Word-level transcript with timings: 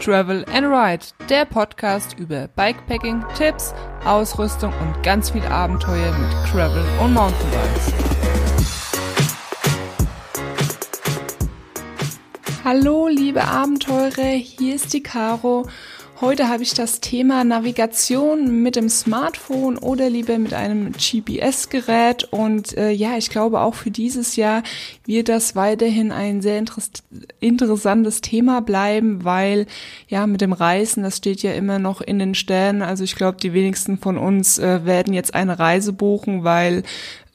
Travel 0.00 0.44
and 0.52 0.66
Ride, 0.66 1.06
der 1.28 1.44
Podcast 1.46 2.18
über 2.18 2.48
Bikepacking, 2.48 3.24
Tipps, 3.36 3.74
Ausrüstung 4.04 4.72
und 4.80 5.02
ganz 5.02 5.30
viel 5.30 5.44
Abenteuer 5.44 6.12
mit 6.18 6.50
Travel 6.50 6.84
und 7.02 7.14
Mountainbikes. 7.14 7.92
Hallo 12.64 13.08
liebe 13.08 13.42
Abenteurer, 13.42 14.36
hier 14.36 14.74
ist 14.74 14.92
die 14.92 15.02
Caro 15.02 15.66
Heute 16.18 16.48
habe 16.48 16.62
ich 16.62 16.72
das 16.72 17.00
Thema 17.00 17.44
Navigation 17.44 18.62
mit 18.62 18.74
dem 18.74 18.88
Smartphone 18.88 19.76
oder 19.76 20.08
lieber 20.08 20.38
mit 20.38 20.54
einem 20.54 20.92
GPS-Gerät. 20.92 22.24
Und 22.24 22.74
äh, 22.78 22.90
ja, 22.90 23.18
ich 23.18 23.28
glaube 23.28 23.60
auch 23.60 23.74
für 23.74 23.90
dieses 23.90 24.34
Jahr 24.34 24.62
wird 25.04 25.28
das 25.28 25.56
weiterhin 25.56 26.12
ein 26.12 26.40
sehr 26.40 26.64
interessantes 27.40 28.22
Thema 28.22 28.62
bleiben, 28.62 29.24
weil 29.24 29.66
ja 30.08 30.26
mit 30.26 30.40
dem 30.40 30.54
Reisen, 30.54 31.02
das 31.02 31.18
steht 31.18 31.42
ja 31.42 31.52
immer 31.52 31.78
noch 31.78 32.00
in 32.00 32.18
den 32.18 32.34
Sternen. 32.34 32.80
Also 32.80 33.04
ich 33.04 33.14
glaube, 33.14 33.36
die 33.36 33.52
wenigsten 33.52 33.98
von 33.98 34.16
uns 34.16 34.58
äh, 34.58 34.86
werden 34.86 35.12
jetzt 35.12 35.34
eine 35.34 35.58
Reise 35.58 35.92
buchen, 35.92 36.44
weil 36.44 36.82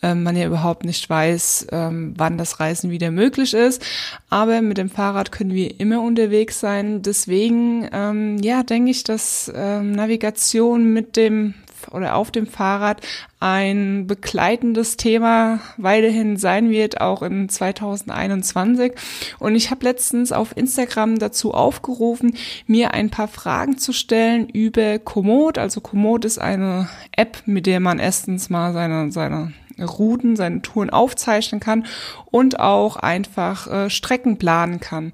ähm, 0.02 0.24
man 0.24 0.36
ja 0.36 0.48
überhaupt 0.48 0.86
nicht 0.86 1.10
weiß, 1.10 1.68
ähm, 1.72 2.14
wann 2.18 2.38
das 2.38 2.60
Reisen 2.60 2.92
wieder 2.92 3.12
möglich 3.12 3.54
ist. 3.54 3.84
Aber 4.30 4.62
mit 4.62 4.78
dem 4.78 4.90
Fahrrad 4.90 5.32
können 5.32 5.54
wir 5.54 5.80
immer 5.80 6.02
unterwegs 6.02 6.60
sein. 6.60 7.02
Deswegen, 7.02 7.88
ähm, 7.92 8.38
ja, 8.40 8.64
denke 8.64 8.92
ich, 8.92 9.04
dass 9.04 9.52
Navigation 9.54 10.94
mit 10.94 11.16
dem 11.18 11.54
oder 11.90 12.16
auf 12.16 12.32
dem 12.32 12.48
Fahrrad 12.48 13.02
ein 13.40 14.06
begleitendes 14.08 14.98
Thema 14.98 15.60
weiterhin 15.78 16.38
sein 16.38 16.70
wird, 16.70 17.02
auch 17.02 17.22
in 17.24 17.50
2021. 17.50 18.94
Und 19.40 19.56
ich 19.56 19.72
habe 19.72 19.86
letztens 19.86 20.32
auf 20.32 20.56
Instagram 20.56 21.18
dazu 21.18 21.54
aufgerufen, 21.54 22.36
mir 22.68 22.94
ein 22.94 23.10
paar 23.10 23.28
Fragen 23.28 23.78
zu 23.78 23.94
stellen 23.94 24.48
über 24.50 25.00
Komoot. 25.00 25.58
Also 25.58 25.82
Komoot 25.82 26.26
ist 26.26 26.40
eine 26.40 26.90
App, 27.12 27.42
mit 27.46 27.66
der 27.66 27.80
man 27.80 28.00
erstens 28.00 28.50
mal 28.50 28.74
seine, 28.74 29.12
seine 29.12 29.54
Routen, 29.86 30.36
seine 30.36 30.62
Touren 30.62 30.90
aufzeichnen 30.90 31.60
kann 31.60 31.86
und 32.26 32.60
auch 32.60 32.96
einfach 32.96 33.68
äh, 33.68 33.90
Strecken 33.90 34.38
planen 34.38 34.80
kann. 34.80 35.12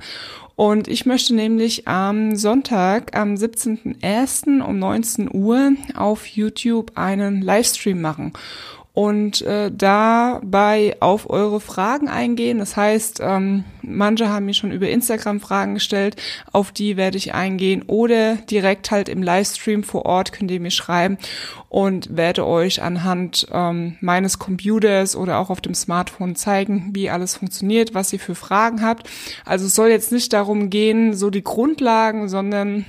Und 0.56 0.88
ich 0.88 1.06
möchte 1.06 1.36
nämlich 1.36 1.88
am 1.88 2.36
Sonntag, 2.36 3.16
am 3.16 3.36
17.01. 3.36 4.62
um 4.64 4.80
19 4.80 5.30
Uhr 5.32 5.74
auf 5.96 6.26
YouTube 6.26 6.94
einen 6.96 7.44
Livestream 7.44 8.02
machen 8.02 8.34
und 8.98 9.44
äh, 9.44 9.70
dabei 9.72 10.98
auf 11.02 11.30
eure 11.30 11.60
Fragen 11.60 12.08
eingehen. 12.08 12.58
Das 12.58 12.76
heißt, 12.76 13.20
ähm, 13.22 13.64
manche 13.84 14.30
haben 14.30 14.48
mir 14.48 14.56
schon 14.56 14.72
über 14.72 14.90
Instagram 14.90 15.40
Fragen 15.40 15.76
gestellt, 15.76 16.16
auf 16.52 16.72
die 16.72 16.98
werde 16.98 17.18
ich 17.18 17.36
eingehen 17.36 17.84
oder 17.86 18.38
direkt 18.38 18.90
halt 18.90 19.08
im 19.08 19.22
Livestream 19.22 19.84
vor 19.84 20.08
Ort 20.08 20.32
könnt 20.32 20.50
ihr 20.50 20.60
mir 20.60 20.72
schreiben 20.72 21.20
und 21.70 22.18
werde 22.18 22.48
euch 22.48 22.82
anhand 22.82 23.46
ähm, 23.52 23.98
meines 24.02 24.40
Computers 24.40 25.16
oder 25.16 25.38
auch 25.38 25.52
auf 25.52 25.62
dem 25.62 25.76
Smartphone 25.76 26.36
zeigen, 26.36 26.90
wie 26.94 27.12
alles 27.12 27.36
funktioniert, 27.36 27.94
was 27.94 28.12
ihr 28.14 28.20
für 28.20 28.34
Fragen 28.34 28.82
habt. 28.82 29.08
Also 29.46 29.68
es 29.68 29.76
soll 29.76 29.90
jetzt 29.90 30.12
nicht 30.12 30.34
darum 30.34 30.72
gehen, 30.72 31.14
so 31.14 31.30
die 31.30 31.44
Grundlagen, 31.44 32.30
sondern 32.30 32.86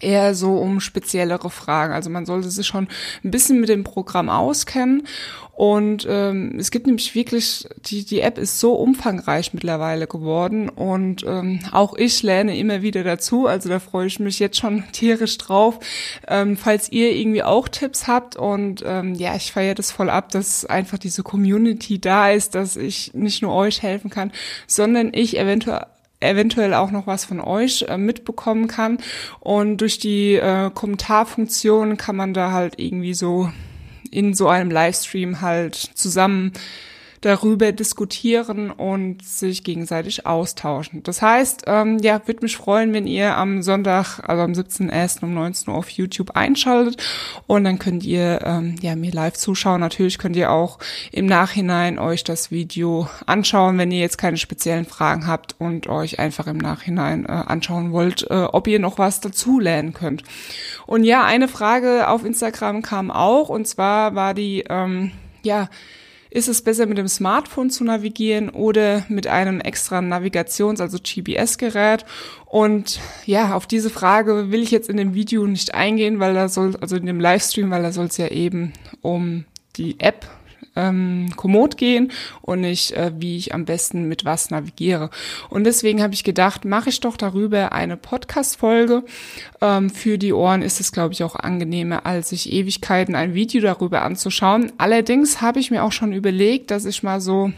eher 0.00 0.34
so 0.34 0.56
um 0.56 0.80
speziellere 0.80 1.50
Fragen. 1.50 1.92
Also 1.92 2.10
man 2.10 2.26
sollte 2.26 2.50
sich 2.50 2.66
schon 2.66 2.88
ein 3.24 3.30
bisschen 3.30 3.60
mit 3.60 3.68
dem 3.68 3.84
Programm 3.84 4.28
auskennen. 4.28 5.06
Und 5.60 6.06
ähm, 6.08 6.54
es 6.58 6.70
gibt 6.70 6.86
nämlich 6.86 7.14
wirklich, 7.14 7.68
die, 7.84 8.06
die 8.06 8.22
App 8.22 8.38
ist 8.38 8.60
so 8.60 8.72
umfangreich 8.72 9.52
mittlerweile 9.52 10.06
geworden 10.06 10.70
und 10.70 11.22
ähm, 11.26 11.60
auch 11.70 11.98
ich 11.98 12.22
lerne 12.22 12.56
immer 12.56 12.80
wieder 12.80 13.04
dazu. 13.04 13.46
Also 13.46 13.68
da 13.68 13.78
freue 13.78 14.06
ich 14.06 14.18
mich 14.20 14.38
jetzt 14.38 14.56
schon 14.56 14.84
tierisch 14.92 15.36
drauf. 15.36 15.78
Ähm, 16.26 16.56
falls 16.56 16.90
ihr 16.90 17.14
irgendwie 17.14 17.42
auch 17.42 17.68
Tipps 17.68 18.06
habt 18.06 18.36
und 18.36 18.82
ähm, 18.86 19.14
ja, 19.16 19.36
ich 19.36 19.52
feiere 19.52 19.74
das 19.74 19.92
voll 19.92 20.08
ab, 20.08 20.30
dass 20.30 20.64
einfach 20.64 20.96
diese 20.96 21.22
Community 21.22 22.00
da 22.00 22.30
ist, 22.30 22.54
dass 22.54 22.76
ich 22.76 23.12
nicht 23.12 23.42
nur 23.42 23.52
euch 23.52 23.82
helfen 23.82 24.08
kann, 24.08 24.32
sondern 24.66 25.12
ich 25.12 25.36
eventuell 25.36 25.84
eventuell 26.20 26.74
auch 26.74 26.90
noch 26.90 27.06
was 27.06 27.24
von 27.24 27.40
euch 27.40 27.86
äh, 27.88 27.96
mitbekommen 27.96 28.68
kann. 28.68 28.98
Und 29.40 29.78
durch 29.78 29.98
die 29.98 30.34
äh, 30.34 30.70
Kommentarfunktion 30.72 31.96
kann 31.96 32.16
man 32.16 32.34
da 32.34 32.52
halt 32.52 32.78
irgendwie 32.78 33.14
so 33.14 33.50
in 34.10 34.34
so 34.34 34.48
einem 34.48 34.70
Livestream 34.70 35.40
halt 35.40 35.74
zusammen 35.74 36.52
darüber 37.20 37.72
diskutieren 37.72 38.70
und 38.70 39.22
sich 39.22 39.62
gegenseitig 39.62 40.26
austauschen. 40.26 41.02
Das 41.02 41.20
heißt, 41.20 41.64
ähm, 41.66 41.98
ja, 41.98 42.26
würde 42.26 42.40
mich 42.42 42.56
freuen, 42.56 42.94
wenn 42.94 43.06
ihr 43.06 43.36
am 43.36 43.62
Sonntag, 43.62 44.20
also 44.26 44.42
am 44.42 44.52
17.01. 44.52 45.24
um 45.24 45.34
19 45.34 45.68
Uhr 45.70 45.78
auf 45.78 45.90
YouTube 45.90 46.30
einschaltet 46.34 47.02
und 47.46 47.64
dann 47.64 47.78
könnt 47.78 48.04
ihr 48.04 48.40
ähm, 48.44 48.76
ja 48.80 48.96
mir 48.96 49.12
live 49.12 49.34
zuschauen. 49.34 49.80
Natürlich 49.80 50.18
könnt 50.18 50.36
ihr 50.36 50.50
auch 50.50 50.78
im 51.12 51.26
Nachhinein 51.26 51.98
euch 51.98 52.24
das 52.24 52.50
Video 52.50 53.08
anschauen, 53.26 53.76
wenn 53.76 53.90
ihr 53.90 54.00
jetzt 54.00 54.16
keine 54.16 54.38
speziellen 54.38 54.86
Fragen 54.86 55.26
habt 55.26 55.56
und 55.58 55.88
euch 55.88 56.18
einfach 56.18 56.46
im 56.46 56.58
Nachhinein 56.58 57.26
äh, 57.26 57.32
anschauen 57.32 57.92
wollt, 57.92 58.30
äh, 58.30 58.44
ob 58.44 58.66
ihr 58.66 58.78
noch 58.78 58.96
was 58.96 59.20
dazu 59.20 59.60
lernen 59.60 59.92
könnt. 59.92 60.24
Und 60.86 61.04
ja, 61.04 61.22
eine 61.24 61.48
Frage 61.48 62.08
auf 62.08 62.24
Instagram 62.24 62.80
kam 62.80 63.10
auch 63.10 63.50
und 63.50 63.68
zwar 63.68 64.14
war 64.14 64.32
die 64.32 64.64
ähm, 64.70 65.12
ja 65.42 65.68
ist 66.30 66.48
es 66.48 66.62
besser 66.62 66.86
mit 66.86 66.96
dem 66.96 67.08
Smartphone 67.08 67.70
zu 67.70 67.84
navigieren 67.84 68.48
oder 68.48 69.04
mit 69.08 69.26
einem 69.26 69.60
extra 69.60 70.00
Navigations-, 70.00 70.80
also 70.80 70.98
GPS-Gerät? 70.98 72.04
Und 72.46 73.00
ja, 73.26 73.54
auf 73.54 73.66
diese 73.66 73.90
Frage 73.90 74.50
will 74.50 74.62
ich 74.62 74.70
jetzt 74.70 74.88
in 74.88 74.96
dem 74.96 75.14
Video 75.14 75.46
nicht 75.46 75.74
eingehen, 75.74 76.20
weil 76.20 76.34
da 76.34 76.48
soll, 76.48 76.76
also 76.80 76.96
in 76.96 77.06
dem 77.06 77.20
Livestream, 77.20 77.70
weil 77.70 77.82
da 77.82 77.92
soll 77.92 78.06
es 78.06 78.16
ja 78.16 78.28
eben 78.28 78.72
um 79.02 79.44
die 79.76 79.98
App 80.00 80.26
ähm, 80.76 81.30
Komoot 81.36 81.76
gehen 81.76 82.12
und 82.42 82.60
nicht, 82.60 82.92
äh, 82.92 83.12
wie 83.18 83.36
ich 83.36 83.54
am 83.54 83.64
besten 83.64 84.04
mit 84.04 84.24
was 84.24 84.50
navigiere. 84.50 85.10
Und 85.48 85.64
deswegen 85.64 86.02
habe 86.02 86.14
ich 86.14 86.24
gedacht, 86.24 86.64
mache 86.64 86.90
ich 86.90 87.00
doch 87.00 87.16
darüber 87.16 87.72
eine 87.72 87.96
Podcast-Folge. 87.96 89.04
Ähm, 89.60 89.90
für 89.90 90.18
die 90.18 90.32
Ohren 90.32 90.62
ist 90.62 90.80
es, 90.80 90.92
glaube 90.92 91.14
ich, 91.14 91.24
auch 91.24 91.36
angenehmer, 91.36 92.06
als 92.06 92.30
sich 92.30 92.52
Ewigkeiten 92.52 93.14
ein 93.14 93.34
Video 93.34 93.60
darüber 93.60 94.02
anzuschauen. 94.02 94.72
Allerdings 94.78 95.40
habe 95.40 95.60
ich 95.60 95.70
mir 95.70 95.84
auch 95.84 95.92
schon 95.92 96.12
überlegt, 96.12 96.70
dass 96.70 96.84
ich 96.84 97.02
mal 97.02 97.20
so 97.20 97.52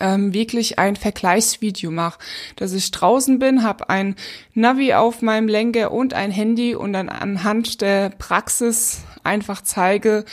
ähm, 0.00 0.32
wirklich 0.32 0.78
ein 0.78 0.96
Vergleichsvideo 0.96 1.90
mache, 1.90 2.18
dass 2.56 2.72
ich 2.72 2.90
draußen 2.90 3.38
bin, 3.38 3.62
habe 3.62 3.90
ein 3.90 4.16
Navi 4.54 4.94
auf 4.94 5.22
meinem 5.22 5.46
Lenker 5.46 5.92
und 5.92 6.14
ein 6.14 6.30
Handy 6.30 6.74
und 6.74 6.94
dann 6.94 7.08
anhand 7.08 7.80
der 7.82 8.10
Praxis 8.10 9.04
einfach 9.22 9.62
zeige, 9.62 10.24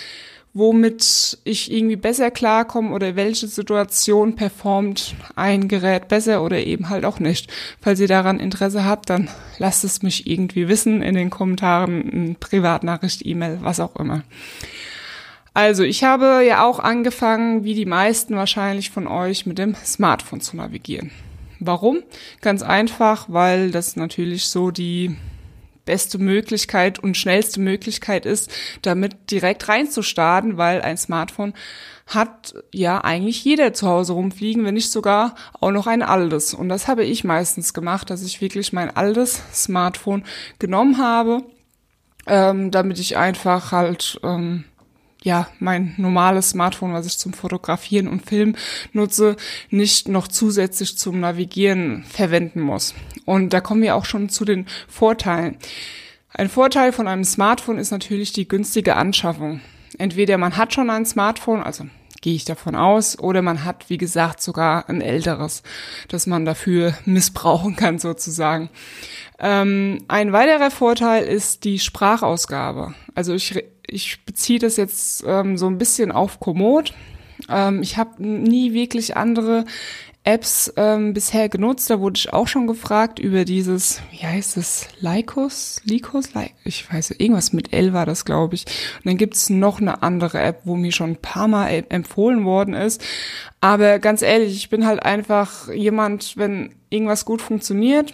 womit 0.57 1.37
ich 1.43 1.71
irgendwie 1.71 1.95
besser 1.95 2.31
klarkomme 2.31 2.93
oder 2.93 3.15
welche 3.15 3.47
Situation 3.47 4.35
performt 4.35 5.15
ein 5.35 5.67
Gerät 5.67 6.07
besser 6.07 6.43
oder 6.43 6.59
eben 6.65 6.89
halt 6.89 7.05
auch 7.05 7.19
nicht. 7.19 7.51
Falls 7.79 7.99
ihr 7.99 8.07
daran 8.07 8.39
Interesse 8.39 8.85
habt, 8.85 9.09
dann 9.09 9.29
lasst 9.59 9.83
es 9.83 10.01
mich 10.01 10.27
irgendwie 10.27 10.67
wissen 10.67 11.01
in 11.01 11.15
den 11.15 11.29
Kommentaren, 11.29 12.35
Privatnachricht, 12.39 13.25
E-Mail, 13.25 13.59
was 13.61 13.79
auch 13.79 13.95
immer. 13.95 14.23
Also, 15.53 15.83
ich 15.83 16.03
habe 16.03 16.43
ja 16.47 16.63
auch 16.63 16.77
angefangen, 16.79 17.63
wie 17.63 17.73
die 17.73 17.87
meisten 17.87 18.35
wahrscheinlich 18.35 18.91
von 18.91 19.07
euch, 19.07 19.47
mit 19.47 19.57
dem 19.57 19.75
Smartphone 19.83 20.39
zu 20.39 20.55
navigieren. 20.55 21.09
Warum? 21.59 22.03
Ganz 22.41 22.61
einfach, 22.61 23.25
weil 23.27 23.71
das 23.71 23.95
natürlich 23.95 24.47
so 24.47 24.69
die 24.69 25.15
beste 25.87 26.19
Möglichkeit 26.19 26.99
und 26.99 27.17
schnellste 27.17 27.59
Möglichkeit 27.59 28.27
ist, 28.27 28.51
damit 28.83 29.31
direkt 29.31 29.67
reinzustarten, 29.67 30.57
weil 30.57 30.83
ein 30.83 30.97
Smartphone 30.97 31.53
hat 32.05 32.53
ja 32.71 33.03
eigentlich 33.03 33.43
jeder 33.43 33.73
zu 33.73 33.87
Hause 33.87 34.13
rumfliegen, 34.13 34.63
wenn 34.63 34.75
nicht 34.75 34.91
sogar 34.91 35.33
auch 35.59 35.71
noch 35.71 35.87
ein 35.87 36.03
altes. 36.03 36.53
Und 36.53 36.69
das 36.69 36.87
habe 36.87 37.03
ich 37.03 37.23
meistens 37.23 37.73
gemacht, 37.73 38.09
dass 38.09 38.23
ich 38.23 38.39
wirklich 38.39 38.71
mein 38.71 38.95
altes 38.95 39.41
Smartphone 39.53 40.23
genommen 40.59 40.99
habe, 40.99 41.43
ähm, 42.27 42.71
damit 42.71 42.99
ich 42.99 43.17
einfach 43.17 43.71
halt 43.71 44.19
ähm, 44.23 44.65
ja, 45.27 45.49
mein 45.59 45.93
normales 45.97 46.51
Smartphone, 46.51 46.93
was 46.93 47.05
ich 47.05 47.17
zum 47.17 47.33
Fotografieren 47.33 48.07
und 48.07 48.25
Filmen 48.25 48.55
nutze, 48.93 49.35
nicht 49.69 50.07
noch 50.07 50.29
zusätzlich 50.29 50.97
zum 50.97 51.19
Navigieren 51.19 52.05
verwenden 52.05 52.61
muss. 52.61 52.95
Und 53.25 53.51
da 53.51 53.59
kommen 53.59 53.81
wir 53.81 53.97
auch 53.97 54.05
schon 54.05 54.29
zu 54.29 54.45
den 54.45 54.67
Vorteilen. 54.87 55.57
Ein 56.33 56.47
Vorteil 56.47 56.93
von 56.93 57.09
einem 57.09 57.25
Smartphone 57.25 57.77
ist 57.77 57.91
natürlich 57.91 58.31
die 58.31 58.47
günstige 58.47 58.95
Anschaffung. 58.95 59.59
Entweder 59.97 60.37
man 60.37 60.55
hat 60.55 60.73
schon 60.73 60.89
ein 60.89 61.05
Smartphone, 61.05 61.61
also 61.61 61.87
gehe 62.21 62.35
ich 62.35 62.45
davon 62.45 62.75
aus, 62.75 63.19
oder 63.19 63.41
man 63.41 63.65
hat, 63.65 63.89
wie 63.89 63.97
gesagt, 63.97 64.41
sogar 64.41 64.89
ein 64.89 65.01
älteres, 65.01 65.61
das 66.07 66.25
man 66.25 66.45
dafür 66.45 66.93
missbrauchen 67.05 67.75
kann 67.75 67.99
sozusagen. 67.99 68.69
Ähm, 69.39 70.05
ein 70.07 70.31
weiterer 70.31 70.71
Vorteil 70.71 71.25
ist 71.25 71.65
die 71.65 71.79
Sprachausgabe. 71.79 72.93
Also 73.13 73.33
ich 73.33 73.63
ich 73.87 74.23
beziehe 74.25 74.59
das 74.59 74.77
jetzt 74.77 75.23
ähm, 75.25 75.57
so 75.57 75.67
ein 75.67 75.77
bisschen 75.77 76.11
auf 76.11 76.39
Komoot. 76.39 76.93
Ähm, 77.49 77.81
ich 77.81 77.97
habe 77.97 78.23
nie 78.23 78.73
wirklich 78.73 79.17
andere 79.17 79.65
Apps 80.27 80.73
ähm, 80.75 81.13
bisher 81.13 81.47
genutzt. 81.47 81.89
Da 81.89 82.01
wurde 82.01 82.17
ich 82.17 82.33
auch 82.33 82.49
schon 82.49 82.67
gefragt 82.67 83.17
über 83.17 83.45
dieses, 83.45 84.01
wie 84.11 84.25
heißt 84.25 84.57
es, 84.57 84.89
Lycos? 84.99 85.81
Lycos? 85.85 86.29
Ich 86.65 86.91
weiß, 86.91 87.11
irgendwas 87.11 87.53
mit 87.53 87.71
L 87.71 87.93
war 87.93 88.05
das, 88.05 88.25
glaube 88.25 88.55
ich. 88.55 88.65
Und 88.97 89.05
dann 89.05 89.17
gibt's 89.17 89.49
noch 89.49 89.79
eine 89.79 90.03
andere 90.03 90.39
App, 90.39 90.61
wo 90.65 90.75
mir 90.75 90.91
schon 90.91 91.11
ein 91.11 91.21
paar 91.21 91.47
Mal 91.47 91.85
empfohlen 91.87 92.43
worden 92.43 92.73
ist. 92.73 93.01
Aber 93.61 93.99
ganz 93.99 94.21
ehrlich, 94.21 94.53
ich 94.57 94.69
bin 94.69 94.85
halt 94.85 95.01
einfach 95.01 95.71
jemand, 95.71 96.35
wenn 96.35 96.75
irgendwas 96.89 97.23
gut 97.23 97.41
funktioniert, 97.41 98.13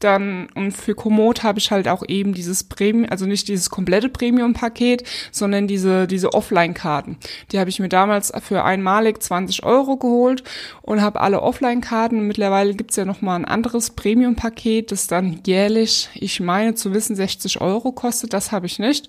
dann, 0.00 0.48
und 0.54 0.72
für 0.72 0.94
Komoot 0.94 1.42
habe 1.42 1.58
ich 1.58 1.70
halt 1.70 1.88
auch 1.88 2.02
eben 2.06 2.34
dieses 2.34 2.64
Premium, 2.64 3.08
also 3.10 3.24
nicht 3.24 3.48
dieses 3.48 3.70
komplette 3.70 4.10
Premium-Paket, 4.10 5.04
sondern 5.32 5.66
diese, 5.66 6.06
diese 6.06 6.34
Offline-Karten. 6.34 7.16
Die 7.50 7.58
habe 7.58 7.70
ich 7.70 7.78
mir 7.78 7.88
damals 7.88 8.32
für 8.42 8.62
einmalig 8.64 9.22
20 9.22 9.64
Euro 9.64 9.96
geholt 9.96 10.44
und 10.82 11.00
habe 11.00 11.20
alle 11.20 11.42
Offline-Karten. 11.42 12.26
Mittlerweile 12.26 12.74
gibt's 12.74 12.96
ja 12.96 13.06
nochmal 13.06 13.38
ein 13.38 13.44
anderes 13.46 13.90
Premium-Paket, 13.90 14.92
das 14.92 15.06
dann 15.06 15.40
jährlich, 15.46 16.10
ich 16.14 16.40
meine 16.40 16.74
zu 16.74 16.92
wissen, 16.92 17.16
60 17.16 17.62
Euro 17.62 17.92
kostet. 17.92 18.34
Das 18.34 18.52
habe 18.52 18.66
ich 18.66 18.78
nicht, 18.78 19.06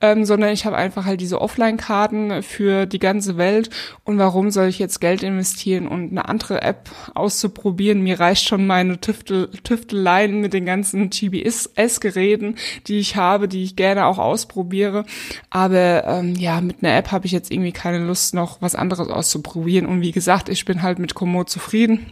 ähm, 0.00 0.24
sondern 0.24 0.50
ich 0.50 0.64
habe 0.66 0.76
einfach 0.76 1.04
halt 1.04 1.20
diese 1.20 1.40
Offline-Karten 1.40 2.44
für 2.44 2.86
die 2.86 3.00
ganze 3.00 3.36
Welt. 3.38 3.70
Und 4.04 4.18
warum 4.18 4.52
soll 4.52 4.68
ich 4.68 4.78
jetzt 4.78 5.00
Geld 5.00 5.24
investieren 5.24 5.88
und 5.88 6.12
eine 6.12 6.28
andere 6.28 6.62
App 6.62 6.90
auszuprobieren? 7.14 8.02
Mir 8.02 8.20
reicht 8.20 8.46
schon 8.46 8.68
meine 8.68 9.00
Tüftel, 9.00 9.50
Tüftelei 9.64 10.11
allein 10.12 10.40
mit 10.40 10.52
den 10.52 10.66
ganzen 10.66 11.10
GBS-Geräten, 11.10 12.56
die 12.86 12.98
ich 12.98 13.16
habe, 13.16 13.48
die 13.48 13.64
ich 13.64 13.76
gerne 13.76 14.06
auch 14.06 14.18
ausprobiere. 14.18 15.04
Aber 15.50 16.04
ähm, 16.06 16.34
ja, 16.34 16.60
mit 16.60 16.82
einer 16.82 16.96
App 16.96 17.10
habe 17.12 17.26
ich 17.26 17.32
jetzt 17.32 17.50
irgendwie 17.50 17.72
keine 17.72 17.98
Lust, 17.98 18.34
noch 18.34 18.60
was 18.60 18.74
anderes 18.74 19.08
auszuprobieren. 19.08 19.86
Und 19.86 20.00
wie 20.00 20.12
gesagt, 20.12 20.48
ich 20.48 20.64
bin 20.64 20.82
halt 20.82 20.98
mit 20.98 21.14
Komoot 21.14 21.48
zufrieden. 21.48 22.06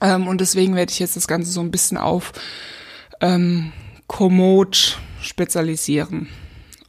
Ähm, 0.00 0.26
und 0.26 0.40
deswegen 0.40 0.74
werde 0.74 0.92
ich 0.92 0.98
jetzt 0.98 1.16
das 1.16 1.28
Ganze 1.28 1.50
so 1.50 1.60
ein 1.60 1.70
bisschen 1.70 1.98
auf 1.98 2.32
ähm, 3.20 3.72
Komoot 4.06 4.98
spezialisieren. 5.20 6.28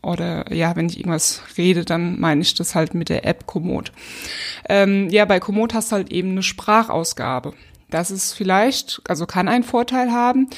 Oder 0.01 0.53
ja, 0.53 0.75
wenn 0.75 0.88
ich 0.88 1.00
irgendwas 1.00 1.41
rede, 1.57 1.83
dann 1.83 2.19
meine 2.19 2.41
ich 2.41 2.53
das 2.53 2.75
halt 2.75 2.93
mit 2.93 3.09
der 3.09 3.25
App 3.25 3.45
Komoot. 3.45 3.91
Ähm, 4.69 5.09
ja, 5.09 5.25
bei 5.25 5.39
Komoot 5.39 5.73
hast 5.73 5.91
du 5.91 5.97
halt 5.97 6.11
eben 6.11 6.31
eine 6.31 6.43
Sprachausgabe. 6.43 7.53
Das 7.89 8.12
ist 8.12 8.34
vielleicht, 8.34 9.01
also 9.07 9.25
kann 9.25 9.48
einen 9.48 9.63
Vorteil 9.63 10.12
haben. 10.12 10.50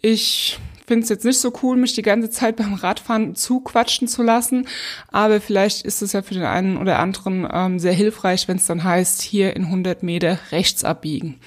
Ich 0.00 0.58
finde 0.88 1.04
es 1.04 1.10
jetzt 1.10 1.24
nicht 1.24 1.38
so 1.38 1.52
cool, 1.62 1.76
mich 1.76 1.94
die 1.94 2.02
ganze 2.02 2.30
Zeit 2.30 2.56
beim 2.56 2.74
Radfahren 2.74 3.34
zuquatschen 3.34 4.08
zu 4.08 4.22
lassen, 4.22 4.66
aber 5.12 5.40
vielleicht 5.40 5.84
ist 5.84 6.02
es 6.02 6.14
ja 6.14 6.22
für 6.22 6.34
den 6.34 6.44
einen 6.44 6.78
oder 6.78 6.98
anderen 6.98 7.46
ähm, 7.52 7.78
sehr 7.78 7.92
hilfreich, 7.92 8.48
wenn 8.48 8.56
es 8.56 8.66
dann 8.66 8.82
heißt, 8.82 9.22
hier 9.22 9.54
in 9.54 9.66
100 9.66 10.02
Meter 10.02 10.38
rechts 10.50 10.84
abbiegen. 10.84 11.38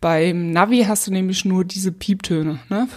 Beim 0.00 0.50
Navi 0.52 0.84
hast 0.86 1.06
du 1.06 1.12
nämlich 1.12 1.44
nur 1.44 1.64
diese 1.64 1.92
Pieptöne. 1.92 2.60
Ne? 2.68 2.88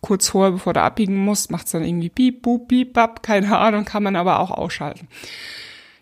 Kurz 0.00 0.28
vorher, 0.28 0.52
bevor 0.52 0.72
du 0.72 0.82
abbiegen 0.82 1.16
musst, 1.16 1.52
macht 1.52 1.66
es 1.66 1.72
dann 1.72 1.84
irgendwie 1.84 2.10
Piep, 2.10 2.42
Boop, 2.42 2.66
Piep, 2.66 2.92
Bap, 2.92 3.22
keine 3.22 3.56
Ahnung, 3.56 3.84
kann 3.84 4.02
man 4.02 4.16
aber 4.16 4.40
auch 4.40 4.50
ausschalten. 4.50 5.06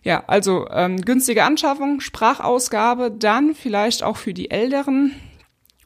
Ja, 0.02 0.24
also 0.26 0.66
ähm, 0.70 1.02
günstige 1.02 1.44
Anschaffung, 1.44 2.00
Sprachausgabe, 2.00 3.10
dann 3.10 3.54
vielleicht 3.54 4.02
auch 4.02 4.16
für 4.16 4.32
die 4.32 4.50
Älteren 4.50 5.12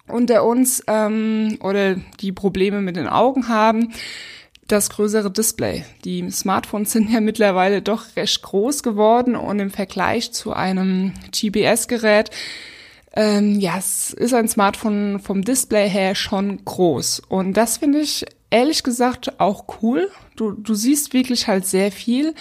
unter 0.09 0.45
uns 0.45 0.83
ähm, 0.87 1.59
oder 1.61 1.97
die 2.21 2.33
Probleme 2.33 2.81
mit 2.81 2.97
den 2.97 3.09
Augen 3.09 3.49
haben, 3.49 3.93
das 4.69 4.91
größere 4.91 5.31
Display. 5.31 5.85
Die 6.05 6.31
Smartphones 6.31 6.93
sind 6.93 7.11
ja 7.11 7.21
mittlerweile 7.21 7.83
doch 7.83 8.17
recht 8.17 8.43
groß 8.43 8.83
geworden 8.83 9.37
und 9.37 9.59
im 9.59 9.71
Vergleich 9.71 10.33
zu 10.33 10.53
einem 10.53 11.12
GPS-Gerät, 11.33 12.31
ähm, 13.17 13.61
ja, 13.61 13.79
es 13.79 14.12
ist 14.12 14.35
ein 14.35 14.49
Smartphone 14.49 15.21
vom 15.21 15.43
Display 15.43 15.89
her 15.89 16.15
schon 16.15 16.65
groß. 16.65 17.21
Und 17.29 17.56
das 17.56 17.77
finde 17.77 18.01
ich 18.01 18.27
ehrlich 18.55 18.85
gesagt 18.85 19.41
auch 19.41 19.65
cool. 19.83 20.09
Du, 20.37 20.53
du 20.53 20.75
siehst 20.75 21.12
wirklich 21.12 21.49
halt 21.49 21.67
sehr 21.67 21.91
viel. 21.91 22.35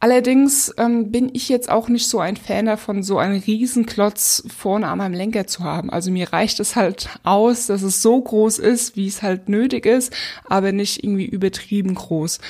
Allerdings 0.00 0.74
ähm, 0.76 1.12
bin 1.12 1.30
ich 1.32 1.48
jetzt 1.48 1.70
auch 1.70 1.88
nicht 1.88 2.08
so 2.08 2.18
ein 2.18 2.36
Fan 2.36 2.66
davon, 2.66 3.04
so 3.04 3.18
einen 3.18 3.40
Riesenklotz 3.40 4.42
vorne 4.52 4.88
an 4.88 4.98
meinem 4.98 5.14
Lenker 5.14 5.46
zu 5.46 5.62
haben. 5.62 5.88
Also 5.88 6.10
mir 6.10 6.32
reicht 6.32 6.58
es 6.58 6.74
halt 6.74 7.10
aus, 7.22 7.68
dass 7.68 7.82
es 7.82 8.02
so 8.02 8.20
groß 8.20 8.58
ist, 8.58 8.96
wie 8.96 9.06
es 9.06 9.22
halt 9.22 9.48
nötig 9.48 9.86
ist, 9.86 10.12
aber 10.48 10.72
nicht 10.72 11.04
irgendwie 11.04 11.26
übertrieben 11.26 11.94
groß. 11.94 12.40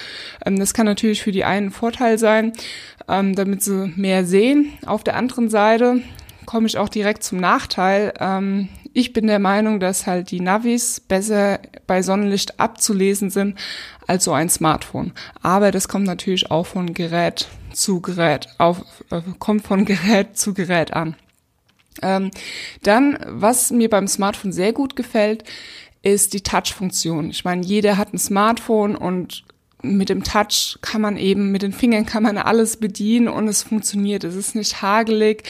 Ähm, 0.46 0.58
das 0.58 0.72
kann 0.72 0.86
natürlich 0.86 1.22
für 1.22 1.32
die 1.32 1.44
einen 1.44 1.70
Vorteil 1.70 2.16
sein, 2.16 2.54
ähm, 3.08 3.34
damit 3.34 3.62
sie 3.62 3.92
mehr 3.94 4.24
sehen. 4.24 4.72
Auf 4.86 5.04
der 5.04 5.16
anderen 5.16 5.50
Seite 5.50 6.00
komme 6.46 6.66
ich 6.66 6.78
auch 6.78 6.88
direkt 6.88 7.22
zum 7.24 7.38
Nachteil. 7.38 8.14
Ähm, 8.18 8.70
ich 8.94 9.12
bin 9.12 9.26
der 9.26 9.38
Meinung, 9.38 9.80
dass 9.80 10.06
halt 10.06 10.30
die 10.30 10.40
Navis 10.40 11.00
besser 11.00 11.60
bei 11.86 12.02
Sonnenlicht 12.02 12.60
abzulesen 12.60 13.30
sind 13.30 13.58
als 14.06 14.24
so 14.24 14.32
ein 14.32 14.48
Smartphone. 14.48 15.12
Aber 15.42 15.70
das 15.70 15.88
kommt 15.88 16.06
natürlich 16.06 16.50
auch 16.50 16.66
von 16.66 16.94
Gerät 16.94 17.48
zu 17.72 18.00
Gerät, 18.00 18.48
auf, 18.58 18.82
äh, 19.10 19.22
kommt 19.38 19.66
von 19.66 19.84
Gerät 19.86 20.36
zu 20.36 20.54
Gerät 20.54 20.92
an. 20.92 21.16
Ähm, 22.00 22.30
dann, 22.82 23.18
was 23.26 23.70
mir 23.70 23.90
beim 23.90 24.08
Smartphone 24.08 24.52
sehr 24.52 24.72
gut 24.72 24.96
gefällt, 24.96 25.44
ist 26.02 26.34
die 26.34 26.42
Touch-Funktion. 26.42 27.30
Ich 27.30 27.44
meine, 27.44 27.64
jeder 27.64 27.96
hat 27.96 28.12
ein 28.12 28.18
Smartphone 28.18 28.96
und 28.96 29.44
mit 29.82 30.08
dem 30.08 30.24
Touch 30.24 30.78
kann 30.80 31.00
man 31.00 31.16
eben, 31.16 31.50
mit 31.50 31.62
den 31.62 31.72
Fingern 31.72 32.06
kann 32.06 32.22
man 32.22 32.38
alles 32.38 32.76
bedienen 32.76 33.28
und 33.28 33.48
es 33.48 33.62
funktioniert. 33.62 34.24
Es 34.24 34.36
ist 34.36 34.54
nicht 34.54 34.80
hagelig 34.80 35.44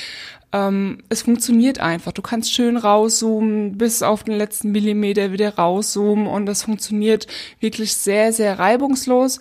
ähm, 0.53 0.99
es 1.09 1.23
funktioniert 1.23 1.81
einfach. 1.81 2.13
Du 2.13 2.23
kannst 2.23 2.53
schön 2.53 2.77
rauszoomen, 2.77 3.79
bis 3.79 4.03
auf 4.03 4.23
den 4.23 4.35
letzten 4.35 4.71
Millimeter 4.71 5.33
wieder 5.33 5.55
rauszoomen 5.57 6.27
und 6.27 6.47
das 6.47 6.63
funktioniert 6.65 7.27
wirklich 7.61 7.95
sehr, 7.95 8.33
sehr 8.33 8.59
reibungslos. 8.59 9.39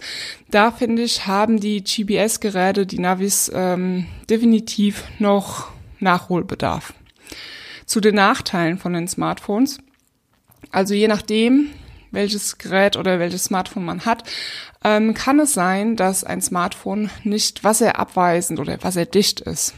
Da 0.49 0.71
finde 0.71 1.03
ich, 1.03 1.27
haben 1.27 1.59
die 1.59 1.83
GPS-Geräte, 1.83 2.85
die 2.85 2.99
Navis, 2.99 3.51
ähm, 3.53 4.07
definitiv 4.29 5.03
noch 5.19 5.67
Nachholbedarf. 5.99 6.93
Zu 7.85 7.99
den 7.99 8.15
Nachteilen 8.15 8.77
von 8.77 8.93
den 8.93 9.07
Smartphones. 9.07 9.79
Also 10.71 10.93
je 10.93 11.09
nachdem, 11.09 11.71
welches 12.11 12.57
Gerät 12.57 12.95
oder 12.95 13.19
welches 13.19 13.45
Smartphone 13.45 13.83
man 13.83 14.05
hat, 14.05 14.23
ähm, 14.83 15.13
kann 15.13 15.39
es 15.39 15.53
sein, 15.53 15.97
dass 15.97 16.23
ein 16.23 16.41
Smartphone 16.41 17.09
nicht 17.23 17.65
wasserabweisend 17.65 18.59
oder 18.59 18.81
wasserdicht 18.81 19.41
ist. 19.41 19.73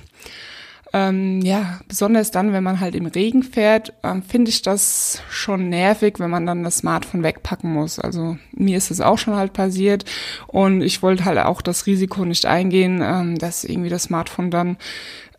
Ähm, 0.95 1.41
ja, 1.41 1.79
besonders 1.87 2.29
dann, 2.29 2.53
wenn 2.53 2.63
man 2.63 2.79
halt 2.79 2.93
im 2.93 3.07
Regen 3.07 3.41
fährt, 3.41 3.93
ähm, 4.03 4.21
finde 4.21 4.49
ich 4.49 4.61
das 4.61 5.23
schon 5.27 5.69
nervig, 5.69 6.19
wenn 6.19 6.29
man 6.29 6.45
dann 6.45 6.63
das 6.63 6.77
Smartphone 6.77 7.23
wegpacken 7.23 7.73
muss. 7.73 7.97
Also 7.97 8.37
mir 8.51 8.77
ist 8.77 8.91
es 8.91 9.01
auch 9.01 9.17
schon 9.17 9.35
halt 9.35 9.53
passiert 9.53 10.05
und 10.45 10.81
ich 10.81 11.01
wollte 11.01 11.25
halt 11.25 11.39
auch 11.39 11.63
das 11.63 11.87
Risiko 11.87 12.25
nicht 12.25 12.45
eingehen, 12.45 13.01
ähm, 13.03 13.39
dass 13.39 13.63
irgendwie 13.63 13.89
das 13.89 14.03
Smartphone 14.03 14.51
dann 14.51 14.77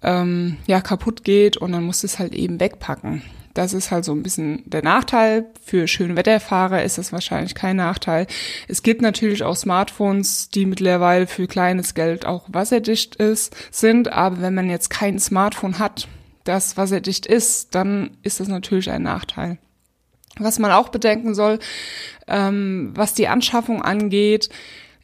ähm, 0.02 0.56
ja 0.66 0.80
kaputt 0.80 1.22
geht 1.22 1.56
und 1.56 1.70
dann 1.70 1.84
muss 1.84 2.02
es 2.02 2.18
halt 2.18 2.34
eben 2.34 2.58
wegpacken. 2.58 3.22
Das 3.54 3.72
ist 3.72 3.92
halt 3.92 4.04
so 4.04 4.12
ein 4.12 4.24
bisschen 4.24 4.68
der 4.68 4.82
Nachteil. 4.82 5.46
Für 5.64 5.86
Schönwetterfahrer 5.86 6.82
ist 6.82 6.98
das 6.98 7.12
wahrscheinlich 7.12 7.54
kein 7.54 7.76
Nachteil. 7.76 8.26
Es 8.66 8.82
gibt 8.82 9.00
natürlich 9.00 9.44
auch 9.44 9.54
Smartphones, 9.54 10.48
die 10.48 10.66
mittlerweile 10.66 11.28
für 11.28 11.46
kleines 11.46 11.94
Geld 11.94 12.26
auch 12.26 12.46
wasserdicht 12.48 13.14
ist, 13.14 13.54
sind. 13.70 14.12
Aber 14.12 14.42
wenn 14.42 14.54
man 14.54 14.68
jetzt 14.68 14.90
kein 14.90 15.20
Smartphone 15.20 15.78
hat, 15.78 16.08
das 16.42 16.76
wasserdicht 16.76 17.26
ist, 17.26 17.76
dann 17.76 18.16
ist 18.22 18.40
das 18.40 18.48
natürlich 18.48 18.90
ein 18.90 19.02
Nachteil. 19.02 19.58
Was 20.38 20.58
man 20.58 20.72
auch 20.72 20.88
bedenken 20.88 21.32
soll, 21.32 21.60
ähm, 22.26 22.90
was 22.96 23.14
die 23.14 23.28
Anschaffung 23.28 23.82
angeht, 23.82 24.48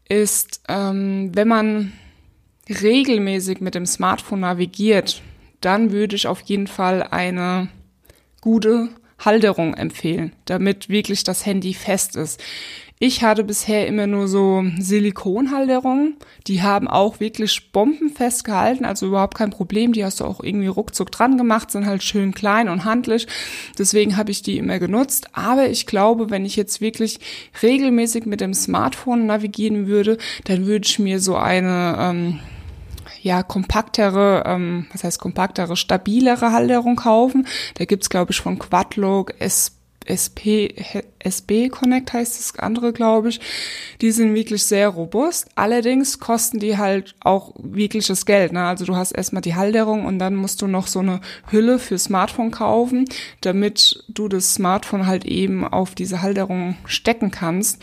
ist, 0.09 0.63
ähm, 0.69 1.31
wenn 1.35 1.47
man 1.47 1.93
regelmäßig 2.69 3.61
mit 3.61 3.77
dem 3.77 3.87
Smartphone 3.87 4.41
navigiert, 4.41 5.23
dann 5.61 5.93
würde 5.93 6.17
ich 6.17 6.27
auf 6.27 6.41
jeden 6.41 6.67
Fall 6.67 7.05
eine 7.05 7.69
gute 8.41 8.89
Halterung 9.19 9.75
empfehlen, 9.75 10.33
damit 10.47 10.89
wirklich 10.89 11.25
das 11.25 11.45
Handy 11.45 11.75
fest 11.75 12.17
ist. 12.17 12.43
Ich 13.03 13.23
hatte 13.23 13.45
bisher 13.45 13.87
immer 13.87 14.07
nur 14.07 14.29
so 14.29 14.63
Silikonhalterungen. 14.79 16.17
Die 16.47 16.61
haben 16.61 16.87
auch 16.87 17.19
wirklich 17.19 17.73
bombenfest 17.73 18.45
gehalten, 18.45 18.85
also 18.85 19.07
überhaupt 19.07 19.39
kein 19.39 19.49
Problem. 19.49 19.95
Die 19.95 20.05
hast 20.05 20.21
du 20.21 20.27
auch 20.27 20.45
irgendwie 20.45 20.67
ruckzuck 20.67 21.11
dran 21.11 21.39
gemacht, 21.39 21.71
sind 21.71 21.87
halt 21.87 22.03
schön 22.03 22.35
klein 22.35 22.69
und 22.69 22.85
handlich. 22.85 23.27
Deswegen 23.79 24.19
habe 24.19 24.31
ich 24.31 24.43
die 24.43 24.59
immer 24.59 24.79
genutzt. 24.79 25.29
Aber 25.33 25.71
ich 25.71 25.87
glaube, 25.87 26.29
wenn 26.29 26.45
ich 26.45 26.57
jetzt 26.57 26.83
wirklich 26.83 27.21
regelmäßig 27.63 28.27
mit 28.27 28.43
dem 28.43 28.53
Smartphone 28.53 29.25
navigieren 29.25 29.87
würde, 29.87 30.19
dann 30.45 30.67
würde 30.67 30.87
ich 30.87 30.99
mir 30.99 31.21
so 31.21 31.37
eine 31.37 31.97
ähm, 31.99 32.41
ja 33.23 33.43
kompaktere, 33.43 34.45
ähm, 34.47 34.87
was 34.93 35.05
heißt 35.05 35.21
kompaktere, 35.21 35.77
stabilere 35.77 36.53
Halterung 36.53 36.97
kaufen. 36.97 37.47
Da 37.75 37.85
gibt's 37.85 38.11
glaube 38.11 38.33
ich 38.33 38.41
von 38.41 38.59
Quadlock, 38.59 39.35
S 39.41 39.77
SP, 40.09 40.75
SB 41.19 41.69
Connect 41.69 42.13
heißt 42.13 42.39
das 42.39 42.59
andere, 42.59 42.93
glaube 42.93 43.29
ich. 43.29 43.41
Die 44.01 44.11
sind 44.11 44.35
wirklich 44.35 44.65
sehr 44.65 44.89
robust. 44.89 45.49
Allerdings 45.55 46.19
kosten 46.19 46.59
die 46.59 46.79
halt 46.79 47.15
auch 47.21 47.53
wirkliches 47.59 48.25
Geld. 48.27 48.53
Ne? 48.53 48.65
Also 48.65 48.87
du 48.87 48.97
hast 48.97 49.13
erstmal 49.13 49.43
die 49.43 49.55
Halterung 49.55 50.07
und 50.07 50.19
dann 50.19 50.37
musst 50.37 50.63
du 50.63 50.67
noch 50.67 50.87
so 50.87 51.01
eine 51.01 51.21
Hülle 51.51 51.79
für 51.79 51.99
Smartphone 51.99 52.51
kaufen, 52.51 53.05
damit 53.43 54.05
du 54.09 54.29
das 54.29 54.55
Smartphone 54.55 55.07
halt 55.07 55.27
eben 55.27 55.67
auf 55.67 55.95
diese 55.95 56.23
Halterung 56.23 56.77
stecken 56.87 57.31
kannst. 57.31 57.81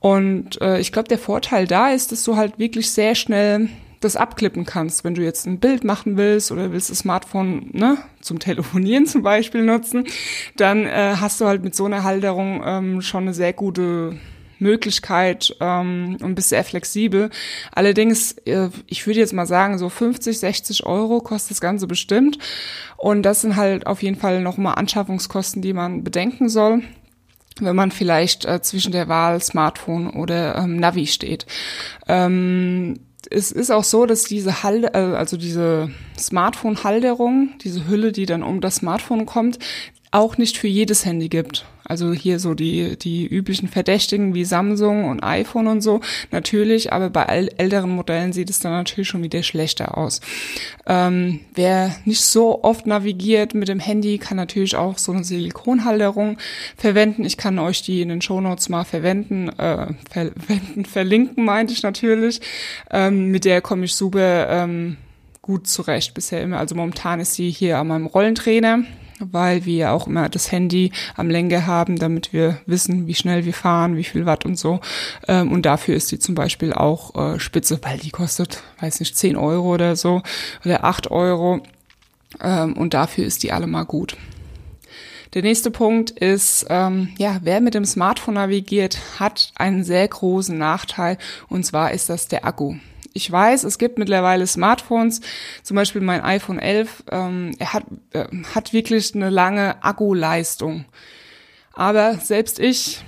Und 0.00 0.60
äh, 0.60 0.78
ich 0.78 0.92
glaube, 0.92 1.08
der 1.08 1.18
Vorteil 1.18 1.66
da 1.66 1.88
ist, 1.88 2.12
dass 2.12 2.22
du 2.22 2.36
halt 2.36 2.58
wirklich 2.58 2.90
sehr 2.90 3.14
schnell 3.16 3.68
das 4.06 4.16
abklippen 4.16 4.64
kannst. 4.64 5.04
Wenn 5.04 5.14
du 5.14 5.22
jetzt 5.22 5.46
ein 5.46 5.58
Bild 5.58 5.84
machen 5.84 6.16
willst 6.16 6.50
oder 6.52 6.72
willst 6.72 6.90
das 6.90 6.98
Smartphone 6.98 7.70
ne, 7.72 7.98
zum 8.20 8.38
Telefonieren 8.38 9.06
zum 9.06 9.22
Beispiel 9.22 9.62
nutzen, 9.62 10.06
dann 10.56 10.86
äh, 10.86 11.16
hast 11.20 11.40
du 11.40 11.46
halt 11.46 11.62
mit 11.62 11.74
so 11.74 11.84
einer 11.84 12.04
Halterung 12.04 12.62
ähm, 12.64 13.02
schon 13.02 13.24
eine 13.24 13.34
sehr 13.34 13.52
gute 13.52 14.18
Möglichkeit 14.58 15.54
ähm, 15.60 16.16
und 16.22 16.34
bist 16.34 16.48
sehr 16.48 16.64
flexibel. 16.64 17.30
Allerdings, 17.72 18.32
äh, 18.46 18.70
ich 18.86 19.06
würde 19.06 19.20
jetzt 19.20 19.32
mal 19.34 19.46
sagen, 19.46 19.78
so 19.78 19.88
50, 19.88 20.38
60 20.38 20.86
Euro 20.86 21.20
kostet 21.20 21.52
das 21.52 21.60
Ganze 21.60 21.86
bestimmt. 21.86 22.38
Und 22.96 23.22
das 23.22 23.42
sind 23.42 23.56
halt 23.56 23.86
auf 23.86 24.02
jeden 24.02 24.16
Fall 24.16 24.40
nochmal 24.40 24.76
Anschaffungskosten, 24.76 25.62
die 25.62 25.72
man 25.72 26.04
bedenken 26.04 26.48
soll 26.48 26.82
wenn 27.60 27.76
man 27.76 27.90
vielleicht 27.90 28.44
äh, 28.44 28.60
zwischen 28.60 28.92
der 28.92 29.08
Wahl 29.08 29.40
Smartphone 29.40 30.10
oder 30.10 30.56
ähm, 30.56 30.76
Navi 30.76 31.06
steht. 31.06 31.46
Ähm, 32.06 33.00
es 33.30 33.52
ist 33.52 33.70
auch 33.70 33.84
so, 33.84 34.06
dass 34.06 34.24
diese 34.24 34.62
Halde, 34.62 34.94
äh, 34.94 35.16
also 35.16 35.36
diese 35.36 35.90
Smartphone-Halterung, 36.18 37.50
diese 37.62 37.88
Hülle, 37.88 38.12
die 38.12 38.26
dann 38.26 38.42
um 38.42 38.60
das 38.60 38.76
Smartphone 38.76 39.26
kommt, 39.26 39.58
auch 40.10 40.38
nicht 40.38 40.56
für 40.58 40.68
jedes 40.68 41.04
Handy 41.04 41.28
gibt. 41.28 41.64
Also 41.88 42.12
hier 42.12 42.40
so 42.40 42.54
die, 42.54 42.96
die 42.98 43.26
üblichen 43.26 43.68
Verdächtigen 43.68 44.34
wie 44.34 44.44
Samsung 44.44 45.04
und 45.04 45.22
iPhone 45.22 45.68
und 45.68 45.82
so, 45.82 46.00
natürlich, 46.32 46.92
aber 46.92 47.10
bei 47.10 47.22
älteren 47.22 47.90
Modellen 47.90 48.32
sieht 48.32 48.50
es 48.50 48.58
dann 48.58 48.72
natürlich 48.72 49.08
schon 49.08 49.22
wieder 49.22 49.42
schlechter 49.44 49.96
aus. 49.96 50.20
Ähm, 50.86 51.40
wer 51.54 51.94
nicht 52.04 52.22
so 52.22 52.64
oft 52.64 52.86
navigiert 52.86 53.54
mit 53.54 53.68
dem 53.68 53.78
Handy, 53.78 54.18
kann 54.18 54.36
natürlich 54.36 54.74
auch 54.74 54.98
so 54.98 55.12
eine 55.12 55.22
Silikonhalterung 55.22 56.38
verwenden. 56.76 57.24
Ich 57.24 57.36
kann 57.36 57.58
euch 57.58 57.82
die 57.82 58.02
in 58.02 58.08
den 58.08 58.20
Shownotes 58.20 58.68
mal 58.68 58.84
verwenden, 58.84 59.48
äh, 59.50 59.94
verwenden, 60.10 60.84
verlinken, 60.86 61.44
meinte 61.44 61.72
ich 61.72 61.84
natürlich. 61.84 62.40
Ähm, 62.90 63.30
mit 63.30 63.44
der 63.44 63.60
komme 63.60 63.84
ich 63.84 63.94
super 63.94 64.48
ähm, 64.50 64.96
gut 65.40 65.68
zurecht 65.68 66.14
bisher 66.14 66.42
immer. 66.42 66.58
Also 66.58 66.74
momentan 66.74 67.20
ist 67.20 67.34
sie 67.34 67.50
hier 67.50 67.78
an 67.78 67.86
meinem 67.86 68.06
Rollentrainer 68.06 68.82
weil 69.18 69.64
wir 69.64 69.92
auch 69.92 70.06
immer 70.06 70.28
das 70.28 70.52
Handy 70.52 70.92
am 71.16 71.30
Lenker 71.30 71.66
haben, 71.66 71.98
damit 71.98 72.32
wir 72.32 72.60
wissen, 72.66 73.06
wie 73.06 73.14
schnell 73.14 73.44
wir 73.44 73.54
fahren, 73.54 73.96
wie 73.96 74.04
viel 74.04 74.26
Watt 74.26 74.44
und 74.44 74.58
so. 74.58 74.80
Ähm, 75.28 75.52
und 75.52 75.66
dafür 75.66 75.96
ist 75.96 76.10
die 76.12 76.18
zum 76.18 76.34
Beispiel 76.34 76.72
auch 76.72 77.14
äh, 77.14 77.40
spitze, 77.40 77.78
weil 77.82 77.98
die 77.98 78.10
kostet, 78.10 78.62
weiß 78.80 79.00
nicht, 79.00 79.16
10 79.16 79.36
Euro 79.36 79.74
oder 79.74 79.96
so 79.96 80.22
oder 80.64 80.84
8 80.84 81.10
Euro. 81.10 81.60
Ähm, 82.40 82.74
und 82.74 82.94
dafür 82.94 83.24
ist 83.24 83.42
die 83.42 83.52
allemal 83.52 83.84
gut. 83.84 84.16
Der 85.34 85.42
nächste 85.42 85.70
Punkt 85.70 86.10
ist, 86.10 86.66
ähm, 86.70 87.10
ja, 87.18 87.40
wer 87.42 87.60
mit 87.60 87.74
dem 87.74 87.84
Smartphone 87.84 88.34
navigiert, 88.34 88.98
hat 89.18 89.52
einen 89.56 89.84
sehr 89.84 90.06
großen 90.08 90.56
Nachteil 90.56 91.18
und 91.48 91.66
zwar 91.66 91.90
ist 91.90 92.08
das 92.08 92.28
der 92.28 92.44
Akku 92.46 92.76
ich 93.16 93.30
weiß, 93.32 93.64
es 93.64 93.78
gibt 93.78 93.98
mittlerweile 93.98 94.46
Smartphones, 94.46 95.20
zum 95.62 95.74
Beispiel 95.74 96.02
mein 96.02 96.22
iPhone 96.22 96.58
11, 96.58 97.04
ähm, 97.10 97.52
er 97.58 97.72
hat, 97.72 97.84
äh, 98.12 98.26
hat 98.54 98.72
wirklich 98.72 99.14
eine 99.14 99.30
lange 99.30 99.82
Akkuleistung. 99.82 100.84
Aber 101.72 102.14
selbst 102.14 102.60
ich, 102.60 103.00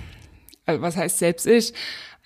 also 0.65 0.81
was 0.81 0.97
heißt 0.97 1.19
selbst 1.19 1.47
ich, 1.47 1.73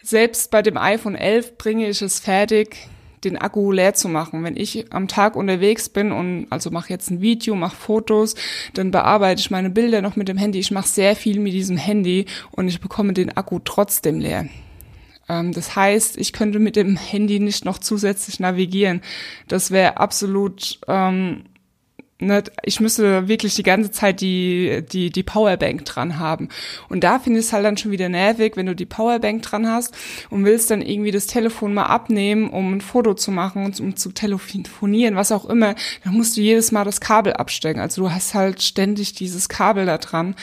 selbst 0.02 0.50
bei 0.52 0.62
dem 0.62 0.78
iPhone 0.78 1.16
11 1.16 1.58
bringe 1.58 1.88
ich 1.88 2.02
es 2.02 2.20
fertig, 2.20 2.90
den 3.24 3.38
Akku 3.38 3.72
leer 3.72 3.94
zu 3.94 4.10
machen. 4.10 4.44
Wenn 4.44 4.58
ich 4.58 4.92
am 4.92 5.08
Tag 5.08 5.36
unterwegs 5.36 5.90
bin 5.90 6.12
und 6.12 6.48
also 6.50 6.72
mache 6.72 6.90
jetzt 6.90 7.10
ein 7.10 7.22
Video, 7.22 7.56
mache 7.56 7.76
Fotos, 7.76 8.36
dann 8.74 8.92
bearbeite 8.92 9.40
ich 9.40 9.52
meine 9.52 9.70
Bilder 9.70 10.02
noch 10.02 10.16
mit 10.16 10.28
dem 10.28 10.38
Handy. 10.38 10.60
Ich 10.60 10.72
mache 10.72 10.88
sehr 10.88 11.16
viel 11.16 11.40
mit 11.40 11.54
diesem 11.54 11.78
Handy 11.78 12.26
und 12.52 12.68
ich 12.68 12.82
bekomme 12.82 13.14
den 13.14 13.36
Akku 13.36 13.60
trotzdem 13.60 14.20
leer. 14.20 14.48
Ähm, 15.34 15.52
das 15.52 15.76
heißt, 15.76 16.18
ich 16.18 16.34
könnte 16.34 16.60
mit 16.60 16.76
dem 16.76 16.96
Handy 16.98 17.40
nicht 17.40 17.66
noch 17.66 17.78
zusätzlich 17.80 18.40
navigieren. 18.40 19.02
Das 19.48 19.72
wäre 19.72 19.98
absolut 19.98 20.80
ähm, 20.88 21.44
Ne, 22.26 22.44
ich 22.64 22.80
müsste 22.80 23.28
wirklich 23.28 23.56
die 23.56 23.64
ganze 23.64 23.92
Zeit 23.92 24.22
die, 24.22 24.84
die, 24.92 25.10
die 25.10 25.24
Powerbank 25.24 25.84
dran 25.84 26.20
haben. 26.20 26.50
Und 26.88 27.04
da 27.04 27.20
finde 27.20 27.40
ich 27.40 27.48
es 27.48 27.54
halt 27.54 27.66
dann 27.66 27.76
schon 27.76 27.92
wieder 27.92 28.08
nervig, 28.08 28.56
wenn 28.56 28.66
du 28.66 28.76
die 28.76 28.86
Powerbank 28.86 29.42
dran 29.42 29.68
hast 29.68 29.94
und 30.30 30.46
willst 30.46 30.72
dann 30.72 30.82
irgendwie 30.82 31.12
das 31.12 31.28
Telefon 31.28 31.74
mal 31.74 31.86
abnehmen, 31.86 32.50
um 32.50 32.74
ein 32.74 32.82
Foto 32.82 33.14
zu 33.14 33.32
machen 33.32 33.66
und 33.66 33.80
um 33.80 33.96
zu 33.96 34.12
telefonieren, 34.12 35.16
was 35.16 35.32
auch 35.32 35.46
immer, 35.46 35.76
dann 36.04 36.14
musst 36.14 36.38
du 36.38 36.42
jedes 36.42 36.72
Mal 36.72 36.86
das 36.86 37.02
Kabel 37.02 37.34
abstecken. 37.34 37.82
Also 37.82 38.04
du 38.04 38.12
hast 38.12 38.34
halt 38.34 38.62
ständig 38.62 39.14
dieses 39.14 39.50
Kabel 39.50 39.86
da 39.86 39.98
dran, 39.98 40.36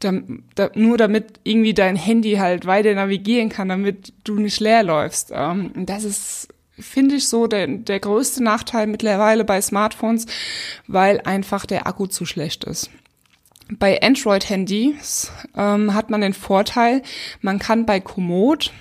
da, 0.00 0.12
da, 0.54 0.70
nur 0.74 0.96
damit 0.96 1.40
irgendwie 1.44 1.74
dein 1.74 1.96
Handy 1.96 2.34
halt 2.34 2.66
weiter 2.66 2.94
navigieren 2.94 3.48
kann, 3.48 3.68
damit 3.68 4.12
du 4.24 4.34
nicht 4.34 4.60
leer 4.60 4.82
läufst. 4.82 5.30
Ähm, 5.32 5.72
das 5.86 6.04
ist 6.04 6.48
finde 6.80 7.16
ich 7.16 7.28
so 7.28 7.46
der, 7.46 7.66
der 7.66 8.00
größte 8.00 8.42
Nachteil 8.42 8.86
mittlerweile 8.86 9.44
bei 9.44 9.60
Smartphones, 9.60 10.26
weil 10.86 11.20
einfach 11.20 11.66
der 11.66 11.86
Akku 11.86 12.06
zu 12.06 12.26
schlecht 12.26 12.64
ist. 12.64 12.90
Bei 13.70 14.00
Android-Handys 14.00 15.30
ähm, 15.56 15.94
hat 15.94 16.08
man 16.10 16.22
den 16.22 16.32
Vorteil, 16.32 17.02
man 17.42 17.58
kann 17.58 17.84
bei 17.84 18.00
Komoot 18.00 18.72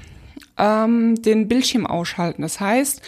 ähm, 0.58 1.22
den 1.22 1.48
Bildschirm 1.48 1.86
ausschalten. 1.86 2.42
Das 2.42 2.60
heißt, 2.60 3.02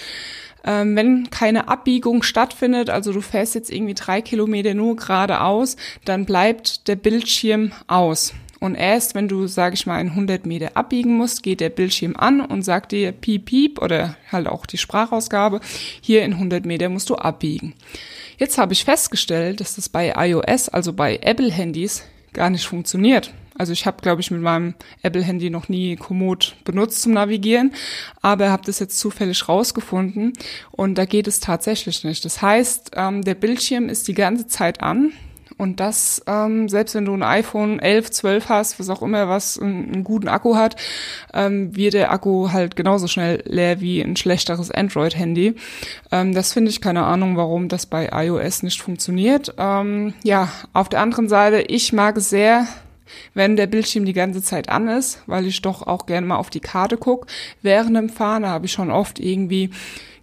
ähm, 0.66 0.96
wenn 0.96 1.30
keine 1.30 1.70
Abbiegung 1.70 2.24
stattfindet, 2.24 2.90
also 2.90 3.14
du 3.14 3.22
fährst 3.22 3.56
jetzt 3.56 3.72
irgendwie 3.72 3.94
drei 3.94 4.22
Kilometer 4.22 4.74
nur 4.74 4.98
geradeaus, 4.98 5.78
dann 6.06 6.26
bleibt 6.26 6.88
der 6.88 6.96
Bildschirm 6.96 7.72
aus. 7.88 8.34
Und 8.60 8.76
erst 8.76 9.16
wenn 9.16 9.28
du, 9.28 9.48
sag 9.48 9.74
ich 9.74 9.86
mal, 9.86 10.02
in 10.02 10.10
100 10.10 10.46
Meter 10.46 10.72
abbiegen 10.76 11.16
musst, 11.16 11.44
geht 11.44 11.62
der 11.62 11.70
Bildschirm 11.70 12.16
an 12.16 12.42
und 12.42 12.64
sagt 12.64 12.92
dir 12.92 13.12
piep 13.12 13.46
piep 13.46 13.82
oder 13.82 14.18
halt 14.32 14.48
auch 14.48 14.66
die 14.66 14.78
Sprachausgabe, 14.78 15.62
hier 16.02 16.24
in 16.24 16.34
100 16.34 16.66
Meter 16.66 16.90
musst 16.90 17.10
du 17.10 17.16
abbiegen. 17.16 17.74
Jetzt 18.38 18.58
habe 18.58 18.74
ich 18.74 18.84
festgestellt, 18.84 19.60
dass 19.60 19.76
das 19.76 19.90
bei 19.90 20.14
iOS, 20.16 20.70
also 20.70 20.94
bei 20.94 21.18
Apple-Handys, 21.22 22.04
gar 22.34 22.50
nicht 22.50 22.66
funktioniert. 22.66 23.34
Also 23.58 23.74
ich 23.74 23.86
habe, 23.86 24.02
glaube 24.02 24.22
ich, 24.22 24.32
mit 24.32 24.42
meinem 24.42 24.76
Apple-Handy 25.02 25.50
noch 25.50 25.68
nie 25.68 25.98
Komoot 25.98 26.56
benutzt 26.64 27.02
zum 27.02 27.12
Navigieren, 27.12 27.74
aber 28.22 28.52
habe 28.52 28.64
das 28.66 28.80
jetzt 28.80 28.98
zufällig 28.98 29.50
rausgefunden 29.50 30.32
und 30.72 30.96
da 30.98 31.04
geht 31.04 31.28
es 31.28 31.42
tatsächlich 31.42 32.06
nicht. 32.06 32.24
Das 32.24 32.42
heißt, 32.42 32.92
ähm, 32.96 33.24
der 33.24 33.36
Bildschirm 33.36 33.90
ist 33.90 34.08
die 34.08 34.14
ganze 34.14 34.48
Zeit 34.48 34.82
an, 34.82 35.12
und 35.60 35.82
das, 35.82 36.24
ähm, 36.26 36.70
selbst 36.70 36.96
wenn 36.96 37.04
du 37.04 37.14
ein 37.14 37.22
iPhone 37.22 37.80
11, 37.80 38.12
12 38.12 38.48
hast, 38.48 38.80
was 38.80 38.90
auch 38.90 39.02
immer, 39.02 39.28
was 39.28 39.60
einen, 39.60 39.94
einen 39.94 40.04
guten 40.06 40.30
Akku 40.30 40.56
hat, 40.56 40.78
ähm, 41.34 41.76
wird 41.76 41.96
der 41.96 42.14
Akku 42.14 42.54
halt 42.54 42.78
genauso 42.78 43.08
schnell 43.08 43.44
leer 43.46 43.82
wie 43.82 44.02
ein 44.02 44.16
schlechteres 44.16 44.72
Android-Handy. 44.72 45.56
Ähm, 46.14 46.34
das 46.34 46.54
finde 46.54 46.72
ich 46.72 46.80
keine 46.80 47.04
Ahnung, 47.04 47.36
warum 47.36 47.68
das 47.68 47.86
bei 47.88 48.10
iOS 48.10 48.64
nicht 48.64 48.82
funktioniert. 48.82 49.54
Ähm, 49.58 50.14
ja, 50.24 50.48
auf 50.72 50.88
der 50.88 51.02
anderen 51.02 51.28
Seite, 51.28 51.60
ich 51.60 51.92
mag 51.92 52.16
es 52.16 52.30
sehr, 52.30 52.66
wenn 53.34 53.58
der 53.58 53.68
Bildschirm 53.68 54.06
die 54.06 54.14
ganze 54.14 54.42
Zeit 54.42 54.70
an 54.70 54.88
ist, 54.88 55.22
weil 55.28 55.46
ich 55.46 55.62
doch 55.62 55.86
auch 55.86 56.06
gerne 56.06 56.26
mal 56.26 56.38
auf 56.38 56.50
die 56.50 56.62
Karte 56.62 56.96
gucke. 56.96 57.28
Während 57.62 57.98
dem 57.98 58.08
Fahren 58.08 58.46
habe 58.46 58.68
ich 58.68 58.72
schon 58.72 58.92
oft 58.92 59.20
irgendwie 59.20 59.72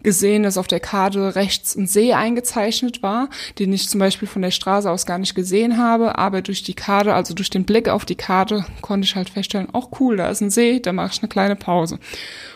gesehen, 0.07 0.45
dass 0.45 0.57
auf 0.57 0.69
der 0.69 0.79
Karte 0.79 1.35
rechts 1.35 1.75
ein 1.75 1.89
See 1.89 2.13
eingezeichnet 2.13 3.03
war, 3.03 3.29
den 3.59 3.73
ich 3.73 3.89
zum 3.89 3.99
Beispiel 3.99 4.29
von 4.29 4.41
der 4.41 4.53
Straße 4.53 4.89
aus 4.89 5.05
gar 5.05 5.19
nicht 5.19 5.35
gesehen 5.35 5.79
habe, 5.79 6.17
aber 6.17 6.43
durch 6.43 6.63
die 6.63 6.75
Karte, 6.75 7.13
also 7.13 7.35
durch 7.35 7.51
den 7.51 7.65
Blick 7.65 7.89
auf 7.89 8.05
die 8.05 8.15
Karte, 8.15 8.65
konnte 8.83 9.05
ich 9.05 9.17
halt 9.17 9.31
feststellen, 9.31 9.67
auch 9.75 9.99
cool, 9.99 10.17
da 10.17 10.31
ist 10.31 10.43
ein 10.43 10.51
See, 10.51 10.79
da 10.79 10.93
mache 10.93 11.11
ich 11.13 11.19
eine 11.23 11.29
kleine 11.29 11.57
Pause. 11.57 11.99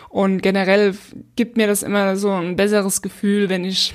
Und 0.07 0.41
generell 0.41 0.95
gibt 1.35 1.57
mir 1.57 1.67
das 1.67 1.83
immer 1.83 2.15
so 2.15 2.31
ein 2.31 2.55
besseres 2.55 3.01
Gefühl, 3.01 3.49
wenn 3.49 3.65
ich 3.65 3.93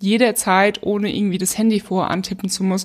jederzeit, 0.00 0.82
ohne 0.82 1.14
irgendwie 1.14 1.38
das 1.38 1.56
Handy 1.56 1.78
vor 1.78 2.10
antippen 2.10 2.48
zu 2.48 2.64
muss, 2.64 2.84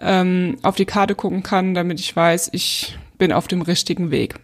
ähm, 0.00 0.56
auf 0.62 0.74
die 0.74 0.84
Karte 0.84 1.14
gucken 1.14 1.44
kann, 1.44 1.74
damit 1.74 2.00
ich 2.00 2.14
weiß, 2.14 2.50
ich 2.54 2.98
bin 3.18 3.32
auf 3.32 3.46
dem 3.46 3.62
richtigen 3.62 4.10
Weg. 4.10 4.34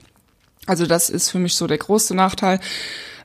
Also 0.66 0.86
das 0.86 1.10
ist 1.10 1.30
für 1.30 1.40
mich 1.40 1.54
so 1.54 1.66
der 1.66 1.78
große 1.78 2.14
Nachteil 2.14 2.60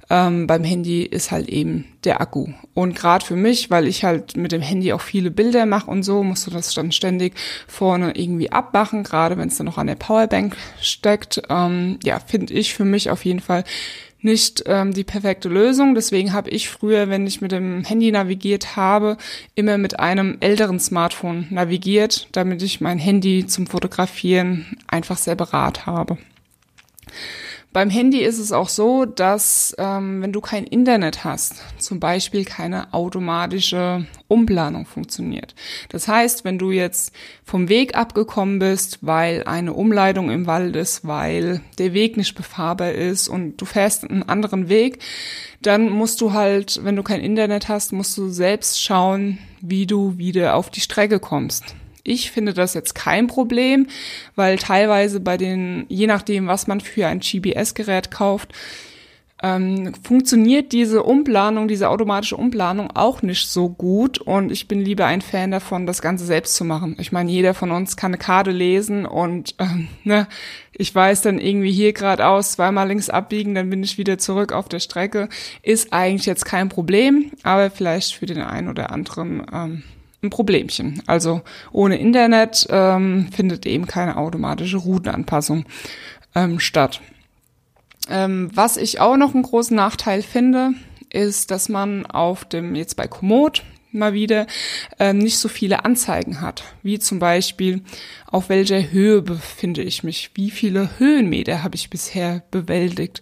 ähm, 0.09 0.47
beim 0.47 0.63
Handy 0.63 1.03
ist 1.03 1.31
halt 1.31 1.49
eben 1.49 1.85
der 2.03 2.21
Akku. 2.21 2.47
Und 2.73 2.95
gerade 2.95 3.25
für 3.25 3.35
mich, 3.35 3.69
weil 3.69 3.87
ich 3.87 4.03
halt 4.03 4.35
mit 4.35 4.51
dem 4.51 4.61
Handy 4.61 4.93
auch 4.93 5.01
viele 5.01 5.31
Bilder 5.31 5.65
mache 5.65 5.89
und 5.89 6.03
so, 6.03 6.23
musst 6.23 6.47
du 6.47 6.51
das 6.51 6.73
dann 6.73 6.91
ständig 6.91 7.33
vorne 7.67 8.13
irgendwie 8.15 8.51
abmachen, 8.51 9.03
gerade 9.03 9.37
wenn 9.37 9.47
es 9.47 9.57
dann 9.57 9.65
noch 9.65 9.77
an 9.77 9.87
der 9.87 9.95
Powerbank 9.95 10.57
steckt. 10.81 11.41
Ähm, 11.49 11.99
ja, 12.03 12.19
finde 12.19 12.53
ich 12.53 12.73
für 12.73 12.85
mich 12.85 13.09
auf 13.09 13.25
jeden 13.25 13.39
Fall 13.39 13.63
nicht 14.23 14.63
ähm, 14.67 14.93
die 14.93 15.03
perfekte 15.03 15.49
Lösung. 15.49 15.95
Deswegen 15.95 16.33
habe 16.33 16.49
ich 16.49 16.69
früher, 16.69 17.09
wenn 17.09 17.27
ich 17.27 17.41
mit 17.41 17.51
dem 17.51 17.83
Handy 17.83 18.11
navigiert 18.11 18.75
habe, 18.75 19.17
immer 19.53 19.77
mit 19.77 19.99
einem 19.99 20.37
älteren 20.39 20.79
Smartphone 20.79 21.47
navigiert, 21.49 22.27
damit 22.31 22.61
ich 22.61 22.81
mein 22.81 22.99
Handy 22.99 23.45
zum 23.45 23.67
Fotografieren 23.67 24.77
einfach 24.87 25.17
separat 25.17 25.85
habe. 25.85 26.17
Beim 27.73 27.89
Handy 27.89 28.19
ist 28.19 28.37
es 28.37 28.51
auch 28.51 28.69
so, 28.69 29.05
dass 29.05 29.73
ähm, 29.79 30.21
wenn 30.21 30.31
du 30.31 30.41
kein 30.41 30.63
Internet 30.63 31.23
hast, 31.23 31.55
zum 31.79 31.99
Beispiel 31.99 32.45
keine 32.45 32.93
automatische 32.93 34.05
Umplanung 34.27 34.85
funktioniert. 34.85 35.55
Das 35.89 36.07
heißt, 36.07 36.45
wenn 36.45 36.59
du 36.59 36.69
jetzt 36.69 37.13
vom 37.43 37.69
Weg 37.69 37.95
abgekommen 37.97 38.59
bist, 38.59 38.99
weil 39.01 39.43
eine 39.45 39.73
Umleitung 39.73 40.29
im 40.29 40.45
Wald 40.45 40.75
ist, 40.75 41.07
weil 41.07 41.61
der 41.79 41.93
Weg 41.93 42.15
nicht 42.15 42.35
befahrbar 42.35 42.91
ist 42.91 43.27
und 43.27 43.57
du 43.57 43.65
fährst 43.65 44.07
einen 44.07 44.21
anderen 44.21 44.69
Weg, 44.69 44.99
dann 45.63 45.89
musst 45.89 46.21
du 46.21 46.31
halt, 46.31 46.79
wenn 46.83 46.95
du 46.95 47.01
kein 47.01 47.21
Internet 47.21 47.69
hast, 47.69 47.91
musst 47.91 48.15
du 48.19 48.29
selbst 48.29 48.83
schauen, 48.83 49.39
wie 49.61 49.87
du 49.87 50.19
wieder 50.19 50.55
auf 50.55 50.69
die 50.69 50.81
Strecke 50.81 51.19
kommst. 51.19 51.73
Ich 52.03 52.31
finde 52.31 52.53
das 52.53 52.73
jetzt 52.73 52.95
kein 52.95 53.27
Problem, 53.27 53.87
weil 54.35 54.57
teilweise 54.57 55.19
bei 55.19 55.37
den, 55.37 55.85
je 55.87 56.07
nachdem, 56.07 56.47
was 56.47 56.67
man 56.67 56.81
für 56.81 57.07
ein 57.07 57.19
GBS-Gerät 57.19 58.11
kauft, 58.11 58.53
ähm, 59.43 59.93
funktioniert 60.01 60.71
diese 60.71 61.03
Umplanung, 61.03 61.67
diese 61.67 61.89
automatische 61.89 62.37
Umplanung 62.37 62.89
auch 62.95 63.21
nicht 63.21 63.49
so 63.49 63.67
gut 63.67 64.17
und 64.17 64.51
ich 64.51 64.69
bin 64.69 64.79
lieber 64.79 65.05
ein 65.05 65.21
Fan 65.21 65.51
davon, 65.51 65.85
das 65.85 66.01
Ganze 66.01 66.25
selbst 66.25 66.55
zu 66.55 66.63
machen. 66.63 66.95
Ich 66.97 67.11
meine, 67.11 67.29
jeder 67.29 67.53
von 67.53 67.71
uns 67.71 67.97
kann 67.97 68.11
eine 68.11 68.17
Karte 68.17 68.51
lesen 68.51 69.05
und 69.05 69.55
ähm, 69.59 69.89
ne, 70.05 70.27
ich 70.71 70.95
weiß 70.95 71.21
dann 71.23 71.39
irgendwie 71.39 71.73
hier 71.73 71.91
geradeaus, 71.91 72.53
zweimal 72.53 72.87
links 72.87 73.09
abbiegen, 73.09 73.53
dann 73.53 73.69
bin 73.69 73.83
ich 73.83 73.97
wieder 73.97 74.17
zurück 74.17 74.53
auf 74.53 74.69
der 74.69 74.79
Strecke. 74.79 75.27
Ist 75.61 75.91
eigentlich 75.91 76.25
jetzt 76.25 76.45
kein 76.45 76.69
Problem, 76.69 77.31
aber 77.43 77.69
vielleicht 77.69 78.15
für 78.15 78.25
den 78.25 78.41
einen 78.41 78.69
oder 78.69 78.91
anderen 78.91 79.45
ähm, 79.53 79.83
ein 80.23 80.29
Problemchen. 80.29 81.03
Also 81.05 81.41
ohne 81.71 81.97
Internet 81.97 82.67
ähm, 82.69 83.27
findet 83.31 83.65
eben 83.65 83.85
keine 83.85 84.17
automatische 84.17 84.77
Routenanpassung 84.77 85.65
ähm, 86.35 86.59
statt. 86.59 87.01
Ähm, 88.09 88.49
was 88.53 88.77
ich 88.77 88.99
auch 88.99 89.17
noch 89.17 89.33
einen 89.33 89.43
großen 89.43 89.75
Nachteil 89.75 90.21
finde, 90.21 90.71
ist, 91.11 91.51
dass 91.51 91.69
man 91.69 92.05
auf 92.05 92.45
dem, 92.45 92.75
jetzt 92.75 92.95
bei 92.95 93.07
Komoot 93.07 93.63
mal 93.91 94.13
wieder, 94.13 94.47
ähm, 94.99 95.19
nicht 95.19 95.37
so 95.37 95.47
viele 95.47 95.85
Anzeigen 95.85 96.41
hat. 96.41 96.63
Wie 96.81 96.99
zum 96.99 97.19
Beispiel, 97.19 97.81
auf 98.25 98.49
welcher 98.49 98.91
Höhe 98.91 99.21
befinde 99.21 99.83
ich 99.83 100.03
mich? 100.03 100.31
Wie 100.33 100.49
viele 100.49 100.89
Höhenmeter 100.97 101.63
habe 101.63 101.75
ich 101.75 101.89
bisher 101.89 102.43
bewältigt? 102.49 103.21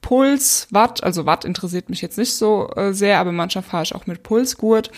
Puls, 0.00 0.66
Watt, 0.70 1.02
also 1.04 1.26
Watt 1.26 1.44
interessiert 1.44 1.90
mich 1.90 2.00
jetzt 2.00 2.18
nicht 2.18 2.34
so 2.34 2.70
äh, 2.76 2.92
sehr, 2.92 3.18
aber 3.18 3.32
manchmal 3.32 3.64
fahre 3.64 3.82
ich 3.82 3.94
auch 3.94 4.06
mit 4.06 4.22
Pulsgurt. 4.22 4.90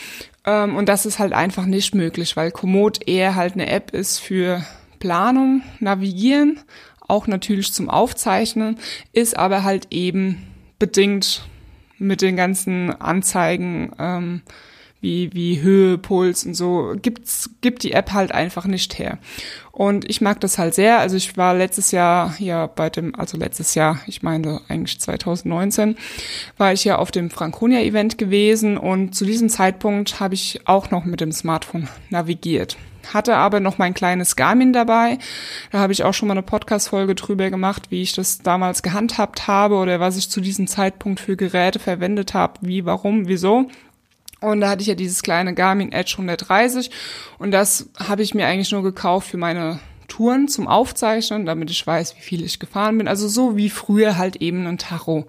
Ähm, 0.44 0.76
und 0.76 0.88
das 0.88 1.06
ist 1.06 1.18
halt 1.18 1.32
einfach 1.32 1.66
nicht 1.66 1.94
möglich, 1.94 2.36
weil 2.36 2.50
Komoot 2.50 3.06
eher 3.08 3.34
halt 3.34 3.54
eine 3.54 3.68
App 3.68 3.90
ist 3.92 4.18
für 4.18 4.64
Planung, 4.98 5.62
Navigieren, 5.80 6.60
auch 7.08 7.26
natürlich 7.26 7.72
zum 7.72 7.90
Aufzeichnen, 7.90 8.78
ist 9.12 9.36
aber 9.36 9.64
halt 9.64 9.88
eben 9.90 10.46
bedingt 10.78 11.42
mit 11.98 12.22
den 12.22 12.36
ganzen 12.36 12.90
Anzeigen 13.00 13.92
ähm, 13.98 14.42
wie, 15.02 15.34
wie 15.34 15.60
Höhe, 15.60 15.98
Puls 15.98 16.46
und 16.46 16.54
so, 16.54 16.94
gibt's, 17.00 17.50
gibt 17.60 17.82
die 17.82 17.92
App 17.92 18.12
halt 18.12 18.32
einfach 18.32 18.64
nicht 18.64 18.98
her. 18.98 19.18
Und 19.72 20.08
ich 20.08 20.20
mag 20.20 20.40
das 20.40 20.58
halt 20.58 20.74
sehr. 20.74 20.98
Also 20.98 21.16
ich 21.16 21.36
war 21.36 21.54
letztes 21.54 21.90
Jahr 21.90 22.34
ja 22.38 22.66
bei 22.66 22.88
dem, 22.88 23.14
also 23.14 23.36
letztes 23.36 23.74
Jahr, 23.74 24.00
ich 24.06 24.22
meine 24.22 24.60
eigentlich 24.68 25.00
2019, 25.00 25.96
war 26.56 26.72
ich 26.72 26.84
ja 26.84 26.96
auf 26.96 27.10
dem 27.10 27.30
Franconia-Event 27.30 28.16
gewesen 28.16 28.78
und 28.78 29.14
zu 29.14 29.24
diesem 29.24 29.48
Zeitpunkt 29.48 30.20
habe 30.20 30.34
ich 30.34 30.60
auch 30.66 30.90
noch 30.90 31.04
mit 31.04 31.20
dem 31.20 31.32
Smartphone 31.32 31.88
navigiert 32.08 32.76
hatte 33.12 33.36
aber 33.36 33.60
noch 33.60 33.78
mein 33.78 33.94
kleines 33.94 34.36
Garmin 34.36 34.72
dabei. 34.72 35.18
Da 35.70 35.78
habe 35.78 35.92
ich 35.92 36.04
auch 36.04 36.14
schon 36.14 36.28
mal 36.28 36.34
eine 36.34 36.42
Podcast-Folge 36.42 37.14
drüber 37.14 37.50
gemacht, 37.50 37.90
wie 37.90 38.02
ich 38.02 38.12
das 38.12 38.38
damals 38.38 38.82
gehandhabt 38.82 39.48
habe 39.48 39.76
oder 39.76 40.00
was 40.00 40.16
ich 40.16 40.30
zu 40.30 40.40
diesem 40.40 40.66
Zeitpunkt 40.66 41.20
für 41.20 41.36
Geräte 41.36 41.78
verwendet 41.78 42.34
habe, 42.34 42.60
wie, 42.62 42.84
warum, 42.84 43.28
wieso. 43.28 43.68
Und 44.42 44.60
da 44.60 44.68
hatte 44.68 44.82
ich 44.82 44.88
ja 44.88 44.94
dieses 44.94 45.22
kleine 45.22 45.54
Garmin 45.54 45.92
Edge 45.92 46.12
130 46.12 46.90
und 47.38 47.52
das 47.52 47.88
habe 47.96 48.22
ich 48.22 48.34
mir 48.34 48.46
eigentlich 48.46 48.72
nur 48.72 48.82
gekauft 48.82 49.28
für 49.28 49.36
meine 49.36 49.80
Touren 50.08 50.46
zum 50.46 50.68
Aufzeichnen, 50.68 51.46
damit 51.46 51.70
ich 51.70 51.86
weiß, 51.86 52.16
wie 52.16 52.20
viel 52.20 52.44
ich 52.44 52.58
gefahren 52.58 52.98
bin. 52.98 53.08
Also 53.08 53.28
so 53.28 53.56
wie 53.56 53.70
früher 53.70 54.18
halt 54.18 54.36
eben 54.36 54.66
ein 54.66 54.76
Tacho. 54.76 55.26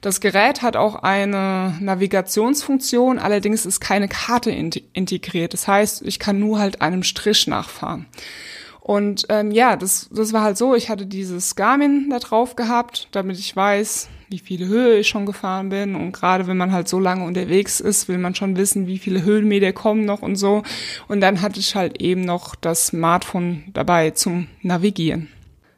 Das 0.00 0.20
Gerät 0.20 0.62
hat 0.62 0.76
auch 0.76 0.94
eine 0.94 1.76
Navigationsfunktion, 1.80 3.18
allerdings 3.18 3.66
ist 3.66 3.80
keine 3.80 4.08
Karte 4.08 4.50
integriert. 4.50 5.52
Das 5.52 5.68
heißt, 5.68 6.02
ich 6.02 6.18
kann 6.18 6.38
nur 6.38 6.58
halt 6.58 6.80
einem 6.80 7.02
Strich 7.02 7.46
nachfahren. 7.46 8.06
Und 8.80 9.26
ähm, 9.30 9.50
ja, 9.50 9.76
das, 9.76 10.08
das 10.10 10.32
war 10.32 10.42
halt 10.42 10.56
so, 10.56 10.74
ich 10.74 10.90
hatte 10.90 11.06
dieses 11.06 11.54
Garmin 11.56 12.08
da 12.10 12.18
drauf 12.18 12.54
gehabt, 12.54 13.08
damit 13.12 13.38
ich 13.38 13.54
weiß, 13.54 14.08
wie 14.34 14.38
viele 14.40 14.66
Höhe 14.66 14.98
ich 14.98 15.08
schon 15.08 15.26
gefahren 15.26 15.68
bin. 15.68 15.94
Und 15.94 16.10
gerade 16.10 16.48
wenn 16.48 16.56
man 16.56 16.72
halt 16.72 16.88
so 16.88 16.98
lange 16.98 17.24
unterwegs 17.24 17.78
ist, 17.78 18.08
will 18.08 18.18
man 18.18 18.34
schon 18.34 18.56
wissen, 18.56 18.88
wie 18.88 18.98
viele 18.98 19.22
Höhenmeter 19.22 19.72
kommen 19.72 20.04
noch 20.04 20.22
und 20.22 20.34
so. 20.34 20.64
Und 21.06 21.20
dann 21.20 21.40
hatte 21.40 21.60
ich 21.60 21.76
halt 21.76 22.02
eben 22.02 22.22
noch 22.22 22.56
das 22.56 22.88
Smartphone 22.88 23.62
dabei 23.72 24.10
zum 24.10 24.48
Navigieren. 24.62 25.28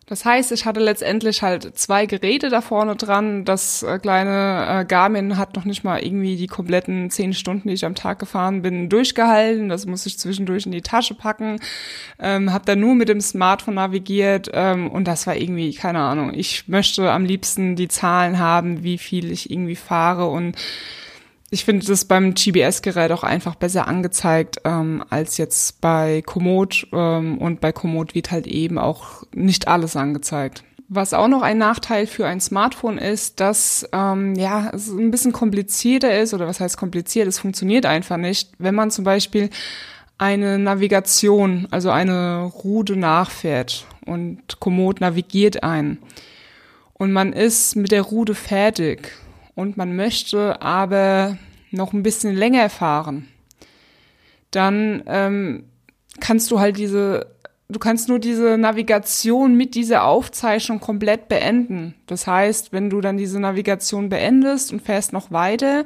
Das 0.09 0.25
heißt, 0.25 0.53
ich 0.53 0.67
hatte 0.67 0.79
letztendlich 0.79 1.43
halt 1.43 1.77
zwei 1.77 2.07
Geräte 2.07 2.49
da 2.49 2.61
vorne 2.61 2.95
dran. 2.95 3.45
Das 3.45 3.83
äh, 3.83 3.99
kleine 3.99 4.83
äh, 4.83 4.85
Garmin 4.85 5.37
hat 5.37 5.57
noch 5.57 5.65
nicht 5.65 5.83
mal 5.83 6.01
irgendwie 6.01 6.37
die 6.37 6.47
kompletten 6.47 7.11
zehn 7.11 7.35
Stunden, 7.35 7.67
die 7.67 7.75
ich 7.75 7.85
am 7.85 7.97
Tag 7.97 8.21
gefahren 8.21 8.63
bin, 8.63 8.89
durchgehalten. 8.89 9.69
Das 9.69 9.85
muss 9.85 10.07
ich 10.07 10.17
zwischendurch 10.17 10.65
in 10.65 10.71
die 10.71 10.83
Tasche 10.83 11.15
packen. 11.15 11.59
Ähm, 12.21 12.53
hab 12.53 12.67
dann 12.67 12.79
nur 12.79 12.95
mit 12.95 13.09
dem 13.09 13.21
Smartphone 13.21 13.75
navigiert 13.75 14.49
ähm, 14.53 14.89
und 14.93 15.09
das 15.09 15.27
war 15.27 15.37
irgendwie, 15.37 15.75
keine 15.75 15.99
Ahnung. 15.99 16.33
Ich 16.35 16.69
möchte 16.69 17.11
am 17.11 17.25
liebsten 17.25 17.75
die 17.75 17.89
Zahlen 17.89 18.39
haben, 18.39 18.85
wie 18.85 18.99
viel 18.99 19.33
ich 19.33 19.51
irgendwie 19.51 19.75
fahre 19.75 20.27
und 20.27 20.57
ich 21.57 21.65
finde 21.65 21.87
das 21.87 22.05
beim 22.05 22.35
GBS-Gerät 22.35 23.11
auch 23.13 23.23
einfach 23.23 23.55
besser 23.55 23.89
angezeigt 23.89 24.59
ähm, 24.67 25.03
als 25.09 25.39
jetzt 25.39 25.81
bei 25.81 26.21
Komoot. 26.21 26.87
Ähm, 26.93 27.39
und 27.39 27.63
bei 27.63 27.73
Komoot 27.73 28.15
wird 28.15 28.31
halt 28.31 28.47
eben 28.47 28.77
auch 28.77 29.23
nicht 29.35 29.67
alles 29.67 29.97
angezeigt. 29.97 30.65
Was 30.91 31.15
auch 31.15 31.29
noch 31.29 31.41
ein 31.41 31.57
Nachteil 31.57 32.07
für 32.07 32.27
ein 32.27 32.43
Smartphone 32.43 32.99
ist, 32.99 33.41
dass 33.41 33.89
ähm, 33.93 34.35
ja 34.35 34.71
es 34.75 34.89
ein 34.91 35.11
bisschen 35.11 35.33
komplizierter 35.33 36.21
ist 36.21 36.35
oder 36.35 36.47
was 36.47 36.61
heißt 36.61 36.77
kompliziert? 36.77 37.27
Es 37.27 37.39
funktioniert 37.39 37.87
einfach 37.87 38.19
nicht, 38.19 38.51
wenn 38.59 38.75
man 38.75 38.91
zum 38.91 39.05
Beispiel 39.05 39.49
eine 40.19 40.59
Navigation, 40.59 41.69
also 41.71 41.89
eine 41.89 42.43
Route 42.43 42.97
nachfährt 42.97 43.87
und 44.05 44.61
Komoot 44.61 45.01
navigiert 45.01 45.63
ein 45.63 46.01
und 46.93 47.13
man 47.13 47.33
ist 47.33 47.77
mit 47.77 47.93
der 47.93 48.03
Route 48.03 48.35
fertig 48.35 49.11
und 49.55 49.79
man 49.79 49.97
möchte 49.97 50.61
aber 50.61 51.39
noch 51.77 51.93
ein 51.93 52.03
bisschen 52.03 52.35
länger 52.35 52.69
fahren, 52.69 53.29
dann 54.51 55.03
ähm, 55.07 55.65
kannst 56.21 56.51
du 56.51 56.59
halt 56.59 56.79
diese, 56.79 57.27
du 57.69 57.79
kannst 57.79 58.09
nur 58.09 58.19
diese 58.19 58.59
Navigation 58.59 59.57
mit 59.57 59.75
dieser 59.75 60.05
Aufzeichnung 60.05 60.81
komplett 60.81 61.29
beenden. 61.29 61.95
Das 62.07 62.27
heißt, 62.27 62.73
wenn 62.73 62.91
du 62.91 63.01
dann 63.01 63.17
diese 63.17 63.41
Navigation 63.41 64.09
beendest 64.09 64.73
und 64.73 64.83
fährst 64.83 65.13
noch 65.13 65.31
weiter 65.31 65.85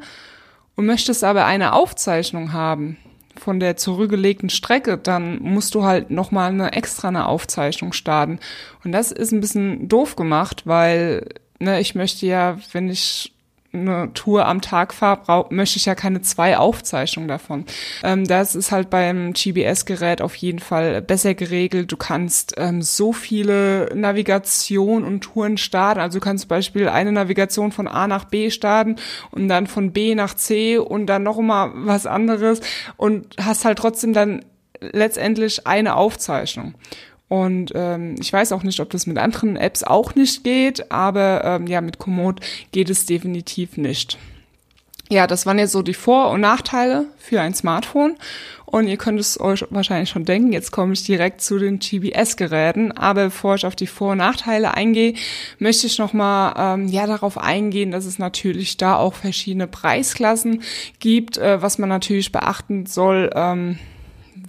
und 0.77 0.87
möchtest 0.87 1.25
aber 1.25 1.47
eine 1.47 1.73
Aufzeichnung 1.73 2.53
haben 2.53 2.97
von 3.37 3.59
der 3.59 3.77
zurückgelegten 3.77 4.51
Strecke, 4.51 4.99
dann 4.99 5.41
musst 5.41 5.75
du 5.75 5.85
halt 5.85 6.11
noch 6.11 6.31
mal 6.31 6.51
eine 6.51 6.73
extra 6.73 7.09
eine 7.09 7.27
Aufzeichnung 7.27 7.93
starten. 7.93 8.39
Und 8.85 8.93
das 8.93 9.13
ist 9.13 9.33
ein 9.33 9.41
bisschen 9.41 9.89
doof 9.89 10.15
gemacht, 10.15 10.67
weil 10.67 11.27
ne, 11.59 11.81
ich 11.81 11.95
möchte 11.95 12.27
ja, 12.27 12.59
wenn 12.73 12.89
ich 12.89 13.33
eine 13.73 14.13
Tour 14.15 14.47
am 14.47 14.61
Tag 14.61 14.93
fahre, 14.93 15.47
möchte 15.51 15.77
ich 15.77 15.87
ja 15.87 15.95
keine 15.95 16.23
zwei 16.23 16.59
Aufzeichnungen 16.59 17.29
davon. 17.29 17.65
Ähm, 18.03 18.27
das 18.27 18.55
ist 18.55 18.73
halt 18.73 18.91
beim 18.91 19.33
GBS-Gerät 19.33 20.23
auf 20.23 20.35
jeden 20.37 20.59
Fall 20.59 21.01
besser 21.03 21.35
geregelt. 21.35 21.93
Du 21.93 21.97
kannst 21.97 22.55
ähm, 22.57 22.83
so 22.83 23.13
viele 23.13 23.91
Navigation 23.95 25.05
und 25.05 25.21
Touren 25.21 25.57
starten. 25.57 26.01
Also 26.01 26.19
du 26.19 26.25
kannst 26.25 26.43
zum 26.43 26.49
Beispiel 26.49 26.89
eine 26.89 27.13
Navigation 27.13 27.71
von 27.71 27.87
A 27.87 28.09
nach 28.09 28.25
B 28.25 28.51
starten 28.51 28.97
und 29.31 29.49
dann 29.49 29.67
von 29.67 29.93
B 29.93 30.15
nach 30.15 30.35
C 30.35 30.79
und 30.79 31.07
dann 31.07 31.23
noch 31.23 31.39
mal 31.39 31.71
was 31.75 32.07
anderes 32.07 32.61
und 32.97 33.37
hast 33.39 33.65
halt 33.65 33.79
trotzdem 33.79 34.13
dann 34.13 34.45
letztendlich 34.81 35.67
eine 35.67 35.95
Aufzeichnung. 35.95 36.75
Und 37.31 37.71
ähm, 37.77 38.17
ich 38.19 38.33
weiß 38.33 38.51
auch 38.51 38.65
nicht, 38.65 38.81
ob 38.81 38.91
das 38.91 39.07
mit 39.07 39.17
anderen 39.17 39.55
Apps 39.55 39.85
auch 39.85 40.17
nicht 40.17 40.43
geht, 40.43 40.91
aber 40.91 41.45
ähm, 41.45 41.69
ja, 41.69 41.81
mit 41.81 41.99
Komoot 41.99 42.41
geht 42.73 42.91
es 42.91 43.07
definitiv 43.07 43.77
nicht. 43.77 44.19
Ja, 45.09 45.29
das 45.29 45.47
waren 45.47 45.61
jetzt 45.61 45.71
so 45.71 45.83
die 45.83 45.95
Vor- 45.95 46.31
und 46.31 46.41
Nachteile 46.41 47.07
für 47.19 47.41
ein 47.41 47.55
Smartphone. 47.55 48.17
Und 48.67 48.89
ihr 48.89 48.97
könnt 48.97 49.21
es 49.21 49.39
euch 49.41 49.65
wahrscheinlich 49.71 50.11
schon 50.11 50.25
denken, 50.25 50.53
jetzt 50.53 50.73
komme 50.73 50.93
ich 50.93 51.05
direkt 51.05 51.41
zu 51.41 51.59
den 51.59 51.79
GPS-Geräten. 51.79 52.91
Aber 52.93 53.27
bevor 53.27 53.55
ich 53.55 53.65
auf 53.65 53.77
die 53.77 53.87
Vor- 53.87 54.13
und 54.13 54.19
Nachteile 54.19 54.75
eingehe, 54.75 55.15
möchte 55.61 55.87
ich 55.87 55.99
nochmal 55.99 56.55
ähm, 56.57 56.89
ja, 56.89 57.07
darauf 57.07 57.39
eingehen, 57.39 57.93
dass 57.93 58.07
es 58.07 58.19
natürlich 58.19 58.77
da 58.77 58.97
auch 58.97 59.15
verschiedene 59.15 59.69
Preisklassen 59.69 60.63
gibt, 60.99 61.39
äh, 61.39 61.63
was 61.63 61.79
man 61.79 61.89
natürlich 61.89 62.33
beachten 62.33 62.87
soll. 62.87 63.31
Ähm, 63.35 63.79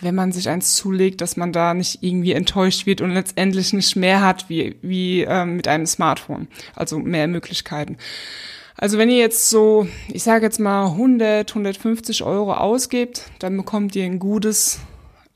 wenn 0.01 0.15
man 0.15 0.31
sich 0.31 0.49
eins 0.49 0.75
zulegt, 0.75 1.21
dass 1.21 1.37
man 1.37 1.53
da 1.53 1.73
nicht 1.73 1.99
irgendwie 2.01 2.33
enttäuscht 2.33 2.85
wird 2.85 3.01
und 3.01 3.11
letztendlich 3.11 3.71
nicht 3.73 3.95
mehr 3.95 4.21
hat 4.21 4.49
wie, 4.49 4.75
wie 4.81 5.21
ähm, 5.21 5.55
mit 5.55 5.67
einem 5.67 5.85
Smartphone. 5.85 6.47
Also 6.75 6.99
mehr 6.99 7.27
Möglichkeiten. 7.27 7.97
Also 8.77 8.97
wenn 8.97 9.09
ihr 9.09 9.19
jetzt 9.19 9.49
so, 9.49 9.87
ich 10.11 10.23
sage 10.23 10.45
jetzt 10.45 10.59
mal 10.59 10.87
100, 10.87 11.49
150 11.49 12.23
Euro 12.23 12.53
ausgebt, 12.53 13.25
dann 13.39 13.55
bekommt 13.55 13.95
ihr 13.95 14.05
ein 14.05 14.17
gutes 14.17 14.79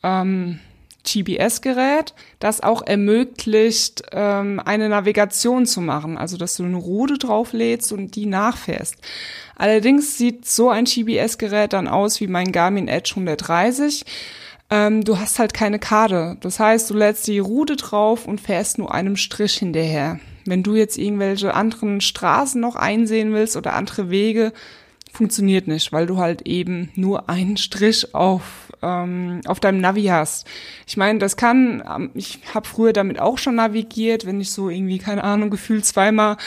ähm, 0.01 0.59
GPS-Gerät, 1.05 2.15
das 2.39 2.61
auch 2.61 2.81
ermöglicht, 2.81 4.01
ähm, 4.11 4.59
eine 4.63 4.89
Navigation 4.89 5.65
zu 5.65 5.81
machen, 5.81 6.17
also 6.17 6.37
dass 6.37 6.55
du 6.55 6.63
eine 6.63 6.77
Route 6.77 7.17
drauflädst 7.19 7.93
und 7.93 8.15
die 8.15 8.25
nachfährst. 8.25 8.95
Allerdings 9.55 10.17
sieht 10.17 10.47
so 10.47 10.69
ein 10.69 10.85
GPS-Gerät 10.85 11.73
dann 11.73 11.87
aus 11.87 12.19
wie 12.19 12.27
mein 12.27 12.51
Garmin 12.51 12.87
Edge 12.87 13.11
130. 13.11 14.05
Ähm, 14.69 15.03
du 15.03 15.19
hast 15.19 15.39
halt 15.39 15.53
keine 15.53 15.79
Karte. 15.79 16.37
Das 16.41 16.59
heißt, 16.59 16.89
du 16.89 16.95
lädst 16.95 17.27
die 17.27 17.39
Route 17.39 17.75
drauf 17.75 18.27
und 18.27 18.41
fährst 18.41 18.77
nur 18.77 18.93
einem 18.93 19.15
Strich 19.15 19.57
hinterher. 19.57 20.19
Wenn 20.45 20.63
du 20.63 20.75
jetzt 20.75 20.97
irgendwelche 20.97 21.53
anderen 21.53 22.01
Straßen 22.01 22.59
noch 22.59 22.75
einsehen 22.75 23.33
willst 23.33 23.57
oder 23.57 23.73
andere 23.73 24.09
Wege, 24.09 24.53
funktioniert 25.15 25.67
nicht, 25.67 25.91
weil 25.93 26.05
du 26.05 26.17
halt 26.17 26.43
eben 26.43 26.91
nur 26.95 27.29
einen 27.29 27.57
Strich 27.57 28.13
auf, 28.13 28.71
ähm, 28.81 29.41
auf 29.47 29.59
deinem 29.59 29.79
Navi 29.79 30.05
hast. 30.05 30.45
Ich 30.85 30.97
meine, 30.97 31.19
das 31.19 31.37
kann, 31.37 31.83
ähm, 31.89 32.11
ich 32.13 32.39
habe 32.53 32.67
früher 32.67 32.93
damit 32.93 33.19
auch 33.19 33.37
schon 33.37 33.55
navigiert, 33.55 34.25
wenn 34.25 34.41
ich 34.41 34.51
so 34.51 34.69
irgendwie, 34.69 34.99
keine 34.99 35.23
Ahnung, 35.23 35.49
gefühlt 35.49 35.85
zweimal 35.85 36.37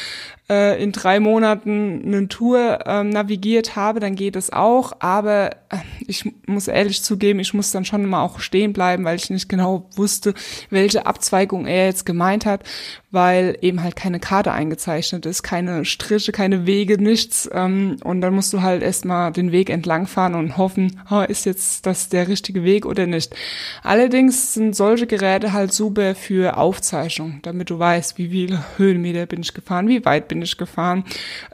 äh, 0.50 0.82
in 0.82 0.92
drei 0.92 1.20
Monaten 1.20 2.02
eine 2.04 2.28
Tour 2.28 2.80
ähm, 2.87 3.11
navigiert 3.11 3.76
habe, 3.76 4.00
dann 4.00 4.14
geht 4.14 4.37
es 4.37 4.52
auch. 4.52 4.92
Aber 5.00 5.50
äh, 5.70 5.76
ich 6.06 6.30
muss 6.46 6.68
ehrlich 6.68 7.02
zugeben, 7.02 7.40
ich 7.40 7.54
muss 7.54 7.70
dann 7.70 7.84
schon 7.84 8.04
immer 8.04 8.22
auch 8.22 8.40
stehen 8.40 8.72
bleiben, 8.72 9.04
weil 9.04 9.16
ich 9.16 9.30
nicht 9.30 9.48
genau 9.48 9.87
wusste, 9.96 10.34
welche 10.70 11.06
Abzweigung 11.06 11.66
er 11.66 11.87
jetzt 11.87 12.06
gemeint 12.06 12.46
hat, 12.46 12.62
weil 13.11 13.58
eben 13.61 13.82
halt 13.82 13.96
keine 13.96 14.20
Karte 14.20 14.52
eingezeichnet 14.52 15.26
ist, 15.26 15.42
keine 15.42 15.84
Striche, 15.84 16.32
keine 16.32 16.66
Wege, 16.66 17.00
nichts. 17.00 17.48
Ähm, 17.52 17.96
und 18.02 18.20
dann 18.20 18.34
musst 18.34 18.52
du 18.52 18.62
halt 18.62 18.82
erstmal 18.82 19.32
den 19.32 19.52
Weg 19.52 19.70
entlangfahren 19.70 20.34
und 20.34 20.56
hoffen, 20.56 21.00
oh, 21.11 21.20
ist 21.20 21.44
jetzt 21.46 21.87
das 21.87 22.08
der 22.08 22.28
richtige 22.28 22.64
Weg 22.64 22.87
oder 22.87 23.06
nicht. 23.06 23.34
Allerdings 23.82 24.54
sind 24.54 24.74
solche 24.74 25.06
Geräte 25.06 25.52
halt 25.52 25.72
super 25.72 26.14
für 26.14 26.56
Aufzeichnung, 26.56 27.40
damit 27.42 27.70
du 27.70 27.78
weißt, 27.78 28.18
wie 28.18 28.30
viele 28.30 28.64
Höhenmeter 28.76 29.26
bin 29.26 29.40
ich 29.40 29.54
gefahren, 29.54 29.88
wie 29.88 30.04
weit 30.04 30.28
bin 30.28 30.38
ich 30.44 30.57
gefahren. 30.57 31.05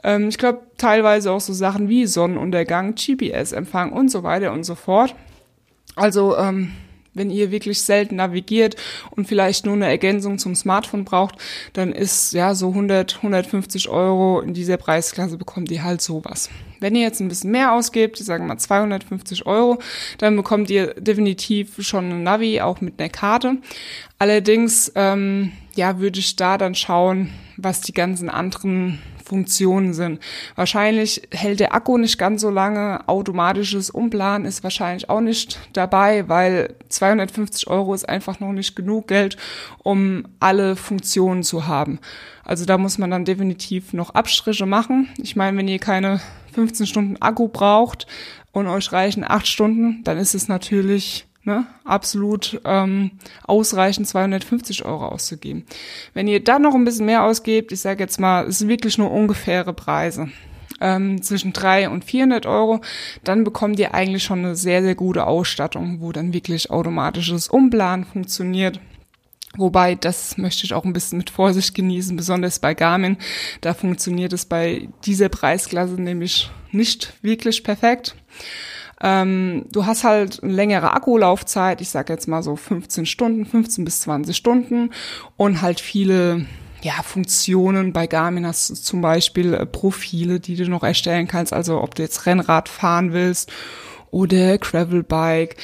Ähm, 0.03 0.29
ich 0.29 0.37
glaube, 0.37 0.61
teilweise 0.77 1.31
auch 1.31 1.41
so 1.41 1.53
Sachen 1.53 1.89
wie 1.89 2.05
Sonnenuntergang, 2.05 2.95
GPS-Empfang 2.95 3.91
und 3.91 4.09
so 4.09 4.23
weiter 4.23 4.51
und 4.51 4.63
so 4.63 4.75
fort. 4.75 5.15
Also, 5.95 6.37
ähm, 6.37 6.71
wenn 7.15 7.31
ihr 7.31 7.49
wirklich 7.49 7.81
selten 7.81 8.17
navigiert 8.17 8.75
und 9.11 9.27
vielleicht 9.27 9.65
nur 9.65 9.73
eine 9.73 9.87
Ergänzung 9.87 10.37
zum 10.37 10.53
Smartphone 10.53 11.05
braucht, 11.05 11.35
dann 11.73 11.91
ist 11.91 12.33
ja 12.33 12.53
so 12.53 12.69
100, 12.69 13.17
150 13.17 13.89
Euro 13.89 14.41
in 14.41 14.53
dieser 14.53 14.77
Preisklasse 14.77 15.37
bekommt 15.37 15.71
ihr 15.71 15.83
halt 15.83 16.01
sowas. 16.01 16.49
Wenn 16.81 16.95
ihr 16.95 17.01
jetzt 17.01 17.21
ein 17.21 17.29
bisschen 17.29 17.51
mehr 17.51 17.73
ausgebt, 17.73 18.19
ich 18.19 18.25
sage 18.25 18.43
mal 18.43 18.57
250 18.57 19.45
Euro, 19.45 19.79
dann 20.17 20.35
bekommt 20.35 20.69
ihr 20.69 20.93
definitiv 20.95 21.75
schon 21.79 22.11
ein 22.11 22.23
Navi, 22.23 22.61
auch 22.61 22.81
mit 22.81 22.99
einer 22.99 23.09
Karte. 23.09 23.57
Allerdings, 24.19 24.91
ähm, 24.95 25.53
ja, 25.75 25.99
würde 25.99 26.19
ich 26.19 26.35
da 26.35 26.57
dann 26.57 26.75
schauen, 26.75 27.29
was 27.57 27.81
die 27.81 27.93
ganzen 27.93 28.29
anderen 28.29 28.99
Funktionen 29.23 29.93
sind. 29.93 30.19
Wahrscheinlich 30.55 31.23
hält 31.31 31.59
der 31.59 31.73
Akku 31.73 31.97
nicht 31.97 32.17
ganz 32.17 32.41
so 32.41 32.49
lange. 32.49 33.07
Automatisches 33.07 33.89
Umplanen 33.89 34.45
ist 34.45 34.63
wahrscheinlich 34.63 35.09
auch 35.09 35.21
nicht 35.21 35.59
dabei, 35.73 36.29
weil 36.29 36.75
250 36.89 37.67
Euro 37.67 37.93
ist 37.93 38.07
einfach 38.07 38.39
noch 38.39 38.53
nicht 38.53 38.75
genug 38.75 39.07
Geld, 39.07 39.37
um 39.83 40.25
alle 40.39 40.75
Funktionen 40.75 41.43
zu 41.43 41.67
haben. 41.67 41.99
Also 42.43 42.65
da 42.65 42.77
muss 42.77 42.99
man 42.99 43.09
dann 43.09 43.25
definitiv 43.25 43.93
noch 43.93 44.11
Abstriche 44.11 44.67
machen. 44.67 45.09
Ich 45.17 45.35
meine, 45.35 45.57
wenn 45.57 45.67
ihr 45.67 45.79
keine 45.79 46.21
15 46.53 46.85
Stunden 46.85 47.21
Akku 47.21 47.47
braucht 47.47 48.05
und 48.51 48.67
euch 48.67 48.91
reichen 48.91 49.23
8 49.27 49.47
Stunden, 49.47 50.03
dann 50.03 50.19
ist 50.19 50.35
es 50.35 50.47
natürlich 50.47 51.25
ne, 51.45 51.65
absolut 51.83 52.59
ähm, 52.65 53.11
ausreichend, 53.43 54.07
250 54.07 54.85
Euro 54.85 55.07
auszugeben. 55.07 55.65
Wenn 56.13 56.27
ihr 56.27 56.43
dann 56.43 56.63
noch 56.63 56.75
ein 56.75 56.85
bisschen 56.85 57.05
mehr 57.05 57.23
ausgebt, 57.23 57.71
ich 57.71 57.79
sage 57.79 58.03
jetzt 58.03 58.19
mal, 58.19 58.45
es 58.47 58.59
sind 58.59 58.67
wirklich 58.67 58.97
nur 58.97 59.11
ungefähre 59.11 59.73
Preise, 59.73 60.29
ähm, 60.81 61.21
zwischen 61.21 61.53
300 61.53 61.91
und 61.91 62.03
400 62.03 62.45
Euro, 62.45 62.81
dann 63.23 63.43
bekommt 63.43 63.79
ihr 63.79 63.93
eigentlich 63.93 64.23
schon 64.23 64.39
eine 64.39 64.55
sehr, 64.55 64.81
sehr 64.81 64.95
gute 64.95 65.25
Ausstattung, 65.25 66.01
wo 66.01 66.11
dann 66.11 66.33
wirklich 66.33 66.69
automatisches 66.69 67.47
Umplanen 67.47 68.05
funktioniert. 68.05 68.79
Wobei, 69.57 69.95
das 69.95 70.37
möchte 70.37 70.65
ich 70.65 70.73
auch 70.73 70.83
ein 70.83 70.91
bisschen 70.91 71.17
mit 71.17 71.29
Vorsicht 71.29 71.75
genießen, 71.75 72.17
besonders 72.17 72.59
bei 72.59 72.73
Garmin. 72.73 73.17
Da 73.61 73.73
funktioniert 73.73 74.33
es 74.33 74.45
bei 74.45 74.89
dieser 75.05 75.29
Preisklasse 75.29 75.93
nämlich 75.93 76.49
nicht 76.71 77.13
wirklich 77.21 77.63
perfekt. 77.63 78.15
Ähm, 79.01 79.65
du 79.71 79.85
hast 79.85 80.03
halt 80.03 80.39
längere 80.41 80.93
Akkulaufzeit, 80.93 81.81
ich 81.81 81.89
sage 81.89 82.13
jetzt 82.13 82.27
mal 82.27 82.43
so 82.43 82.55
15 82.55 83.05
Stunden, 83.05 83.45
15 83.45 83.83
bis 83.83 84.01
20 84.01 84.35
Stunden 84.35 84.91
und 85.37 85.61
halt 85.61 85.81
viele 85.81 86.45
ja, 86.81 86.93
Funktionen. 87.03 87.93
Bei 87.93 88.07
Garmin 88.07 88.45
hast 88.45 88.69
du 88.69 88.75
zum 88.75 89.01
Beispiel 89.01 89.53
äh, 89.53 89.65
Profile, 89.65 90.39
die 90.39 90.55
du 90.55 90.69
noch 90.69 90.83
erstellen 90.83 91.27
kannst, 91.27 91.51
also 91.51 91.81
ob 91.81 91.95
du 91.95 92.03
jetzt 92.03 92.25
Rennrad 92.25 92.69
fahren 92.69 93.11
willst 93.11 93.51
oder 94.11 94.57
Gravelbike, 94.57 95.57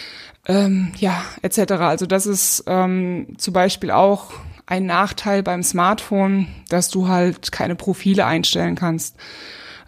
ähm, 0.48 0.92
ja, 0.98 1.24
etc. 1.42 1.74
Also 1.74 2.06
das 2.06 2.26
ist 2.26 2.64
ähm, 2.68 3.36
zum 3.38 3.54
Beispiel 3.54 3.92
auch 3.92 4.32
ein 4.66 4.86
Nachteil 4.86 5.44
beim 5.44 5.64
Smartphone, 5.64 6.48
dass 6.70 6.90
du 6.90 7.08
halt 7.08 7.52
keine 7.52 7.76
Profile 7.76 8.26
einstellen 8.26 8.76
kannst. 8.76 9.16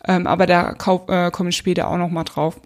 Ähm, 0.05 0.27
aber 0.27 0.45
da 0.45 0.75
äh, 1.07 1.31
komme 1.31 1.49
ich 1.49 1.57
später 1.57 1.87
auch 1.87 1.97
noch 1.97 2.09
mal 2.09 2.25
drauf. 2.25 2.59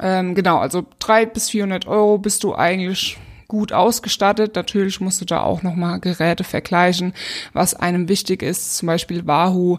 Ähm, 0.00 0.34
genau, 0.34 0.58
also 0.58 0.86
drei 0.98 1.26
bis 1.26 1.50
400 1.50 1.86
Euro 1.86 2.18
bist 2.18 2.44
du 2.44 2.54
eigentlich 2.54 3.18
gut 3.48 3.72
ausgestattet. 3.72 4.56
Natürlich 4.56 5.00
musst 5.00 5.20
du 5.20 5.24
da 5.24 5.42
auch 5.42 5.62
nochmal 5.62 6.00
Geräte 6.00 6.44
vergleichen, 6.44 7.14
was 7.52 7.74
einem 7.74 8.08
wichtig 8.08 8.42
ist. 8.42 8.76
Zum 8.76 8.86
Beispiel 8.86 9.26
Wahoo 9.26 9.78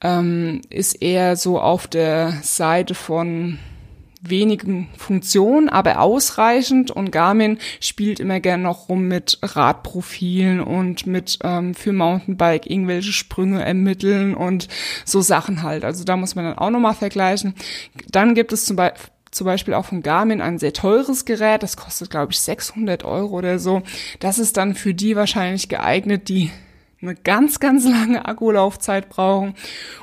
ähm, 0.00 0.62
ist 0.70 1.02
eher 1.02 1.36
so 1.36 1.60
auf 1.60 1.86
der 1.86 2.32
Seite 2.42 2.94
von 2.94 3.58
wenigen 4.24 4.88
Funktionen, 4.96 5.68
aber 5.68 6.00
ausreichend 6.00 6.92
und 6.92 7.10
Garmin 7.10 7.58
spielt 7.80 8.20
immer 8.20 8.38
gern 8.38 8.62
noch 8.62 8.88
rum 8.88 9.08
mit 9.08 9.38
Radprofilen 9.42 10.60
und 10.60 11.08
mit 11.08 11.40
ähm, 11.42 11.74
für 11.74 11.92
Mountainbike 11.92 12.70
irgendwelche 12.70 13.12
Sprünge 13.12 13.64
ermitteln 13.64 14.34
und 14.34 14.68
so 15.04 15.20
Sachen 15.20 15.64
halt. 15.64 15.84
Also 15.84 16.04
da 16.04 16.16
muss 16.16 16.36
man 16.36 16.44
dann 16.44 16.58
auch 16.58 16.70
nochmal 16.70 16.94
vergleichen. 16.94 17.54
Dann 18.12 18.36
gibt 18.36 18.52
es 18.52 18.64
zum 18.64 18.76
Beispiel 18.76 19.10
zum 19.32 19.46
Beispiel 19.46 19.74
auch 19.74 19.86
von 19.86 20.02
Garmin 20.02 20.40
ein 20.40 20.58
sehr 20.58 20.72
teures 20.72 21.24
Gerät. 21.24 21.62
Das 21.62 21.76
kostet, 21.76 22.10
glaube 22.10 22.32
ich, 22.32 22.38
600 22.40 23.04
Euro 23.04 23.38
oder 23.38 23.58
so. 23.58 23.82
Das 24.20 24.38
ist 24.38 24.56
dann 24.56 24.74
für 24.74 24.94
die 24.94 25.16
wahrscheinlich 25.16 25.68
geeignet, 25.68 26.28
die 26.28 26.50
eine 27.00 27.16
ganz, 27.16 27.58
ganz 27.58 27.84
lange 27.84 28.26
Akkulaufzeit 28.26 29.08
brauchen. 29.08 29.54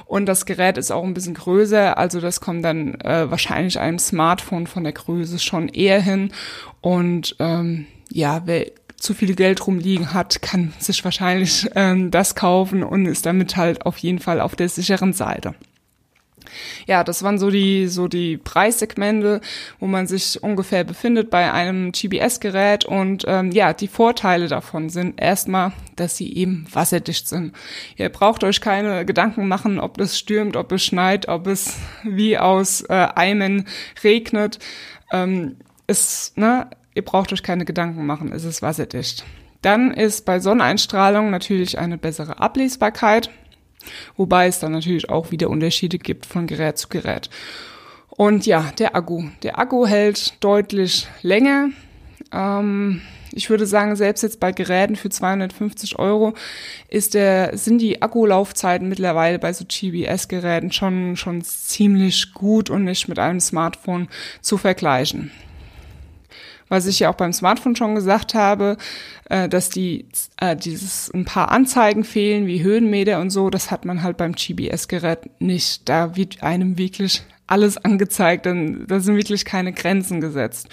Und 0.05 0.25
das 0.25 0.45
Gerät 0.45 0.77
ist 0.77 0.91
auch 0.91 1.03
ein 1.03 1.13
bisschen 1.13 1.35
größer, 1.35 1.97
also 1.97 2.19
das 2.19 2.41
kommt 2.41 2.65
dann 2.65 2.95
äh, 3.01 3.29
wahrscheinlich 3.29 3.79
einem 3.79 3.99
Smartphone 3.99 4.67
von 4.67 4.83
der 4.83 4.93
Größe 4.93 5.39
schon 5.39 5.69
eher 5.69 6.01
hin. 6.01 6.31
Und 6.81 7.35
ähm, 7.39 7.85
ja, 8.11 8.41
wer 8.45 8.65
zu 8.97 9.13
viel 9.13 9.35
Geld 9.35 9.65
rumliegen 9.65 10.13
hat, 10.13 10.41
kann 10.41 10.73
sich 10.79 11.05
wahrscheinlich 11.05 11.69
ähm, 11.75 12.11
das 12.11 12.35
kaufen 12.35 12.83
und 12.83 13.05
ist 13.05 13.25
damit 13.25 13.55
halt 13.55 13.85
auf 13.85 13.97
jeden 13.99 14.19
Fall 14.19 14.41
auf 14.41 14.55
der 14.55 14.67
sicheren 14.67 15.13
Seite. 15.13 15.55
Ja, 16.87 17.03
das 17.03 17.23
waren 17.23 17.37
so 17.37 17.49
die, 17.49 17.87
so 17.87 18.07
die 18.07 18.37
Preissegmente, 18.37 19.41
wo 19.79 19.87
man 19.87 20.07
sich 20.07 20.41
ungefähr 20.41 20.83
befindet 20.83 21.29
bei 21.29 21.51
einem 21.51 21.91
GPS-Gerät. 21.91 22.85
Und 22.85 23.25
ähm, 23.27 23.51
ja, 23.51 23.73
die 23.73 23.87
Vorteile 23.87 24.47
davon 24.47 24.89
sind 24.89 25.21
erstmal, 25.21 25.71
dass 25.95 26.17
sie 26.17 26.33
eben 26.35 26.65
wasserdicht 26.71 27.27
sind. 27.27 27.53
Ihr 27.95 28.09
braucht 28.09 28.43
euch 28.43 28.61
keine 28.61 29.05
Gedanken 29.05 29.47
machen, 29.47 29.79
ob 29.79 29.99
es 29.99 30.17
stürmt, 30.17 30.55
ob 30.55 30.71
es 30.71 30.83
schneit, 30.83 31.27
ob 31.27 31.47
es 31.47 31.77
wie 32.03 32.37
aus 32.37 32.81
äh, 32.81 33.07
Eimen 33.15 33.65
regnet. 34.03 34.59
Ähm, 35.11 35.57
es, 35.87 36.33
ne, 36.35 36.69
ihr 36.93 37.03
braucht 37.03 37.33
euch 37.33 37.43
keine 37.43 37.65
Gedanken 37.65 38.05
machen, 38.05 38.31
es 38.31 38.43
ist 38.43 38.61
wasserdicht. 38.61 39.25
Dann 39.61 39.91
ist 39.91 40.25
bei 40.25 40.39
Sonneneinstrahlung 40.39 41.31
natürlich 41.31 41.77
eine 41.77 41.97
bessere 41.97 42.39
Ablesbarkeit. 42.39 43.29
Wobei 44.17 44.47
es 44.47 44.59
dann 44.59 44.71
natürlich 44.71 45.09
auch 45.09 45.31
wieder 45.31 45.49
Unterschiede 45.49 45.97
gibt 45.97 46.25
von 46.25 46.47
Gerät 46.47 46.77
zu 46.77 46.89
Gerät. 46.89 47.29
Und 48.09 48.45
ja, 48.45 48.71
der 48.77 48.95
Akku. 48.95 49.29
Der 49.43 49.59
Akku 49.59 49.85
hält 49.85 50.33
deutlich 50.43 51.07
länger. 51.21 51.69
Ähm, 52.33 53.01
ich 53.31 53.49
würde 53.49 53.65
sagen, 53.65 53.95
selbst 53.95 54.23
jetzt 54.23 54.39
bei 54.39 54.51
Geräten 54.51 54.95
für 54.95 55.09
250 55.09 55.99
Euro 55.99 56.33
ist 56.89 57.13
der, 57.13 57.57
sind 57.57 57.79
die 57.79 58.01
Akkulaufzeiten 58.01 58.89
mittlerweile 58.89 59.39
bei 59.39 59.53
so 59.53 59.65
GBS-Geräten 59.65 60.71
schon, 60.71 61.15
schon 61.15 61.41
ziemlich 61.41 62.33
gut 62.33 62.69
und 62.69 62.83
nicht 62.83 63.07
mit 63.07 63.19
einem 63.19 63.39
Smartphone 63.39 64.07
zu 64.41 64.57
vergleichen. 64.57 65.31
Was 66.69 66.85
ich 66.85 66.99
ja 66.99 67.09
auch 67.09 67.15
beim 67.15 67.33
Smartphone 67.33 67.75
schon 67.75 67.95
gesagt 67.95 68.35
habe, 68.35 68.77
äh, 69.29 69.49
dass 69.49 69.69
die 69.69 70.05
äh, 70.37 70.55
dieses 70.55 71.11
ein 71.13 71.25
paar 71.25 71.51
Anzeigen 71.51 72.03
fehlen, 72.03 72.47
wie 72.47 72.63
Höhenmeter 72.63 73.19
und 73.19 73.31
so, 73.31 73.49
das 73.49 73.71
hat 73.71 73.85
man 73.85 74.03
halt 74.03 74.17
beim 74.17 74.33
GBS-Gerät 74.33 75.29
nicht. 75.39 75.89
Da 75.89 76.15
wird 76.15 76.43
einem 76.43 76.77
wirklich 76.77 77.23
alles 77.47 77.77
angezeigt, 77.77 78.45
dann 78.45 78.85
da 78.87 78.99
sind 78.99 79.15
wirklich 79.15 79.45
keine 79.45 79.73
Grenzen 79.73 80.21
gesetzt. 80.21 80.69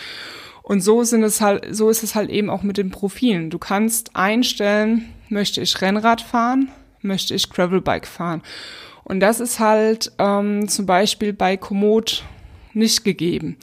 Und 0.63 0.81
so 0.81 1.05
sind 1.05 1.23
es 1.23 1.41
halt, 1.41 1.65
so 1.75 1.91
ist 1.91 2.03
es 2.03 2.15
halt 2.15 2.29
eben 2.29 2.51
auch 2.51 2.63
mit 2.63 2.77
den 2.77 2.91
Profilen. 2.91 3.51
Du 3.51 3.59
kannst 3.59 4.17
einstellen, 4.17 5.15
möchte 5.29 5.61
ich 5.61 5.81
Rennrad 5.81 6.21
fahren, 6.21 6.71
möchte 7.03 7.35
ich 7.35 7.49
Gravelbike 7.49 8.07
fahren. 8.07 8.43
Und 9.05 9.21
das 9.21 9.39
ist 9.39 9.61
halt 9.61 10.11
ähm, 10.19 10.67
zum 10.67 10.85
Beispiel 10.85 11.33
bei 11.33 11.57
Komoot 11.57 12.25
nicht 12.73 13.05
gegeben. 13.05 13.57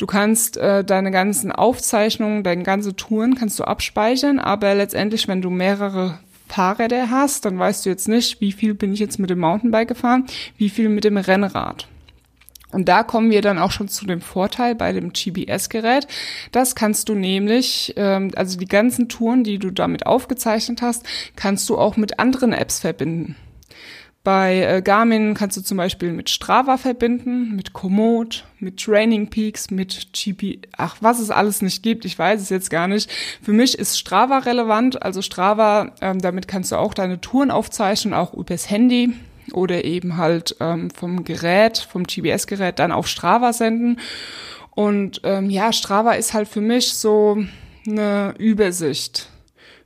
Du 0.00 0.06
kannst 0.06 0.56
äh, 0.56 0.82
deine 0.82 1.10
ganzen 1.10 1.52
Aufzeichnungen, 1.52 2.42
deine 2.42 2.62
ganze 2.62 2.96
Touren 2.96 3.34
kannst 3.34 3.58
du 3.58 3.64
abspeichern, 3.64 4.38
aber 4.38 4.74
letztendlich, 4.74 5.28
wenn 5.28 5.42
du 5.42 5.50
mehrere 5.50 6.18
Fahrräder 6.48 7.10
hast, 7.10 7.44
dann 7.44 7.58
weißt 7.58 7.84
du 7.84 7.90
jetzt 7.90 8.08
nicht, 8.08 8.40
wie 8.40 8.52
viel 8.52 8.72
bin 8.72 8.94
ich 8.94 8.98
jetzt 8.98 9.18
mit 9.18 9.28
dem 9.28 9.40
Mountainbike 9.40 9.88
gefahren, 9.88 10.24
wie 10.56 10.70
viel 10.70 10.88
mit 10.88 11.04
dem 11.04 11.18
Rennrad. 11.18 11.86
Und 12.72 12.88
da 12.88 13.02
kommen 13.02 13.30
wir 13.30 13.42
dann 13.42 13.58
auch 13.58 13.72
schon 13.72 13.88
zu 13.88 14.06
dem 14.06 14.22
Vorteil 14.22 14.74
bei 14.74 14.94
dem 14.94 15.12
GPS-Gerät. 15.12 16.06
Das 16.50 16.74
kannst 16.74 17.10
du 17.10 17.14
nämlich, 17.14 17.92
ähm, 17.96 18.30
also 18.36 18.58
die 18.58 18.64
ganzen 18.64 19.10
Touren, 19.10 19.44
die 19.44 19.58
du 19.58 19.70
damit 19.70 20.06
aufgezeichnet 20.06 20.80
hast, 20.80 21.04
kannst 21.36 21.68
du 21.68 21.76
auch 21.76 21.98
mit 21.98 22.18
anderen 22.18 22.54
Apps 22.54 22.80
verbinden. 22.80 23.36
Bei 24.22 24.62
äh, 24.62 24.82
Garmin 24.82 25.32
kannst 25.32 25.56
du 25.56 25.62
zum 25.62 25.78
Beispiel 25.78 26.12
mit 26.12 26.28
Strava 26.28 26.76
verbinden, 26.76 27.56
mit 27.56 27.72
Komoot, 27.72 28.44
mit 28.58 28.78
Training 28.78 29.30
Peaks, 29.30 29.70
mit 29.70 30.12
GP, 30.12 30.58
ach, 30.76 30.96
was 31.00 31.20
es 31.20 31.30
alles 31.30 31.62
nicht 31.62 31.82
gibt, 31.82 32.04
ich 32.04 32.18
weiß 32.18 32.42
es 32.42 32.50
jetzt 32.50 32.68
gar 32.68 32.86
nicht. 32.86 33.10
Für 33.42 33.52
mich 33.52 33.78
ist 33.78 33.98
Strava 33.98 34.38
relevant, 34.38 35.02
also 35.02 35.22
Strava, 35.22 35.92
ähm, 36.02 36.20
damit 36.20 36.48
kannst 36.48 36.70
du 36.70 36.76
auch 36.76 36.92
deine 36.92 37.22
Touren 37.22 37.50
aufzeichnen, 37.50 38.12
auch 38.12 38.34
übers 38.34 38.68
Handy 38.68 39.14
oder 39.52 39.84
eben 39.84 40.18
halt 40.18 40.54
ähm, 40.60 40.90
vom 40.90 41.24
Gerät, 41.24 41.78
vom 41.78 42.04
GPS-Gerät 42.04 42.78
dann 42.78 42.92
auf 42.92 43.08
Strava 43.08 43.54
senden. 43.54 44.00
Und 44.70 45.22
ähm, 45.24 45.48
ja, 45.48 45.72
Strava 45.72 46.12
ist 46.12 46.34
halt 46.34 46.46
für 46.46 46.60
mich 46.60 46.92
so 46.92 47.38
eine 47.86 48.34
Übersicht 48.38 49.30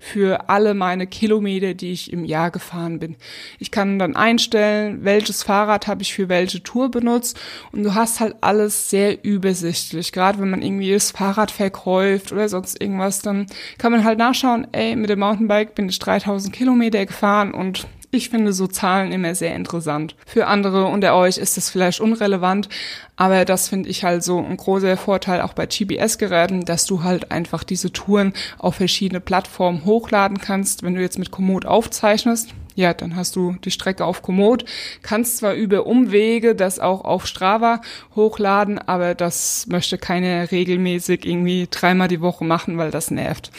für 0.05 0.51
alle 0.51 0.75
meine 0.75 1.07
Kilometer, 1.07 1.73
die 1.73 1.93
ich 1.93 2.13
im 2.13 2.27
Jahr 2.27 2.51
gefahren 2.51 2.99
bin. 2.99 3.17
Ich 3.59 3.71
kann 3.71 3.99
dann 3.99 4.17
einstellen, 4.17 4.99
welches 5.03 5.43
Fahrrad 5.43 5.87
habe 5.87 6.03
ich 6.03 6.13
für 6.13 6.29
welche 6.29 6.63
Tour 6.63 6.91
benutzt 6.91 7.41
und 7.73 7.85
du 7.85 7.95
hast 7.95 8.21
halt 8.21 8.37
alles 8.43 8.91
sehr 8.91 9.25
übersichtlich. 9.25 10.13
Gerade 10.13 10.39
wenn 10.41 10.51
man 10.51 10.61
irgendwie 10.61 10.93
das 10.93 11.11
Fahrrad 11.11 11.51
verkäuft 11.51 12.33
oder 12.33 12.51
sonst 12.51 12.81
irgendwas, 12.81 13.23
dann 13.23 13.47
kann 13.79 13.93
man 13.93 14.05
halt 14.05 14.19
nachschauen, 14.19 14.67
ey, 14.73 14.95
mit 14.95 15.09
dem 15.09 15.21
Mountainbike 15.21 15.75
bin 15.75 15.89
ich 15.89 15.99
3000 15.99 16.55
Kilometer 16.55 17.07
gefahren 17.07 17.55
und 17.55 17.87
ich 18.15 18.31
finde 18.31 18.53
so 18.53 18.67
Zahlen 18.67 19.13
immer 19.13 19.35
sehr 19.35 19.55
interessant. 19.55 20.17
Für 20.27 20.47
andere 20.47 20.87
unter 20.87 21.15
euch 21.15 21.39
ist 21.39 21.57
das 21.57 21.71
vielleicht 21.71 22.01
unrelevant, 22.01 22.69
aber 23.17 23.45
das 23.45 23.69
finde 23.69 23.89
ich 23.89 24.05
halt 24.05 24.23
so 24.23 24.39
ein 24.39 24.57
großer 24.57 24.97
Vorteil 24.97 25.41
auch 25.43 25.53
bei 25.53 25.67
GPS-Geräten, 25.67 26.65
dass 26.65 26.87
du 26.87 27.03
halt 27.03 27.31
einfach 27.31 27.65
diese 27.65 27.93
Touren 27.93 28.33
auf 28.59 28.77
verschiedene 28.77 29.21
Plattformen 29.21 29.85
hochladen 29.85 30.39
kannst. 30.39 30.83
Wenn 30.83 30.95
du 30.95 31.01
jetzt 31.01 31.19
mit 31.19 31.31
Komoot 31.31 31.67
aufzeichnest, 31.67 32.55
ja, 32.75 32.93
dann 32.93 33.15
hast 33.15 33.37
du 33.37 33.55
die 33.65 33.71
Strecke 33.71 34.05
auf 34.05 34.23
Komoot, 34.23 34.65
kannst 35.03 35.39
zwar 35.39 35.55
über 35.55 35.87
Umwege 35.87 36.55
das 36.55 36.81
auch 36.81 37.05
auf 37.05 37.27
Strava 37.27 37.81
hochladen, 38.17 38.79
aber 38.79 39.15
das 39.15 39.67
möchte 39.69 39.97
keiner 39.97 40.51
regelmäßig 40.51 41.25
irgendwie 41.25 41.69
dreimal 41.71 42.09
die 42.09 42.21
Woche 42.21 42.45
machen, 42.45 42.77
weil 42.79 42.91
das 42.91 43.11
nervt 43.11 43.51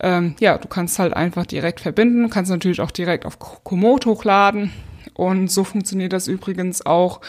ähm, 0.00 0.34
ja, 0.40 0.58
du 0.58 0.68
kannst 0.68 0.98
halt 0.98 1.14
einfach 1.14 1.46
direkt 1.46 1.80
verbinden, 1.80 2.30
kannst 2.30 2.50
natürlich 2.50 2.80
auch 2.80 2.90
direkt 2.90 3.24
auf 3.26 3.38
Komoot 3.38 4.06
hochladen 4.06 4.72
und 5.14 5.50
so 5.50 5.64
funktioniert 5.64 6.12
das 6.12 6.28
übrigens 6.28 6.84
auch, 6.84 7.20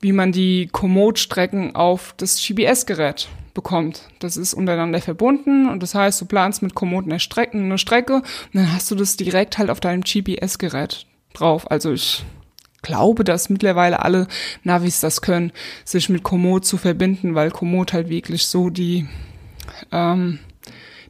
wie 0.00 0.12
man 0.12 0.32
die 0.32 0.68
Komoot-Strecken 0.72 1.74
auf 1.74 2.14
das 2.16 2.42
GPS-Gerät 2.42 3.28
bekommt. 3.54 4.08
Das 4.18 4.36
ist 4.36 4.54
untereinander 4.54 5.00
verbunden 5.00 5.68
und 5.68 5.82
das 5.82 5.94
heißt, 5.94 6.20
du 6.20 6.24
planst 6.24 6.62
mit 6.62 6.74
Komoot 6.74 7.04
eine 7.04 7.20
Strecke, 7.20 7.58
eine 7.58 7.78
Strecke 7.78 8.14
und 8.14 8.24
dann 8.54 8.72
hast 8.72 8.90
du 8.90 8.94
das 8.94 9.16
direkt 9.16 9.58
halt 9.58 9.70
auf 9.70 9.80
deinem 9.80 10.02
GPS-Gerät 10.02 11.06
drauf. 11.34 11.70
Also 11.70 11.92
ich 11.92 12.24
glaube, 12.82 13.24
dass 13.24 13.50
mittlerweile 13.50 14.02
alle 14.02 14.26
Navis 14.64 15.00
das 15.00 15.20
können, 15.20 15.52
sich 15.84 16.08
mit 16.08 16.22
Komoot 16.22 16.64
zu 16.64 16.76
verbinden, 16.76 17.34
weil 17.34 17.50
Komoot 17.50 17.92
halt 17.92 18.08
wirklich 18.08 18.46
so 18.46 18.70
die 18.70 19.06
ähm, 19.92 20.38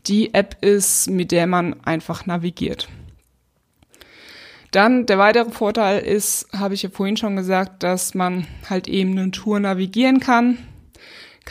die 0.06 0.34
App 0.34 0.62
ist, 0.62 1.08
mit 1.10 1.32
der 1.32 1.46
man 1.46 1.80
einfach 1.84 2.26
navigiert. 2.26 2.88
Dann 4.70 5.06
der 5.06 5.18
weitere 5.18 5.50
Vorteil 5.50 6.00
ist, 6.00 6.48
habe 6.52 6.74
ich 6.74 6.82
ja 6.82 6.90
vorhin 6.90 7.16
schon 7.16 7.34
gesagt, 7.34 7.82
dass 7.82 8.14
man 8.14 8.46
halt 8.68 8.86
eben 8.86 9.18
eine 9.18 9.30
Tour 9.32 9.58
navigieren 9.58 10.20
kann 10.20 10.58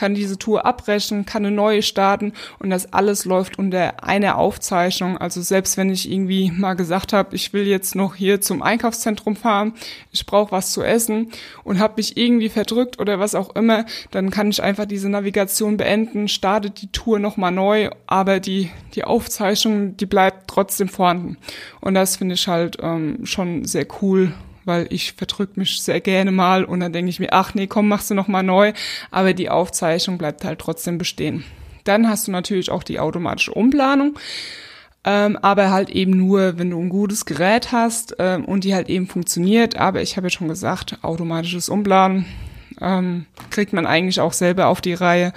kann 0.00 0.14
diese 0.14 0.38
Tour 0.38 0.64
abbrechen, 0.64 1.26
kann 1.26 1.44
eine 1.44 1.54
neue 1.54 1.82
starten 1.82 2.32
und 2.58 2.70
das 2.70 2.94
alles 2.94 3.26
läuft 3.26 3.58
unter 3.58 4.02
einer 4.02 4.38
Aufzeichnung. 4.38 5.18
Also 5.18 5.42
selbst 5.42 5.76
wenn 5.76 5.90
ich 5.90 6.10
irgendwie 6.10 6.50
mal 6.50 6.72
gesagt 6.72 7.12
habe, 7.12 7.36
ich 7.36 7.52
will 7.52 7.66
jetzt 7.66 7.94
noch 7.94 8.14
hier 8.14 8.40
zum 8.40 8.62
Einkaufszentrum 8.62 9.36
fahren, 9.36 9.74
ich 10.10 10.24
brauche 10.24 10.52
was 10.52 10.72
zu 10.72 10.82
essen 10.82 11.28
und 11.64 11.80
habe 11.80 11.94
mich 11.98 12.16
irgendwie 12.16 12.48
verdrückt 12.48 12.98
oder 12.98 13.20
was 13.20 13.34
auch 13.34 13.54
immer, 13.54 13.84
dann 14.10 14.30
kann 14.30 14.48
ich 14.48 14.62
einfach 14.62 14.86
diese 14.86 15.10
Navigation 15.10 15.76
beenden, 15.76 16.28
startet 16.28 16.80
die 16.80 16.90
Tour 16.92 17.18
nochmal 17.18 17.52
neu, 17.52 17.90
aber 18.06 18.40
die, 18.40 18.70
die 18.94 19.04
Aufzeichnung, 19.04 19.98
die 19.98 20.06
bleibt 20.06 20.48
trotzdem 20.48 20.88
vorhanden. 20.88 21.36
Und 21.82 21.92
das 21.92 22.16
finde 22.16 22.36
ich 22.36 22.48
halt 22.48 22.78
ähm, 22.80 23.26
schon 23.26 23.66
sehr 23.66 23.86
cool 24.00 24.32
weil 24.70 24.86
ich 24.90 25.14
verdrück 25.14 25.56
mich 25.56 25.82
sehr 25.82 26.00
gerne 26.00 26.30
mal 26.30 26.64
und 26.64 26.78
dann 26.78 26.92
denke 26.92 27.10
ich 27.10 27.18
mir, 27.18 27.32
ach 27.32 27.54
nee, 27.54 27.66
komm, 27.66 27.88
machst 27.88 28.08
du 28.08 28.14
noch 28.14 28.28
mal 28.28 28.44
neu, 28.44 28.72
aber 29.10 29.34
die 29.34 29.50
Aufzeichnung 29.50 30.16
bleibt 30.16 30.44
halt 30.44 30.60
trotzdem 30.60 30.96
bestehen. 30.96 31.42
Dann 31.82 32.08
hast 32.08 32.28
du 32.28 32.30
natürlich 32.30 32.70
auch 32.70 32.84
die 32.84 33.00
automatische 33.00 33.52
Umplanung. 33.52 34.16
Ähm, 35.02 35.36
aber 35.38 35.70
halt 35.70 35.90
eben 35.90 36.12
nur, 36.12 36.56
wenn 36.58 36.70
du 36.70 36.78
ein 36.78 36.88
gutes 36.90 37.24
Gerät 37.24 37.72
hast 37.72 38.14
ähm, 38.18 38.44
und 38.44 38.62
die 38.62 38.74
halt 38.74 38.88
eben 38.88 39.08
funktioniert. 39.08 39.76
Aber 39.76 40.02
ich 40.02 40.16
habe 40.16 40.26
ja 40.26 40.30
schon 40.30 40.46
gesagt, 40.46 40.98
automatisches 41.02 41.68
Umplanen 41.68 42.26
ähm, 42.80 43.26
kriegt 43.50 43.72
man 43.72 43.86
eigentlich 43.86 44.20
auch 44.20 44.34
selber 44.34 44.68
auf 44.68 44.80
die 44.80 44.94
Reihe. 44.94 45.32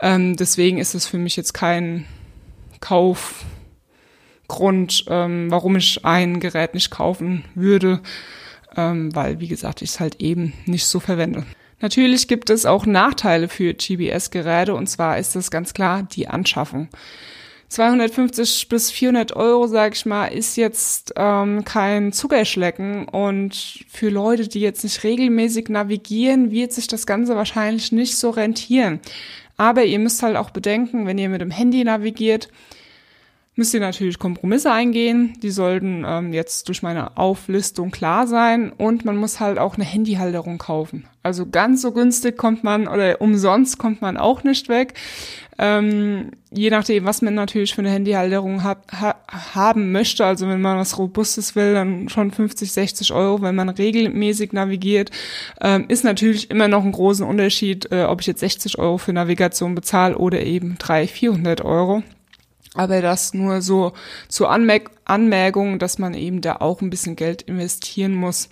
Ähm, 0.00 0.36
deswegen 0.36 0.78
ist 0.78 0.94
es 0.94 1.06
für 1.06 1.18
mich 1.18 1.36
jetzt 1.36 1.52
kein 1.52 2.06
Kaufgrund, 2.80 3.44
ähm, 5.08 5.50
warum 5.50 5.76
ich 5.76 6.04
ein 6.06 6.40
Gerät 6.40 6.72
nicht 6.72 6.90
kaufen 6.90 7.44
würde 7.54 8.00
ähm, 8.76 9.14
weil, 9.14 9.40
wie 9.40 9.48
gesagt, 9.48 9.82
ich 9.82 9.90
es 9.90 10.00
halt 10.00 10.20
eben 10.20 10.52
nicht 10.66 10.86
so 10.86 11.00
verwende. 11.00 11.44
Natürlich 11.80 12.28
gibt 12.28 12.48
es 12.48 12.64
auch 12.64 12.86
Nachteile 12.86 13.48
für 13.48 13.74
GPS-Geräte 13.74 14.74
und 14.74 14.88
zwar 14.88 15.18
ist 15.18 15.34
das 15.34 15.50
ganz 15.50 15.74
klar 15.74 16.04
die 16.04 16.28
Anschaffung. 16.28 16.88
250 17.72 18.68
bis 18.68 18.90
400 18.90 19.34
Euro, 19.34 19.66
sag 19.66 19.96
ich 19.96 20.04
mal, 20.04 20.26
ist 20.26 20.56
jetzt 20.56 21.14
ähm, 21.16 21.64
kein 21.64 22.12
Zuckerschlecken 22.12 23.08
und 23.08 23.84
für 23.88 24.10
Leute, 24.10 24.46
die 24.46 24.60
jetzt 24.60 24.84
nicht 24.84 25.02
regelmäßig 25.04 25.70
navigieren, 25.70 26.50
wird 26.50 26.72
sich 26.72 26.86
das 26.86 27.06
Ganze 27.06 27.34
wahrscheinlich 27.34 27.90
nicht 27.90 28.16
so 28.16 28.28
rentieren. 28.28 29.00
Aber 29.56 29.84
ihr 29.84 29.98
müsst 29.98 30.22
halt 30.22 30.36
auch 30.36 30.50
bedenken, 30.50 31.06
wenn 31.06 31.18
ihr 31.18 31.30
mit 31.30 31.40
dem 31.40 31.50
Handy 31.50 31.82
navigiert, 31.82 32.48
müsst 33.54 33.74
ihr 33.74 33.80
natürlich 33.80 34.18
Kompromisse 34.18 34.72
eingehen. 34.72 35.34
Die 35.42 35.50
sollten 35.50 36.04
ähm, 36.06 36.32
jetzt 36.32 36.68
durch 36.68 36.82
meine 36.82 37.16
Auflistung 37.18 37.90
klar 37.90 38.26
sein. 38.26 38.72
Und 38.72 39.04
man 39.04 39.16
muss 39.16 39.40
halt 39.40 39.58
auch 39.58 39.74
eine 39.74 39.84
Handyhalterung 39.84 40.58
kaufen. 40.58 41.04
Also 41.22 41.46
ganz 41.46 41.82
so 41.82 41.92
günstig 41.92 42.36
kommt 42.36 42.64
man 42.64 42.88
oder 42.88 43.20
umsonst 43.20 43.78
kommt 43.78 44.00
man 44.00 44.16
auch 44.16 44.42
nicht 44.42 44.68
weg. 44.68 44.94
Ähm, 45.58 46.30
je 46.50 46.70
nachdem, 46.70 47.04
was 47.04 47.20
man 47.20 47.34
natürlich 47.34 47.74
für 47.74 47.82
eine 47.82 47.90
Handyhalterung 47.90 48.64
hab, 48.64 48.90
ha, 48.90 49.16
haben 49.54 49.92
möchte. 49.92 50.24
Also 50.24 50.48
wenn 50.48 50.62
man 50.62 50.78
was 50.78 50.96
Robustes 50.96 51.54
will, 51.54 51.74
dann 51.74 52.08
schon 52.08 52.30
50, 52.30 52.72
60 52.72 53.12
Euro. 53.12 53.42
Wenn 53.42 53.54
man 53.54 53.68
regelmäßig 53.68 54.54
navigiert, 54.54 55.10
ähm, 55.60 55.84
ist 55.88 56.04
natürlich 56.04 56.50
immer 56.50 56.68
noch 56.68 56.84
ein 56.84 56.92
großen 56.92 57.26
Unterschied, 57.26 57.92
äh, 57.92 58.04
ob 58.04 58.22
ich 58.22 58.28
jetzt 58.28 58.40
60 58.40 58.78
Euro 58.78 58.96
für 58.96 59.12
Navigation 59.12 59.74
bezahle 59.74 60.16
oder 60.16 60.40
eben 60.40 60.76
300, 60.78 61.10
400 61.10 61.60
Euro. 61.66 62.02
Aber 62.74 63.02
das 63.02 63.34
nur 63.34 63.60
so 63.60 63.92
zur 64.28 64.50
Anmerk 64.50 64.90
Anmerkung, 65.04 65.78
dass 65.78 65.98
man 65.98 66.14
eben 66.14 66.40
da 66.40 66.56
auch 66.56 66.80
ein 66.80 66.88
bisschen 66.88 67.16
Geld 67.16 67.42
investieren 67.42 68.14
muss. 68.14 68.48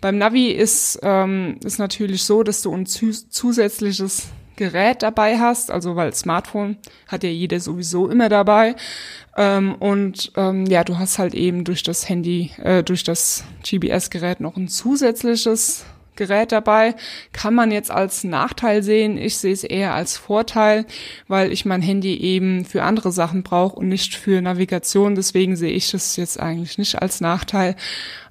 Beim 0.00 0.18
Navi 0.18 0.50
ist 0.50 1.00
ähm, 1.02 1.58
ist 1.64 1.78
natürlich 1.78 2.24
so, 2.24 2.42
dass 2.42 2.62
du 2.62 2.72
ein 2.72 2.86
zusätzliches 2.86 4.28
Gerät 4.56 5.02
dabei 5.02 5.38
hast, 5.38 5.70
also 5.70 5.96
weil 5.96 6.14
Smartphone 6.14 6.76
hat 7.08 7.24
ja 7.24 7.30
jeder 7.30 7.58
sowieso 7.58 8.08
immer 8.08 8.28
dabei. 8.28 8.76
Ähm, 9.36 9.74
und 9.74 10.30
ähm, 10.36 10.66
ja, 10.66 10.84
du 10.84 10.98
hast 10.98 11.18
halt 11.18 11.34
eben 11.34 11.64
durch 11.64 11.82
das 11.82 12.08
Handy, 12.08 12.52
äh, 12.62 12.84
durch 12.84 13.02
das 13.02 13.44
GBS-Gerät 13.64 14.40
noch 14.40 14.56
ein 14.56 14.68
zusätzliches 14.68 15.84
Gerät 16.16 16.52
dabei. 16.52 16.94
Kann 17.32 17.54
man 17.54 17.70
jetzt 17.70 17.90
als 17.90 18.24
Nachteil 18.24 18.82
sehen. 18.82 19.18
Ich 19.18 19.38
sehe 19.38 19.52
es 19.52 19.64
eher 19.64 19.94
als 19.94 20.16
Vorteil, 20.16 20.86
weil 21.28 21.52
ich 21.52 21.64
mein 21.64 21.82
Handy 21.82 22.16
eben 22.16 22.64
für 22.64 22.82
andere 22.82 23.12
Sachen 23.12 23.42
brauche 23.42 23.76
und 23.76 23.88
nicht 23.88 24.14
für 24.14 24.40
Navigation. 24.40 25.14
Deswegen 25.14 25.56
sehe 25.56 25.72
ich 25.72 25.92
es 25.94 26.16
jetzt 26.16 26.38
eigentlich 26.40 26.78
nicht 26.78 27.00
als 27.00 27.20
Nachteil. 27.20 27.76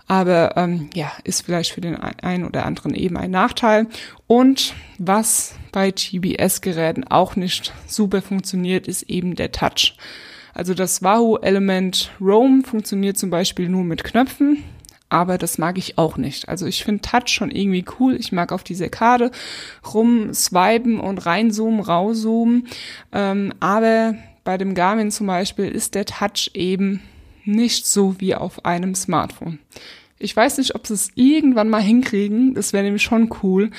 Aber 0.08 0.58
ähm, 0.58 0.90
ja, 0.94 1.12
ist 1.24 1.46
vielleicht 1.46 1.72
für 1.72 1.82
den 1.82 1.96
einen 1.96 2.46
oder 2.46 2.66
anderen 2.66 2.94
eben 2.94 3.18
ein 3.18 3.32
Nachteil. 3.32 3.88
Und 4.28 4.74
was 4.98 5.56
bei 5.72 5.92
GBS-Geräten 5.92 7.06
auch 7.06 7.36
nicht 7.36 7.74
super 7.88 8.22
funktioniert, 8.22 8.88
ist 8.88 9.04
eben 9.04 9.36
der 9.36 9.52
Touch. 9.52 9.96
Also 10.54 10.74
das 10.74 11.02
Wahoo-Element 11.02 12.12
Roam 12.22 12.64
funktioniert 12.64 13.18
zum 13.18 13.30
Beispiel 13.30 13.70
nur 13.70 13.84
mit 13.84 14.04
Knöpfen 14.04 14.64
aber 15.14 15.38
das 15.38 15.60
mag 15.60 15.78
ich 15.78 16.00
auch 16.00 16.18
nicht. 16.18 16.50
Also 16.50 16.66
ich 16.66 16.84
finde 16.84 17.02
Touch 17.02 17.28
schon 17.28 17.52
irgendwie 17.52 17.86
cool. 18.00 18.16
Ich 18.16 18.32
mag 18.32 18.52
auf 18.52 18.64
diese 18.64 18.90
Karte 18.90 19.30
rumswipen 19.94 21.00
und 21.00 21.24
reinzoomen, 21.24 21.82
rauszoomen. 21.82 22.68
Ähm, 23.12 23.54
aber 23.60 24.16
bei 24.44 24.58
dem 24.58 24.74
Garmin 24.74 25.12
zum 25.12 25.28
Beispiel 25.28 25.68
ist 25.68 25.94
der 25.94 26.06
Touch 26.06 26.50
eben 26.56 27.00
nicht 27.46 27.86
so 27.86 28.20
wie 28.20 28.34
auf 28.34 28.66
einem 28.66 28.96
Smartphone. 28.96 29.60
Ich 30.18 30.36
weiß 30.36 30.58
nicht, 30.58 30.74
ob 30.74 30.88
sie 30.88 30.96
es 30.96 31.12
irgendwann 31.14 31.70
mal 31.70 31.84
hinkriegen. 31.84 32.56
Das 32.56 32.74
wäre 32.74 32.84
nämlich 32.84 33.04
schon 33.04 33.30
cool. 33.44 33.70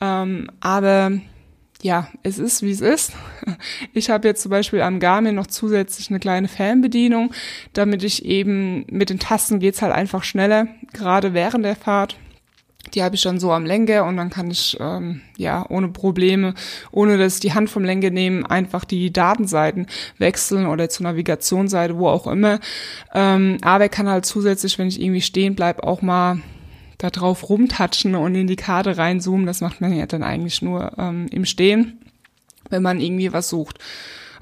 Ähm, 0.00 0.50
aber 0.58 1.12
ja, 1.82 2.08
es 2.22 2.38
ist, 2.38 2.62
wie 2.62 2.70
es 2.70 2.80
ist. 2.80 3.12
Ich 3.92 4.10
habe 4.10 4.28
jetzt 4.28 4.42
zum 4.42 4.50
Beispiel 4.50 4.82
am 4.82 5.00
Garmin 5.00 5.34
noch 5.34 5.46
zusätzlich 5.46 6.10
eine 6.10 6.20
kleine 6.20 6.48
Fernbedienung, 6.48 7.32
damit 7.72 8.04
ich 8.04 8.24
eben 8.24 8.84
mit 8.90 9.10
den 9.10 9.18
Tasten 9.18 9.58
geht's 9.58 9.82
halt 9.82 9.92
einfach 9.92 10.22
schneller, 10.22 10.68
gerade 10.92 11.34
während 11.34 11.64
der 11.64 11.76
Fahrt. 11.76 12.16
Die 12.94 13.02
habe 13.02 13.14
ich 13.14 13.22
dann 13.22 13.38
so 13.38 13.52
am 13.52 13.66
Lenker 13.66 14.06
und 14.06 14.16
dann 14.16 14.30
kann 14.30 14.50
ich 14.50 14.76
ähm, 14.80 15.20
ja 15.36 15.66
ohne 15.68 15.88
Probleme, 15.88 16.54
ohne 16.90 17.18
dass 17.18 17.34
ich 17.34 17.40
die 17.40 17.52
Hand 17.52 17.68
vom 17.68 17.84
Lenker 17.84 18.10
nehmen, 18.10 18.46
einfach 18.46 18.84
die 18.84 19.12
Datenseiten 19.12 19.86
wechseln 20.18 20.66
oder 20.66 20.88
zur 20.88 21.04
Navigationsseite, 21.04 21.98
wo 21.98 22.08
auch 22.08 22.26
immer. 22.26 22.58
Ähm, 23.14 23.58
aber 23.62 23.86
ich 23.86 23.90
kann 23.90 24.08
halt 24.08 24.24
zusätzlich, 24.24 24.78
wenn 24.78 24.88
ich 24.88 25.00
irgendwie 25.00 25.20
stehen 25.20 25.54
bleib, 25.54 25.82
auch 25.82 26.00
mal 26.02 26.40
da 27.00 27.08
drauf 27.08 27.48
rumtatschen 27.48 28.14
und 28.14 28.34
in 28.34 28.46
die 28.46 28.56
Karte 28.56 28.98
reinzoomen. 28.98 29.46
Das 29.46 29.62
macht 29.62 29.80
man 29.80 29.92
ja 29.92 30.06
dann 30.06 30.22
eigentlich 30.22 30.60
nur 30.60 30.92
ähm, 30.98 31.26
im 31.30 31.46
Stehen, 31.46 31.98
wenn 32.68 32.82
man 32.82 33.00
irgendwie 33.00 33.32
was 33.32 33.48
sucht. 33.48 33.78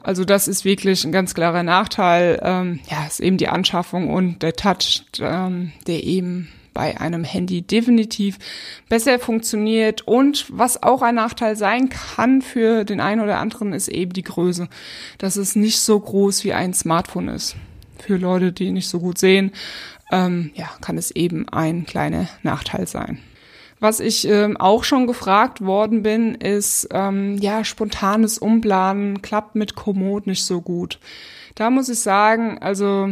Also 0.03 0.25
das 0.25 0.49
ist 0.49 0.65
wirklich 0.65 1.05
ein 1.05 1.13
ganz 1.13 1.35
klarer 1.35 1.63
Nachteil. 1.63 2.41
Ähm, 2.43 2.81
ja, 2.91 3.07
ist 3.07 3.21
eben 3.21 3.37
die 3.37 3.49
Anschaffung 3.49 4.11
und 4.11 4.43
der 4.43 4.55
Touch, 4.55 5.05
ähm, 5.21 5.73
der 5.87 6.03
eben 6.03 6.49
bei 6.75 7.01
einem 7.01 7.25
Handy 7.25 7.63
definitiv 7.63 8.39
besser 8.89 9.19
funktioniert. 9.21 10.07
Und 10.07 10.47
was 10.49 10.83
auch 10.83 11.03
ein 11.03 11.15
Nachteil 11.15 11.57
sein 11.57 11.89
kann 11.89 12.43
für 12.43 12.85
den 12.85 13.01
einen 13.01 13.21
oder 13.21 13.39
anderen, 13.39 13.73
ist 13.73 13.89
eben 13.89 14.13
die 14.13 14.23
Größe. 14.23 14.69
Dass 15.19 15.37
es 15.37 15.55
nicht 15.55 15.79
so 15.81 15.99
groß 15.99 16.43
wie 16.45 16.55
ein 16.55 16.75
Smartphone 16.75 17.29
ist. 17.29 17.57
Für 17.99 18.17
Leute, 18.17 18.53
die 18.53 18.71
nicht 18.71 18.89
so 18.89 19.01
gut 19.01 19.19
sehen 19.19 19.53
ähm, 20.11 20.51
ja, 20.55 20.69
kann 20.81 20.99
es 20.99 21.11
eben 21.11 21.49
ein 21.49 21.87
kleiner 21.87 22.29
Nachteil 22.43 22.87
sein. 22.87 23.19
Was 23.81 24.01
ich 24.01 24.27
ähm, 24.27 24.57
auch 24.57 24.83
schon 24.83 25.07
gefragt 25.07 25.61
worden 25.61 26.03
bin, 26.03 26.35
ist, 26.35 26.89
ähm, 26.93 27.39
ja, 27.39 27.65
spontanes 27.65 28.39
Umplanen 28.39 29.23
klappt 29.23 29.55
mit 29.55 29.77
Komoot 29.77 30.27
nicht 30.27 30.45
so 30.45 30.61
gut. 30.61 30.99
Da 31.55 31.71
muss 31.71 31.89
ich 31.89 32.01
sagen, 32.01 32.59
also 32.59 33.11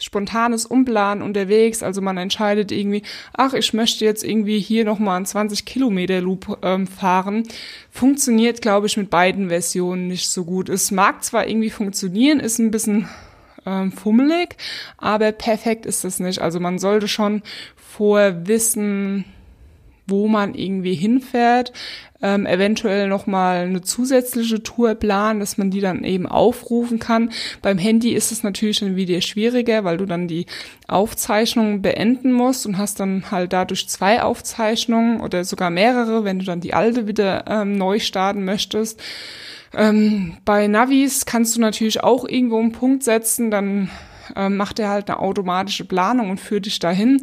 spontanes 0.00 0.66
Umplanen 0.66 1.22
unterwegs, 1.22 1.82
also 1.82 2.00
man 2.00 2.16
entscheidet 2.16 2.72
irgendwie, 2.72 3.02
ach, 3.32 3.54
ich 3.54 3.72
möchte 3.74 4.04
jetzt 4.04 4.24
irgendwie 4.24 4.58
hier 4.58 4.84
nochmal 4.84 5.16
einen 5.16 5.26
20 5.26 5.64
Kilometer 5.64 6.20
Loop 6.20 6.58
ähm, 6.62 6.86
fahren, 6.86 7.44
funktioniert, 7.90 8.62
glaube 8.62 8.86
ich, 8.86 8.96
mit 8.96 9.10
beiden 9.10 9.48
Versionen 9.48 10.08
nicht 10.08 10.28
so 10.28 10.44
gut. 10.44 10.68
Es 10.68 10.90
mag 10.90 11.24
zwar 11.24 11.46
irgendwie 11.46 11.70
funktionieren, 11.70 12.40
ist 12.40 12.58
ein 12.58 12.70
bisschen 12.70 13.08
ähm, 13.68 13.92
fummelig, 13.92 14.56
aber 14.96 15.32
perfekt 15.32 15.86
ist 15.86 16.04
es 16.04 16.20
nicht. 16.20 16.40
Also 16.40 16.60
man 16.60 16.78
sollte 16.78 17.08
schon 17.08 17.42
vorher 17.76 18.46
wissen, 18.46 19.24
wo 20.08 20.26
man 20.26 20.54
irgendwie 20.54 20.94
hinfährt, 20.94 21.72
ähm, 22.20 22.46
eventuell 22.46 23.08
nochmal 23.08 23.66
eine 23.66 23.82
zusätzliche 23.82 24.62
Tour 24.62 24.94
planen, 24.94 25.38
dass 25.38 25.58
man 25.58 25.70
die 25.70 25.80
dann 25.80 26.02
eben 26.02 26.26
aufrufen 26.26 26.98
kann. 26.98 27.30
Beim 27.62 27.78
Handy 27.78 28.12
ist 28.12 28.32
es 28.32 28.42
natürlich 28.42 28.80
dann 28.80 28.96
wieder 28.96 29.20
schwieriger, 29.20 29.84
weil 29.84 29.98
du 29.98 30.06
dann 30.06 30.26
die 30.26 30.46
Aufzeichnung 30.88 31.82
beenden 31.82 32.32
musst 32.32 32.66
und 32.66 32.78
hast 32.78 32.98
dann 33.00 33.30
halt 33.30 33.52
dadurch 33.52 33.88
zwei 33.88 34.22
Aufzeichnungen 34.22 35.20
oder 35.20 35.44
sogar 35.44 35.70
mehrere, 35.70 36.24
wenn 36.24 36.38
du 36.38 36.44
dann 36.44 36.60
die 36.60 36.74
alte 36.74 37.06
wieder 37.06 37.44
ähm, 37.46 37.76
neu 37.76 38.00
starten 38.00 38.44
möchtest. 38.44 39.00
Ähm, 39.74 40.36
bei 40.44 40.66
Navis 40.66 41.26
kannst 41.26 41.56
du 41.56 41.60
natürlich 41.60 42.02
auch 42.02 42.26
irgendwo 42.26 42.58
einen 42.58 42.72
Punkt 42.72 43.02
setzen, 43.02 43.50
dann 43.50 43.90
ähm, 44.36 44.56
macht 44.56 44.78
er 44.78 44.88
halt 44.88 45.08
eine 45.08 45.20
automatische 45.20 45.84
Planung 45.84 46.30
und 46.30 46.40
führt 46.40 46.66
dich 46.66 46.78
dahin. 46.78 47.22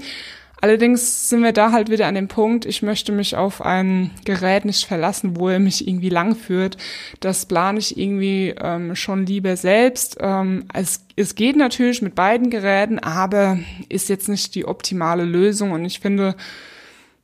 Allerdings 0.62 1.30
sind 1.30 1.44
wir 1.44 1.52
da 1.52 1.72
halt 1.72 1.92
wieder 1.92 2.08
an 2.08 2.16
dem 2.16 2.28
Punkt, 2.28 2.66
ich 2.66 2.82
möchte 2.82 3.12
mich 3.12 3.36
auf 3.36 3.62
ein 3.62 4.12
Gerät 4.24 4.66
nicht 4.66 4.86
verlassen, 4.86 5.38
wo 5.38 5.50
er 5.50 5.60
mich 5.60 5.88
irgendwie 5.88 6.10
lang 6.10 6.36
führt. 6.36 6.78
Das 7.20 7.46
plane 7.46 7.78
ich 7.78 7.98
irgendwie 8.00 8.56
ähm, 8.60 8.96
schon 8.96 9.26
lieber 9.26 9.58
selbst. 9.58 10.18
Ähm, 10.20 10.66
es, 10.74 11.06
es 11.16 11.36
geht 11.36 11.58
natürlich 11.58 12.02
mit 12.02 12.16
beiden 12.16 12.50
Geräten, 12.50 13.00
aber 13.00 13.60
ist 13.90 14.10
jetzt 14.10 14.30
nicht 14.30 14.56
die 14.56 14.66
optimale 14.66 15.26
Lösung 15.26 15.72
und 15.72 15.86
ich 15.86 16.00
finde, 16.00 16.36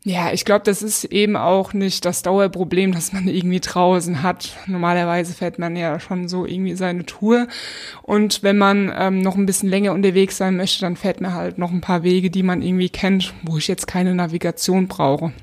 ja, 0.03 0.33
ich 0.33 0.45
glaube, 0.45 0.63
das 0.65 0.81
ist 0.81 1.03
eben 1.05 1.35
auch 1.35 1.73
nicht 1.73 2.05
das 2.05 2.23
Dauerproblem, 2.23 2.91
dass 2.91 3.13
man 3.13 3.27
irgendwie 3.27 3.59
draußen 3.59 4.23
hat. 4.23 4.57
Normalerweise 4.65 5.33
fährt 5.33 5.59
man 5.59 5.75
ja 5.75 5.99
schon 5.99 6.27
so 6.27 6.47
irgendwie 6.47 6.73
seine 6.73 7.05
Tour. 7.05 7.47
Und 8.01 8.41
wenn 8.41 8.57
man 8.57 8.91
ähm, 8.97 9.21
noch 9.21 9.35
ein 9.35 9.45
bisschen 9.45 9.69
länger 9.69 9.93
unterwegs 9.93 10.37
sein 10.37 10.57
möchte, 10.57 10.81
dann 10.81 10.95
fährt 10.95 11.21
man 11.21 11.35
halt 11.35 11.59
noch 11.59 11.71
ein 11.71 11.81
paar 11.81 12.01
Wege, 12.01 12.31
die 12.31 12.41
man 12.41 12.63
irgendwie 12.63 12.89
kennt, 12.89 13.35
wo 13.43 13.57
ich 13.57 13.67
jetzt 13.67 13.85
keine 13.85 14.15
Navigation 14.15 14.87
brauche. 14.87 15.33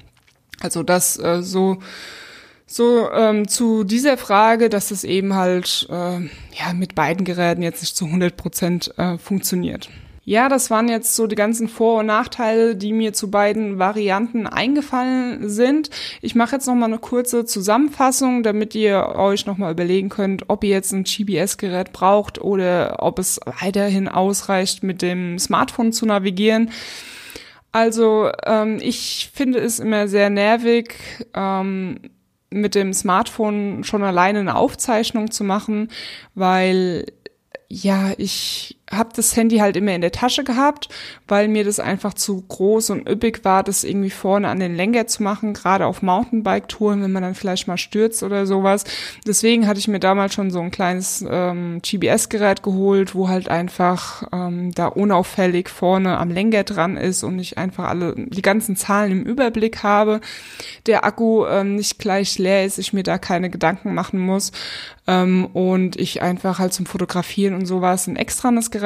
Also 0.61 0.83
das 0.83 1.17
äh, 1.19 1.41
so 1.43 1.79
so 2.67 3.11
ähm, 3.13 3.47
zu 3.49 3.85
dieser 3.85 4.19
Frage, 4.19 4.69
dass 4.69 4.91
es 4.91 5.05
eben 5.05 5.35
halt 5.35 5.87
äh, 5.89 6.19
ja 6.21 6.73
mit 6.75 6.97
beiden 6.97 7.25
Geräten 7.25 7.63
jetzt 7.63 7.81
nicht 7.81 7.97
zu 7.97 8.07
100 8.07 8.37
Prozent 8.37 8.93
äh, 8.99 9.19
funktioniert. 9.19 9.89
Ja, 10.29 10.51
das 10.51 10.69
waren 10.69 10.91
jetzt 10.91 11.17
so 11.17 11.27
die 11.27 11.37
ganzen 11.37 11.69
Vor- 11.69 12.01
und 12.01 12.07
Nachteile, 12.07 12.77
die 12.77 12.93
mir 12.93 13.15
zu 13.15 13.31
beiden 13.31 13.79
Varianten 13.79 14.47
eingefallen 14.47 15.49
sind. 15.49 15.89
Ich 16.21 16.35
mache 16.35 16.57
jetzt 16.57 16.67
noch 16.67 16.75
mal 16.75 16.85
eine 16.85 16.99
kurze 16.99 17.47
Zusammenfassung, 17.47 18.43
damit 18.43 18.75
ihr 18.75 19.15
euch 19.17 19.47
noch 19.47 19.57
mal 19.57 19.73
überlegen 19.73 20.11
könnt, 20.11 20.51
ob 20.51 20.65
ihr 20.65 20.69
jetzt 20.69 20.93
ein 20.93 21.05
GPS-Gerät 21.05 21.95
braucht 21.95 22.43
oder 22.43 22.97
ob 22.99 23.19
es 23.19 23.41
weiterhin 23.63 24.07
ausreicht, 24.07 24.83
mit 24.83 25.01
dem 25.01 25.39
Smartphone 25.39 25.95
zu 25.95 26.05
navigieren. 26.05 26.73
Also 27.73 28.31
ähm, 28.45 28.81
ich 28.83 29.31
finde 29.33 29.61
es 29.61 29.79
immer 29.79 30.09
sehr 30.09 30.29
nervig. 30.29 30.95
Ähm, 31.33 32.01
mit 32.51 32.75
dem 32.75 32.93
Smartphone 32.93 33.83
schon 33.83 34.03
alleine 34.03 34.41
eine 34.41 34.57
Aufzeichnung 34.57 35.31
zu 35.31 35.43
machen, 35.43 35.89
weil 36.35 37.07
ja, 37.71 38.13
ich 38.19 38.78
habe 38.91 39.11
das 39.15 39.37
Handy 39.37 39.59
halt 39.59 39.77
immer 39.77 39.95
in 39.95 40.01
der 40.01 40.13
Tasche 40.13 40.45
gehabt, 40.45 40.89
weil 41.27 41.49
mir 41.49 41.65
das 41.65 41.81
einfach 41.81 42.15
zu 42.15 42.43
groß 42.43 42.91
und 42.91 43.09
üppig 43.09 43.45
war, 43.45 43.63
das 43.63 43.85
irgendwie 43.85 44.11
vorne 44.11 44.49
an 44.49 44.61
den 44.61 44.75
Lenker 44.75 45.07
zu 45.07 45.23
machen, 45.23 45.53
gerade 45.53 45.87
auf 45.87 46.03
Mountainbike-Touren, 46.03 47.03
wenn 47.03 47.13
man 47.13 47.23
dann 47.23 47.35
vielleicht 47.35 47.69
mal 47.69 47.77
stürzt 47.77 48.23
oder 48.23 48.47
sowas. 48.47 48.85
Deswegen 49.27 49.67
hatte 49.67 49.79
ich 49.79 49.89
mir 49.89 50.01
damals 50.01 50.35
schon 50.35 50.51
so 50.51 50.61
ein 50.61 50.71
kleines 50.71 51.25
ähm, 51.29 51.81
GPS-Gerät 51.83 52.63
geholt, 52.63 53.15
wo 53.15 53.29
halt 53.29 53.49
einfach 53.49 54.23
ähm, 54.33 54.73
da 54.75 54.87
unauffällig 54.87 55.69
vorne 55.69 56.17
am 56.19 56.31
Lenker 56.31 56.65
dran 56.65 56.97
ist 56.97 57.23
und 57.23 57.39
ich 57.39 57.59
einfach 57.59 57.89
alle 57.89 58.15
die 58.17 58.43
ganzen 58.43 58.77
Zahlen 58.77 59.13
im 59.13 59.23
Überblick 59.25 59.83
habe. 59.83 60.21
Der 60.87 61.05
Akku 61.05 61.47
ähm, 61.47 61.77
nicht 61.77 61.99
gleich 61.99 62.39
leer 62.39 62.65
ist, 62.65 62.79
ich 62.79 62.93
mir 62.93 63.03
da 63.03 63.19
keine 63.19 63.51
Gedanken 63.51 63.95
machen 63.95 64.19
muss 64.19 64.53
ähm, 65.07 65.47
und 65.53 65.97
ich 65.97 66.23
einfach 66.23 66.59
halt 66.59 66.73
zum 66.73 66.87
Fotografieren 66.87 67.55
und 67.55 67.67
sowas 67.67 68.07
ein 68.07 68.17
extranes 68.17 68.71
Gerät 68.71 68.78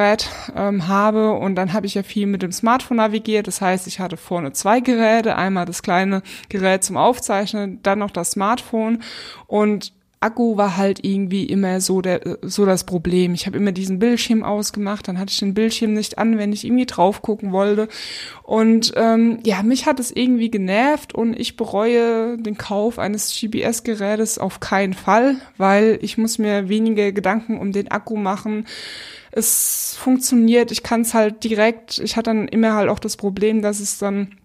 ähm, 0.57 0.89
habe 0.89 1.33
und 1.33 1.55
dann 1.55 1.73
habe 1.73 1.87
ich 1.87 1.95
ja 1.95 2.03
viel 2.03 2.27
mit 2.27 2.43
dem 2.43 2.53
Smartphone 2.53 2.99
navigiert. 2.99 3.47
Das 3.47 3.61
heißt, 3.61 3.87
ich 3.87 4.01
hatte 4.01 4.17
vorne 4.17 4.53
zwei 4.53 4.81
Geräte, 4.81 5.37
einmal 5.37 5.67
das 5.67 5.83
kleine 5.83 6.23
Gerät 6.49 6.85
zum 6.85 6.97
Aufzeichnen, 6.97 7.81
dann 7.83 7.99
noch 7.99 8.11
das 8.11 8.33
Smartphone 8.33 9.03
und 9.47 9.93
Akku 10.23 10.57
war 10.57 10.77
halt 10.77 11.05
irgendwie 11.05 11.45
immer 11.45 11.81
so 11.81 12.01
der 12.01 12.39
so 12.43 12.65
das 12.65 12.85
Problem. 12.85 13.35
Ich 13.35 13.47
habe 13.47 13.57
immer 13.57 13.73
diesen 13.73 13.99
Bildschirm 13.99 14.45
ausgemacht, 14.45 15.09
dann 15.09 15.19
hatte 15.19 15.33
ich 15.33 15.39
den 15.39 15.55
Bildschirm 15.55 15.93
nicht 15.93 16.19
an, 16.19 16.39
wenn 16.39 16.53
ich 16.53 16.65
irgendwie 16.65 16.87
drauf 16.87 17.23
gucken 17.23 17.51
wollte. 17.53 17.89
Und 18.45 18.93
ähm, 18.97 19.41
ja, 19.45 19.63
mich 19.63 19.87
hat 19.87 19.99
es 19.99 20.13
irgendwie 20.13 20.51
genervt 20.51 21.15
und 21.15 21.39
ich 21.39 21.57
bereue 21.57 22.39
den 22.39 22.57
Kauf 22.57 22.99
eines 22.99 23.37
GPS-Gerätes 23.39 24.39
auf 24.39 24.61
keinen 24.61 24.95
Fall, 24.95 25.37
weil 25.59 25.99
ich 26.03 26.17
muss 26.19 26.39
mir 26.39 26.69
weniger 26.69 27.11
Gedanken 27.11 27.59
um 27.59 27.73
den 27.73 27.91
Akku 27.91 28.17
machen 28.17 28.67
es 29.33 29.97
funktioniert, 29.99 30.71
ich 30.71 30.83
kann 30.83 31.01
es 31.03 31.15
halt 31.15 31.43
direkt, 31.43 31.99
ich 31.99 32.17
hatte 32.17 32.31
dann 32.31 32.49
immer 32.49 32.75
halt 32.75 32.89
auch 32.89 32.99
das 32.99 33.17
Problem, 33.17 33.63
dass 33.63 33.81
es 33.81 33.99
dann 33.99 34.37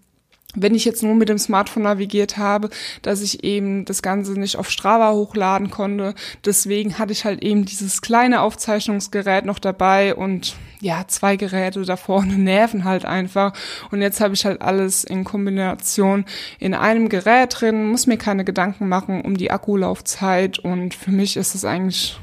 wenn 0.55 0.75
ich 0.75 0.85
jetzt 0.85 1.03
nur 1.03 1.13
mit 1.13 1.29
dem 1.29 1.37
Smartphone 1.37 1.83
navigiert 1.83 2.37
habe, 2.37 2.69
dass 3.01 3.21
ich 3.21 3.43
eben 3.43 3.85
das 3.85 4.01
Ganze 4.01 4.31
nicht 4.33 4.57
auf 4.57 4.69
Strava 4.69 5.11
hochladen 5.11 5.69
konnte. 5.69 6.15
Deswegen 6.45 6.97
hatte 6.97 7.11
ich 7.11 7.25
halt 7.25 7.43
eben 7.43 7.65
dieses 7.65 8.01
kleine 8.01 8.41
Aufzeichnungsgerät 8.41 9.45
noch 9.45 9.59
dabei 9.59 10.15
und 10.15 10.55
ja, 10.79 11.05
zwei 11.07 11.35
Geräte 11.35 11.81
da 11.83 11.95
vorne 11.95 12.33
nerven 12.37 12.85
halt 12.85 13.05
einfach. 13.05 13.53
Und 13.91 14.01
jetzt 14.01 14.19
habe 14.19 14.33
ich 14.33 14.45
halt 14.45 14.61
alles 14.61 15.03
in 15.03 15.23
Kombination 15.23 16.25
in 16.59 16.73
einem 16.73 17.09
Gerät 17.09 17.59
drin, 17.59 17.87
muss 17.87 18.07
mir 18.07 18.17
keine 18.17 18.43
Gedanken 18.43 18.87
machen 18.87 19.21
um 19.21 19.37
die 19.37 19.51
Akkulaufzeit 19.51 20.59
und 20.59 20.93
für 20.95 21.11
mich 21.11 21.37
ist 21.37 21.55
es 21.55 21.65
eigentlich 21.65 22.19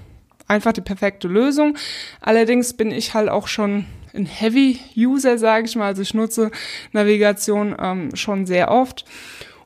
einfach 0.49 0.73
die 0.73 0.81
perfekte 0.81 1.29
Lösung. 1.29 1.77
Allerdings 2.21 2.75
bin 2.75 2.91
ich 2.91 3.15
halt 3.15 3.29
auch 3.29 3.49
schon 3.49 3.87
ein 4.15 4.27
Heavy-User, 4.27 5.39
sage 5.39 5.67
ich 5.67 5.77
mal. 5.77 5.87
Also 5.87 6.03
ich 6.03 6.15
nutze 6.15 6.51
Navigation 6.93 7.75
ähm, 7.79 8.15
schon 8.15 8.47
sehr 8.47 8.71
oft. 8.71 9.05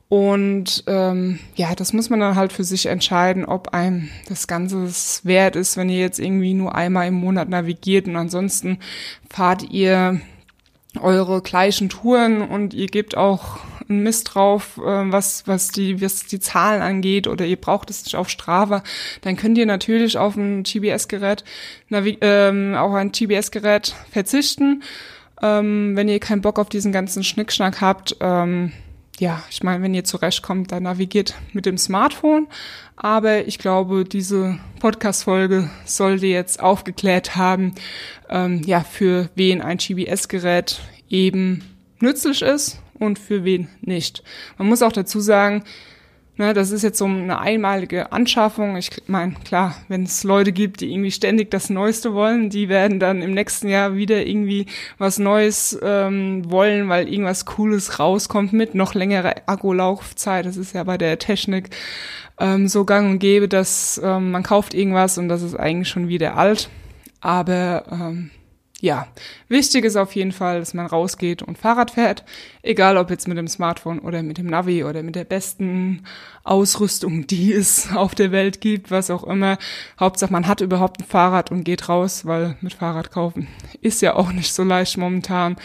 Und 0.09 0.83
ähm, 0.87 1.39
ja, 1.55 1.75
das 1.75 1.93
muss 1.93 2.09
man 2.09 2.19
dann 2.19 2.35
halt 2.35 2.51
für 2.51 2.63
sich 2.63 2.87
entscheiden, 2.87 3.45
ob 3.45 3.75
einem 3.75 4.09
das 4.27 4.47
Ganze 4.47 4.89
wert 5.23 5.55
ist, 5.55 5.77
wenn 5.77 5.89
ihr 5.89 5.99
jetzt 5.99 6.19
irgendwie 6.19 6.55
nur 6.55 6.73
einmal 6.73 7.07
im 7.07 7.13
Monat 7.13 7.47
navigiert 7.47 8.07
und 8.07 8.15
ansonsten 8.15 8.79
fahrt 9.29 9.69
ihr 9.69 10.19
eure 10.99 11.43
gleichen 11.43 11.89
Touren 11.89 12.41
und 12.41 12.73
ihr 12.73 12.87
gebt 12.87 13.15
auch 13.15 13.59
einen 13.89 14.03
Mist 14.03 14.33
drauf, 14.33 14.77
äh, 14.77 15.11
was, 15.11 15.47
was, 15.47 15.69
die, 15.69 16.01
was 16.01 16.25
die 16.25 16.39
Zahlen 16.39 16.81
angeht 16.81 17.27
oder 17.27 17.45
ihr 17.45 17.59
braucht 17.59 17.89
es 17.89 18.03
nicht 18.03 18.15
auf 18.15 18.29
Strava, 18.29 18.83
dann 19.21 19.35
könnt 19.35 19.57
ihr 19.57 19.65
natürlich 19.65 20.17
auf 20.17 20.35
ein 20.35 20.63
GPS-Gerät, 20.63 21.43
ähm, 21.91 22.75
auch 22.75 22.93
ein 22.93 23.11
GPS-Gerät 23.11 23.95
verzichten. 24.11 24.83
Ähm, 25.41 25.95
wenn 25.95 26.09
ihr 26.09 26.19
keinen 26.19 26.41
Bock 26.41 26.59
auf 26.59 26.69
diesen 26.69 26.91
ganzen 26.91 27.23
Schnickschnack 27.23 27.81
habt, 27.81 28.17
ähm, 28.19 28.73
ja, 29.19 29.43
ich 29.49 29.63
meine, 29.63 29.83
wenn 29.83 29.93
ihr 29.93 30.03
zurechtkommt, 30.05 30.71
dann 30.71 30.83
navigiert 30.83 31.35
mit 31.51 31.65
dem 31.65 31.77
Smartphone. 31.77 32.47
Aber 32.95 33.47
ich 33.47 33.57
glaube, 33.59 34.05
diese 34.05 34.59
Podcast-Folge 34.79 35.69
sollte 35.85 36.27
jetzt 36.27 36.61
aufgeklärt 36.61 37.35
haben, 37.35 37.73
ähm, 38.29 38.61
ja, 38.65 38.81
für 38.81 39.29
wen 39.35 39.61
ein 39.61 39.77
GPS-Gerät 39.77 40.79
eben 41.09 41.63
nützlich 41.99 42.41
ist 42.41 42.81
und 42.99 43.19
für 43.19 43.43
wen 43.43 43.69
nicht. 43.81 44.23
Man 44.57 44.67
muss 44.67 44.81
auch 44.81 44.91
dazu 44.91 45.19
sagen, 45.19 45.63
Ne, 46.39 46.53
das 46.53 46.71
ist 46.71 46.83
jetzt 46.83 46.97
so 46.97 47.03
eine 47.03 47.39
einmalige 47.39 48.13
Anschaffung. 48.13 48.77
Ich 48.77 48.91
meine, 49.07 49.33
klar, 49.43 49.75
wenn 49.89 50.03
es 50.03 50.23
Leute 50.23 50.53
gibt, 50.53 50.79
die 50.79 50.89
irgendwie 50.89 51.11
ständig 51.11 51.51
das 51.51 51.69
Neueste 51.69 52.13
wollen, 52.13 52.49
die 52.49 52.69
werden 52.69 52.97
dann 52.97 53.21
im 53.21 53.33
nächsten 53.33 53.67
Jahr 53.67 53.97
wieder 53.97 54.25
irgendwie 54.25 54.65
was 54.97 55.19
Neues 55.19 55.77
ähm, 55.83 56.49
wollen, 56.49 56.87
weil 56.87 57.09
irgendwas 57.09 57.43
Cooles 57.43 57.99
rauskommt 57.99 58.53
mit 58.53 58.73
noch 58.73 58.93
längerer 58.93 59.35
Akkulaufzeit. 59.47 60.45
Das 60.45 60.55
ist 60.55 60.73
ja 60.73 60.85
bei 60.85 60.97
der 60.97 61.19
Technik 61.19 61.71
ähm, 62.39 62.69
so 62.69 62.85
gang 62.85 63.11
und 63.11 63.19
gäbe, 63.19 63.49
dass 63.49 63.99
ähm, 64.01 64.31
man 64.31 64.43
kauft 64.43 64.73
irgendwas 64.73 65.17
und 65.17 65.27
das 65.27 65.41
ist 65.41 65.55
eigentlich 65.55 65.89
schon 65.89 66.07
wieder 66.07 66.37
alt. 66.37 66.69
Aber 67.19 67.83
ähm, 67.91 68.31
ja, 68.81 69.07
wichtig 69.47 69.83
ist 69.85 69.97
auf 69.97 70.15
jeden 70.15 70.31
Fall, 70.31 70.59
dass 70.59 70.73
man 70.73 70.85
rausgeht 70.85 71.41
und 71.41 71.57
Fahrrad 71.57 71.91
fährt, 71.91 72.23
egal 72.61 72.97
ob 72.97 73.09
jetzt 73.09 73.27
mit 73.27 73.37
dem 73.37 73.47
Smartphone 73.47 73.99
oder 73.99 74.23
mit 74.23 74.37
dem 74.37 74.47
Navi 74.47 74.83
oder 74.83 75.03
mit 75.03 75.15
der 75.15 75.25
besten 75.25 76.03
Ausrüstung, 76.43 77.27
die 77.27 77.51
es 77.53 77.91
auf 77.93 78.15
der 78.15 78.31
Welt 78.31 78.61
gibt, 78.61 78.89
was 78.91 79.09
auch 79.09 79.23
immer. 79.23 79.57
Hauptsache, 79.99 80.31
man 80.31 80.47
hat 80.47 80.61
überhaupt 80.61 81.01
ein 81.01 81.05
Fahrrad 81.05 81.51
und 81.51 81.63
geht 81.63 81.89
raus, 81.89 82.25
weil 82.25 82.55
mit 82.61 82.73
Fahrrad 82.73 83.11
kaufen 83.11 83.47
ist 83.81 84.01
ja 84.01 84.15
auch 84.15 84.31
nicht 84.31 84.53
so 84.53 84.63
leicht 84.63 84.97
momentan. 84.97 85.57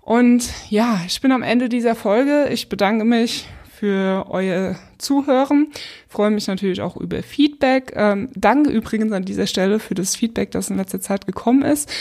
Und 0.00 0.48
ja, 0.70 1.00
ich 1.04 1.20
bin 1.20 1.32
am 1.32 1.42
Ende 1.42 1.68
dieser 1.68 1.96
Folge. 1.96 2.48
Ich 2.50 2.68
bedanke 2.68 3.04
mich 3.04 3.48
für 3.78 4.26
euer 4.30 4.76
Zuhören. 4.98 5.68
Freue 6.08 6.30
mich 6.30 6.48
natürlich 6.48 6.80
auch 6.80 6.96
über 6.96 7.22
Feedback. 7.22 7.92
Ähm, 7.94 8.30
danke 8.34 8.70
übrigens 8.70 9.12
an 9.12 9.24
dieser 9.24 9.46
Stelle 9.46 9.78
für 9.78 9.94
das 9.94 10.16
Feedback, 10.16 10.50
das 10.50 10.70
in 10.70 10.78
letzter 10.78 11.00
Zeit 11.00 11.26
gekommen 11.26 11.62
ist. 11.62 11.92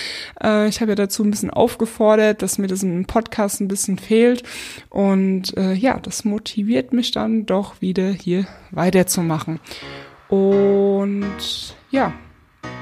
Äh, 0.42 0.70
ich 0.70 0.80
habe 0.80 0.92
ja 0.92 0.96
dazu 0.96 1.24
ein 1.24 1.32
bisschen 1.32 1.50
aufgefordert, 1.50 2.42
dass 2.42 2.58
mir 2.58 2.68
das 2.68 2.84
im 2.84 3.06
Podcast 3.06 3.60
ein 3.60 3.68
bisschen 3.68 3.98
fehlt. 3.98 4.44
Und 4.90 5.56
äh, 5.58 5.74
ja, 5.74 6.00
das 6.00 6.24
motiviert 6.24 6.94
mich 6.94 7.12
dann 7.12 7.46
doch 7.46 7.82
wieder 7.82 8.10
hier 8.10 8.48
weiterzumachen. 8.72 9.60
Und 10.30 11.76
ja, 11.92 12.14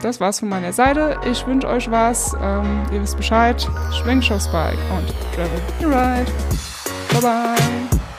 das 0.01 0.19
war's 0.19 0.39
von 0.39 0.49
meiner 0.49 0.73
Seite. 0.73 1.17
Ich 1.29 1.47
wünsche 1.47 1.67
euch 1.67 1.89
was. 1.89 2.35
Ähm, 2.41 2.83
ihr 2.93 3.01
wisst 3.01 3.17
Bescheid. 3.17 3.67
Schwenkt 4.01 4.31
aufs 4.31 4.51
Bike 4.51 4.77
und 4.95 5.07
travel 5.35 5.61
the 5.79 5.85
ride. 5.85 6.31
Bye 7.09 7.21
bye. 7.21 8.12